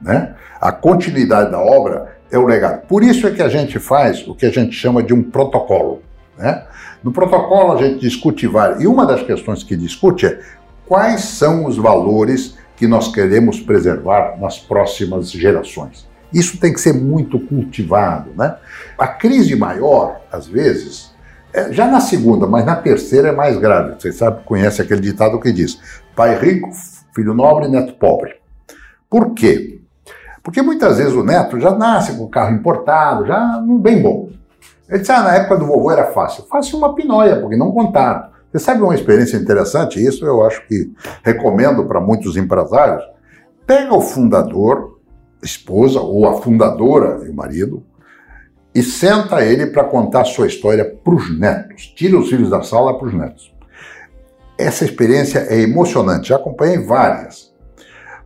Né? 0.00 0.36
A 0.60 0.70
continuidade 0.70 1.50
da 1.50 1.58
obra 1.58 2.16
é 2.30 2.38
o 2.38 2.46
legado. 2.46 2.86
Por 2.86 3.02
isso 3.02 3.26
é 3.26 3.32
que 3.32 3.42
a 3.42 3.48
gente 3.48 3.80
faz 3.80 4.26
o 4.28 4.34
que 4.36 4.46
a 4.46 4.50
gente 4.50 4.76
chama 4.76 5.02
de 5.02 5.12
um 5.12 5.24
protocolo. 5.24 6.02
Né? 6.38 6.62
No 7.02 7.10
protocolo, 7.10 7.72
a 7.72 7.82
gente 7.82 7.98
discute 7.98 8.46
várias. 8.46 8.80
E 8.80 8.86
uma 8.86 9.04
das 9.04 9.24
questões 9.24 9.64
que 9.64 9.74
discute 9.76 10.26
é 10.26 10.38
quais 10.86 11.22
são 11.22 11.66
os 11.66 11.76
valores 11.76 12.56
que 12.76 12.86
nós 12.86 13.12
queremos 13.12 13.58
preservar 13.58 14.36
nas 14.40 14.56
próximas 14.56 15.32
gerações. 15.32 16.06
Isso 16.32 16.58
tem 16.58 16.72
que 16.72 16.80
ser 16.80 16.94
muito 16.94 17.38
cultivado. 17.38 18.30
Né? 18.36 18.56
A 18.98 19.06
crise 19.06 19.54
maior, 19.56 20.20
às 20.30 20.46
vezes, 20.46 21.12
é, 21.52 21.72
já 21.72 21.86
na 21.86 22.00
segunda, 22.00 22.46
mas 22.46 22.64
na 22.64 22.76
terceira 22.76 23.28
é 23.28 23.32
mais 23.32 23.58
grave. 23.58 23.94
Você 23.98 24.12
sabe, 24.12 24.42
conhece 24.44 24.80
aquele 24.80 25.00
ditado 25.00 25.38
que 25.40 25.52
diz: 25.52 25.78
pai 26.16 26.38
rico, 26.38 26.70
filho 27.14 27.34
nobre, 27.34 27.68
neto 27.68 27.94
pobre. 27.94 28.36
Por 29.10 29.34
quê? 29.34 29.80
Porque 30.42 30.62
muitas 30.62 30.98
vezes 30.98 31.12
o 31.12 31.22
neto 31.22 31.60
já 31.60 31.70
nasce 31.70 32.16
com 32.16 32.24
o 32.24 32.30
carro 32.30 32.54
importado, 32.54 33.26
já 33.26 33.62
bem 33.80 34.02
bom. 34.02 34.30
Ele 34.88 34.98
disse, 34.98 35.12
ah, 35.12 35.22
na 35.22 35.34
época 35.34 35.56
do 35.56 35.66
vovô 35.66 35.90
era 35.90 36.06
fácil. 36.06 36.44
Fácil 36.44 36.78
uma 36.78 36.94
pinóia, 36.94 37.40
porque 37.40 37.56
não 37.56 37.70
contaram. 37.70 38.30
Você 38.50 38.58
sabe 38.58 38.82
uma 38.82 38.94
experiência 38.94 39.36
interessante? 39.36 40.04
Isso 40.04 40.26
eu 40.26 40.44
acho 40.44 40.66
que 40.66 40.92
recomendo 41.22 41.86
para 41.86 42.00
muitos 42.00 42.36
empresários. 42.36 43.02
Pega 43.66 43.94
o 43.94 44.00
fundador, 44.00 44.91
esposa, 45.42 46.00
ou 46.00 46.26
a 46.28 46.40
fundadora 46.40 47.24
e 47.26 47.30
o 47.30 47.34
marido, 47.34 47.84
e 48.74 48.82
senta 48.82 49.44
ele 49.44 49.66
para 49.66 49.84
contar 49.84 50.24
sua 50.24 50.46
história 50.46 50.84
para 50.84 51.14
os 51.14 51.38
netos. 51.38 51.86
Tira 51.94 52.18
os 52.18 52.28
filhos 52.28 52.48
da 52.48 52.62
sala 52.62 52.96
para 52.96 53.08
os 53.08 53.14
netos. 53.14 53.52
Essa 54.56 54.84
experiência 54.84 55.40
é 55.48 55.60
emocionante, 55.60 56.28
já 56.28 56.36
acompanhei 56.36 56.78
várias. 56.78 57.52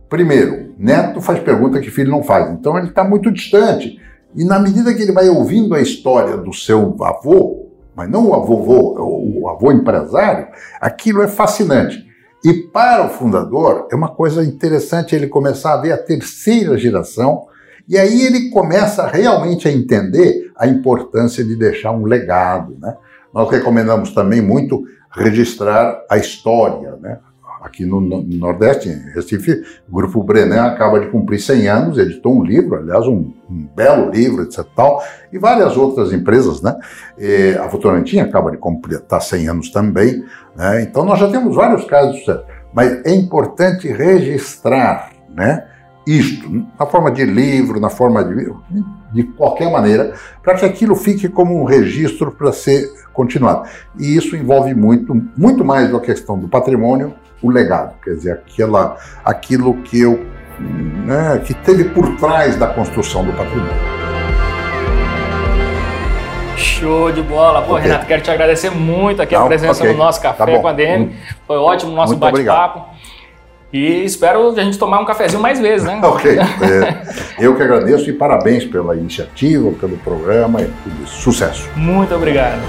Primeiro, 0.07 0.73
neto 0.77 1.19
faz 1.19 1.39
pergunta 1.39 1.81
que 1.81 1.91
filho 1.91 2.11
não 2.11 2.23
faz, 2.23 2.49
então 2.51 2.77
ele 2.77 2.87
está 2.87 3.03
muito 3.03 3.31
distante. 3.31 3.99
E 4.35 4.45
na 4.45 4.59
medida 4.59 4.93
que 4.93 5.01
ele 5.01 5.11
vai 5.11 5.27
ouvindo 5.27 5.73
a 5.73 5.81
história 5.81 6.37
do 6.37 6.53
seu 6.53 6.95
avô, 7.03 7.67
mas 7.95 8.09
não 8.09 8.29
o 8.29 8.33
avô, 8.33 9.41
o 9.41 9.49
avô 9.49 9.71
empresário, 9.71 10.47
aquilo 10.79 11.23
é 11.23 11.27
fascinante. 11.27 12.06
E 12.43 12.53
para 12.53 13.05
o 13.05 13.09
fundador, 13.09 13.87
é 13.91 13.95
uma 13.95 14.09
coisa 14.09 14.43
interessante 14.43 15.15
ele 15.15 15.27
começar 15.27 15.73
a 15.73 15.81
ver 15.81 15.91
a 15.91 15.97
terceira 15.97 16.77
geração, 16.77 17.47
e 17.87 17.97
aí 17.97 18.21
ele 18.21 18.49
começa 18.49 19.07
realmente 19.07 19.67
a 19.67 19.71
entender 19.71 20.51
a 20.55 20.67
importância 20.67 21.43
de 21.43 21.55
deixar 21.55 21.91
um 21.91 22.05
legado. 22.05 22.77
Né? 22.79 22.95
Nós 23.33 23.49
recomendamos 23.49 24.11
também 24.11 24.41
muito 24.41 24.83
registrar 25.11 26.03
a 26.09 26.17
história, 26.17 26.95
né? 27.01 27.19
Aqui 27.67 27.85
no, 27.85 28.01
no, 28.01 28.23
Nordeste, 28.23 28.89
em 28.89 29.13
Recife, 29.13 29.63
o 29.87 29.95
Grupo 29.95 30.23
Brenan 30.23 30.63
acaba 30.63 30.99
de 30.99 31.07
cumprir 31.07 31.39
100 31.39 31.67
anos, 31.67 31.97
editou 31.97 32.35
um 32.35 32.43
livro, 32.43 32.75
aliás, 32.75 33.05
um, 33.05 33.33
um 33.49 33.67
belo 33.75 34.09
livro, 34.09 34.43
etc. 34.43 34.65
Tal, 34.75 35.03
e 35.31 35.37
várias 35.37 35.77
outras 35.77 36.11
empresas, 36.11 36.61
né? 36.61 36.75
E 37.17 37.55
a 37.59 37.67
Votorantim 37.67 38.19
acaba 38.19 38.51
de 38.51 38.57
completar 38.57 39.21
100 39.21 39.49
anos 39.49 39.69
também, 39.69 40.23
né? 40.55 40.81
Então 40.81 41.05
nós 41.05 41.19
já 41.19 41.29
temos 41.29 41.55
vários 41.55 41.85
casos 41.85 42.25
mas 42.73 43.03
é 43.05 43.15
importante 43.15 43.87
registrar, 43.87 45.11
né? 45.33 45.65
Isto, 46.07 46.65
na 46.79 46.85
forma 46.85 47.11
de 47.11 47.25
livro, 47.25 47.79
na 47.79 47.89
forma 47.89 48.23
de 48.23 48.49
de 49.11 49.23
qualquer 49.23 49.71
maneira, 49.71 50.13
para 50.43 50.55
que 50.55 50.65
aquilo 50.65 50.95
fique 50.95 51.29
como 51.29 51.59
um 51.59 51.63
registro 51.63 52.31
para 52.31 52.51
ser 52.51 52.89
continuado. 53.13 53.67
E 53.97 54.15
isso 54.15 54.35
envolve 54.35 54.73
muito, 54.73 55.15
muito 55.35 55.63
mais 55.63 55.89
do 55.89 55.99
que 55.99 56.11
a 56.11 56.13
questão 56.13 56.37
do 56.37 56.47
patrimônio, 56.47 57.13
o 57.41 57.49
legado, 57.49 57.93
quer 58.03 58.15
dizer, 58.15 58.31
aquela, 58.33 58.97
aquilo 59.23 59.75
que 59.81 60.01
eu 60.01 60.25
né, 60.59 61.41
que 61.45 61.53
teve 61.53 61.85
por 61.85 62.15
trás 62.17 62.55
da 62.55 62.67
construção 62.67 63.23
do 63.23 63.31
patrimônio. 63.33 63.97
Show 66.57 67.11
de 67.11 67.21
bola. 67.21 67.61
Pô, 67.61 67.73
okay. 67.73 67.83
Renato, 67.83 68.05
quero 68.07 68.21
te 68.21 68.31
agradecer 68.31 68.71
muito 68.71 69.21
aqui 69.21 69.35
Não, 69.35 69.43
a 69.43 69.47
presença 69.47 69.81
okay. 69.81 69.93
no 69.93 69.97
nosso 69.97 70.21
Café 70.21 70.55
tá 70.55 70.59
com 70.59 70.67
a 70.67 70.73
DM. 70.73 71.15
Foi 71.45 71.57
ótimo 71.57 71.91
o 71.91 71.95
nosso 71.95 72.15
bate-papo. 72.15 72.96
E 73.71 74.05
espero 74.05 74.49
a 74.49 74.63
gente 74.63 74.77
tomar 74.77 74.99
um 74.99 75.05
cafezinho 75.05 75.41
mais 75.41 75.59
vezes, 75.59 75.85
né? 75.85 75.99
ok. 76.03 76.39
É, 76.39 77.03
eu 77.39 77.55
que 77.55 77.63
agradeço 77.63 78.09
e 78.09 78.13
parabéns 78.13 78.63
pela 78.65 78.95
iniciativa, 78.95 79.71
pelo 79.71 79.97
programa 79.97 80.61
e 80.61 80.65
tudo 80.83 81.03
isso. 81.03 81.21
Sucesso. 81.21 81.69
Muito 81.75 82.15
obrigado. 82.15 82.61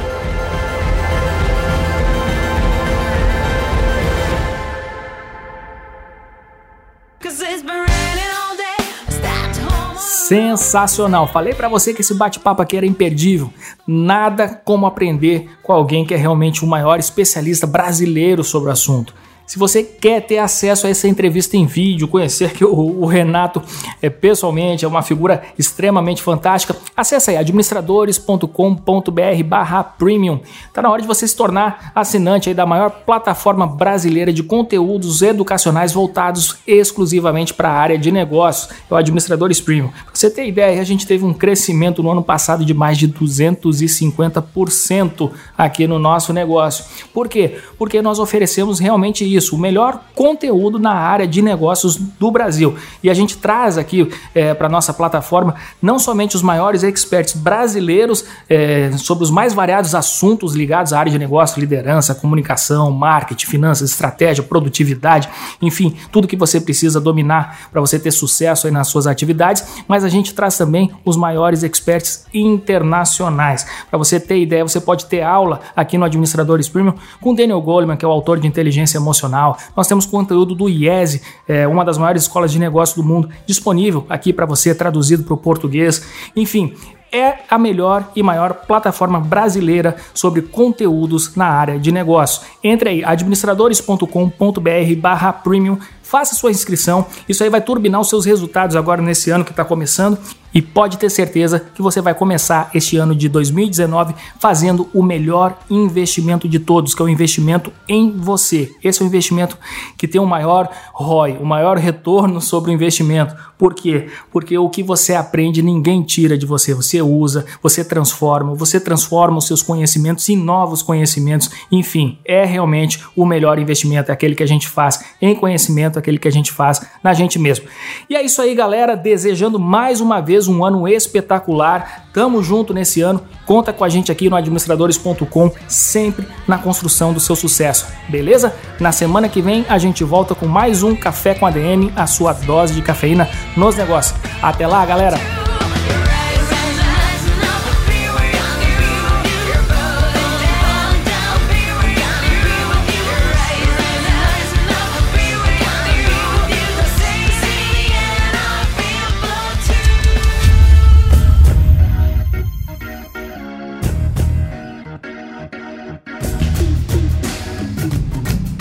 Sensacional. 10.28 11.26
Falei 11.26 11.55
para 11.55 11.70
você 11.70 11.94
que 11.94 12.03
esse 12.03 12.12
bate-papo 12.12 12.61
aqui 12.61 12.76
era 12.76 12.84
imperdível. 12.84 13.51
Nada 13.86 14.46
como 14.62 14.84
aprender 14.84 15.49
com 15.62 15.72
alguém 15.72 16.05
que 16.05 16.12
é 16.12 16.18
realmente 16.18 16.62
o 16.62 16.66
maior 16.66 16.99
especialista 16.99 17.66
brasileiro 17.66 18.44
sobre 18.44 18.68
o 18.68 18.72
assunto. 18.72 19.14
Se 19.49 19.59
você 19.59 19.82
quer 19.82 20.20
ter 20.26 20.36
acesso 20.36 20.86
a 20.86 20.90
essa 20.90 21.09
entrevista 21.09 21.57
em 21.57 21.64
vídeo, 21.64 22.07
conhecer 22.07 22.53
que 22.53 22.62
o, 22.62 23.01
o 23.01 23.07
Renato 23.07 23.62
é, 24.03 24.11
pessoalmente 24.11 24.84
é 24.84 24.88
uma 24.88 25.01
figura 25.01 25.42
extremamente 25.59 26.22
fantástica, 26.22 26.76
acesse 26.94 27.30
aí 27.30 27.38
administradores.com.br 27.38 29.42
barra 29.46 29.82
premium. 29.82 30.40
Tá 30.74 30.82
na 30.82 30.90
hora 30.90 31.01
de 31.01 31.09
você 31.09 31.26
se 31.26 31.34
tornar 31.34 31.92
assinante 31.94 32.51
aí 32.51 32.55
da 32.55 32.66
maior 32.66 32.90
plataforma 32.90 33.66
brasileira 33.66 34.34
de 34.34 34.42
conteúdos 34.42 35.22
educacionais 35.22 35.94
voltados 35.94 36.59
exclusivamente 36.66 37.55
para 37.55 37.70
a 37.70 37.74
área 37.74 37.96
de 37.96 38.12
negócios, 38.12 38.68
é 38.68 38.74
o 38.92 38.99
Administradores 38.99 39.62
Premium. 39.62 39.88
Pra 39.88 40.12
você 40.12 40.28
ter 40.28 40.46
ideia, 40.46 40.78
a 40.78 40.84
gente 40.84 41.07
teve 41.07 41.24
um 41.24 41.32
crescimento 41.32 42.03
no 42.03 42.11
ano 42.11 42.22
passado 42.22 42.66
de 42.66 42.74
mais 42.74 42.99
de 42.99 43.09
250% 43.09 45.30
aqui 45.57 45.86
no 45.86 45.99
nosso 45.99 46.34
negócio. 46.34 46.84
Por 47.14 47.28
quê? 47.28 47.57
Porque 47.78 48.03
nós 48.03 48.18
oferecemos 48.18 48.78
realmente 48.78 49.24
isso 49.24 49.38
isso, 49.39 49.57
o 49.57 49.59
melhor 49.59 50.03
conteúdo 50.14 50.78
na 50.78 50.93
área 50.93 51.26
de 51.26 51.41
negócios 51.41 51.97
do 51.97 52.30
Brasil. 52.30 52.76
E 53.03 53.09
a 53.09 53.14
gente 53.14 53.39
traz 53.39 53.78
aqui 53.78 54.11
é, 54.34 54.53
para 54.53 54.68
nossa 54.68 54.93
plataforma 54.93 55.55
não 55.80 55.99
somente 55.99 56.36
os 56.36 56.43
maiores 56.43 56.82
experts 56.82 57.34
brasileiros 57.34 58.24
é, 58.49 58.91
sobre 58.99 59.24
os 59.24 59.30
mais 59.30 59.55
variados 59.55 59.95
assuntos 59.95 60.55
ligados 60.55 60.93
à 60.93 60.99
área 60.99 61.11
de 61.11 61.18
negócio, 61.18 61.59
liderança, 61.61 62.14
comunicação, 62.14 62.91
marketing, 62.91 63.47
finanças, 63.47 63.91
estratégia, 63.91 64.43
produtividade, 64.43 65.28
enfim, 65.62 65.97
tudo 66.12 66.28
que 66.28 66.36
você 66.36 66.61
precisa 66.61 67.01
dominar 67.01 67.68
para 67.70 67.80
você 67.80 67.99
ter 67.99 68.11
sucesso 68.11 68.66
aí 68.66 68.72
nas 68.72 68.89
suas 68.89 69.07
atividades, 69.07 69.64
mas 69.86 70.05
a 70.05 70.09
gente 70.09 70.34
traz 70.34 70.57
também 70.57 70.91
os 71.05 71.16
maiores 71.16 71.62
experts 71.62 72.26
internacionais. 72.34 73.66
Para 73.89 73.99
você 73.99 74.18
ter 74.18 74.39
ideia, 74.41 74.66
você 74.66 74.80
pode 74.80 75.07
ter 75.07 75.22
aula 75.22 75.61
aqui 75.74 75.97
no 75.97 76.05
Administradores 76.05 76.68
Premium 76.68 76.95
com 77.20 77.34
Daniel 77.34 77.61
Goleman, 77.61 77.97
que 77.97 78.05
é 78.05 78.09
o 78.09 78.11
autor 78.11 78.41
de 78.41 78.47
inteligência 78.47 78.99
emocional 78.99 79.28
nós 79.76 79.87
temos 79.87 80.07
conteúdo 80.07 80.55
do 80.55 80.68
IESE, 80.68 81.20
é, 81.47 81.68
uma 81.68 81.85
das 81.85 81.99
maiores 81.99 82.22
escolas 82.22 82.51
de 82.51 82.59
negócio 82.59 82.97
do 82.97 83.07
mundo, 83.07 83.29
disponível 83.47 84.07
aqui 84.09 84.33
para 84.33 84.47
você, 84.47 84.74
traduzido 84.74 85.24
para 85.24 85.35
o 85.35 85.37
português. 85.37 86.03
Enfim, 86.35 86.74
é 87.12 87.39
a 87.49 87.57
melhor 87.59 88.11
e 88.14 88.22
maior 88.22 88.53
plataforma 88.55 89.18
brasileira 89.20 89.97
sobre 90.12 90.43
conteúdos 90.43 91.35
na 91.35 91.47
área 91.47 91.79
de 91.79 91.91
negócio. 91.91 92.43
Entre 92.62 92.91
aí, 92.91 93.03
administradores.com.br/premium 93.05 95.79
faça 96.03 96.35
sua 96.35 96.51
inscrição. 96.51 97.07
Isso 97.29 97.45
aí 97.45 97.51
vai 97.51 97.61
turbinar 97.61 98.01
os 98.01 98.09
seus 98.09 98.24
resultados 98.24 98.74
agora 98.76 99.03
nesse 99.03 99.31
ano 99.31 99.45
que 99.45 99.51
está 99.51 99.62
começando 99.64 100.18
e 100.59 100.62
pode 100.62 100.98
ter 100.98 101.09
certeza 101.09 101.64
que 101.72 101.80
você 101.80 102.00
vai 102.00 102.12
começar 102.12 102.68
este 102.74 102.96
ano 102.96 103.14
de 103.14 103.28
2019 103.28 104.12
fazendo 104.40 104.88
o 104.92 105.04
melhor 105.04 105.56
investimento 105.70 106.48
de 106.48 106.59
todos, 106.59 106.96
que 106.96 107.00
é 107.00 107.04
o 107.04 107.09
investimento 107.09 107.72
em 107.88 108.11
você. 108.11 108.72
Esse 108.82 109.00
é 109.00 109.04
o 109.04 109.06
investimento 109.06 109.56
que 109.96 110.09
tem 110.09 110.20
o 110.20 110.26
maior 110.26 110.68
ROI, 110.92 111.38
o 111.40 111.46
maior 111.46 111.78
retorno 111.78 112.40
sobre 112.40 112.72
o 112.72 112.74
investimento. 112.74 113.36
Por 113.56 113.72
quê? 113.72 114.09
Porque 114.32 114.59
o 114.59 114.68
que 114.68 114.82
você 114.82 115.14
aprende 115.14 115.62
ninguém 115.62 116.02
tira 116.02 116.36
de 116.36 116.44
você. 116.44 116.74
Você 116.74 117.00
usa, 117.00 117.46
você 117.62 117.84
transforma, 117.84 118.52
você 118.52 118.80
transforma 118.80 119.38
os 119.38 119.46
seus 119.46 119.62
conhecimentos 119.62 120.28
em 120.28 120.36
novos 120.36 120.82
conhecimentos. 120.82 121.50
Enfim, 121.70 122.18
é 122.24 122.44
realmente 122.44 123.00
o 123.14 123.24
melhor 123.24 123.61
investimento, 123.61 124.11
é 124.11 124.14
aquele 124.14 124.34
que 124.34 124.42
a 124.42 124.46
gente 124.46 124.66
faz 124.66 125.04
em 125.22 125.36
conhecimento 125.36 126.00
aquele 126.00 126.18
que 126.18 126.26
a 126.26 126.32
gente 126.32 126.50
faz 126.50 126.84
na 127.02 127.14
gente 127.14 127.38
mesmo. 127.38 127.66
E 128.11 128.16
é 128.16 128.24
isso 128.24 128.42
aí, 128.42 128.56
galera. 128.56 128.96
Desejando 128.96 129.59
mais 129.59 130.00
uma 130.00 130.20
vez 130.20 130.47
um 130.49 130.64
ano 130.64 130.88
espetacular. 130.88 132.07
Tamo 132.12 132.42
junto 132.42 132.74
nesse 132.74 133.01
ano. 133.01 133.20
Conta 133.46 133.72
com 133.72 133.84
a 133.84 133.88
gente 133.88 134.11
aqui 134.11 134.28
no 134.28 134.36
administradores.com, 134.36 135.51
sempre 135.66 136.26
na 136.46 136.59
construção 136.59 137.12
do 137.12 137.20
seu 137.20 137.36
sucesso. 137.36 137.86
Beleza? 138.09 138.55
Na 138.80 138.92
semana 138.92 139.28
que 139.28 139.40
vem 139.40 139.64
a 139.68 139.78
gente 139.78 140.05
volta 140.05 140.34
com 140.34 140.46
mais 140.46 140.82
um 140.82 140.94
Café 140.94 141.34
com 141.34 141.46
ADM, 141.46 141.92
a 141.96 142.07
sua 142.07 142.32
dose 142.32 142.74
de 142.74 142.82
cafeína 142.82 143.28
nos 143.57 143.76
negócios. 143.76 144.18
Até 144.42 144.66
lá, 144.66 144.84
galera! 144.84 145.18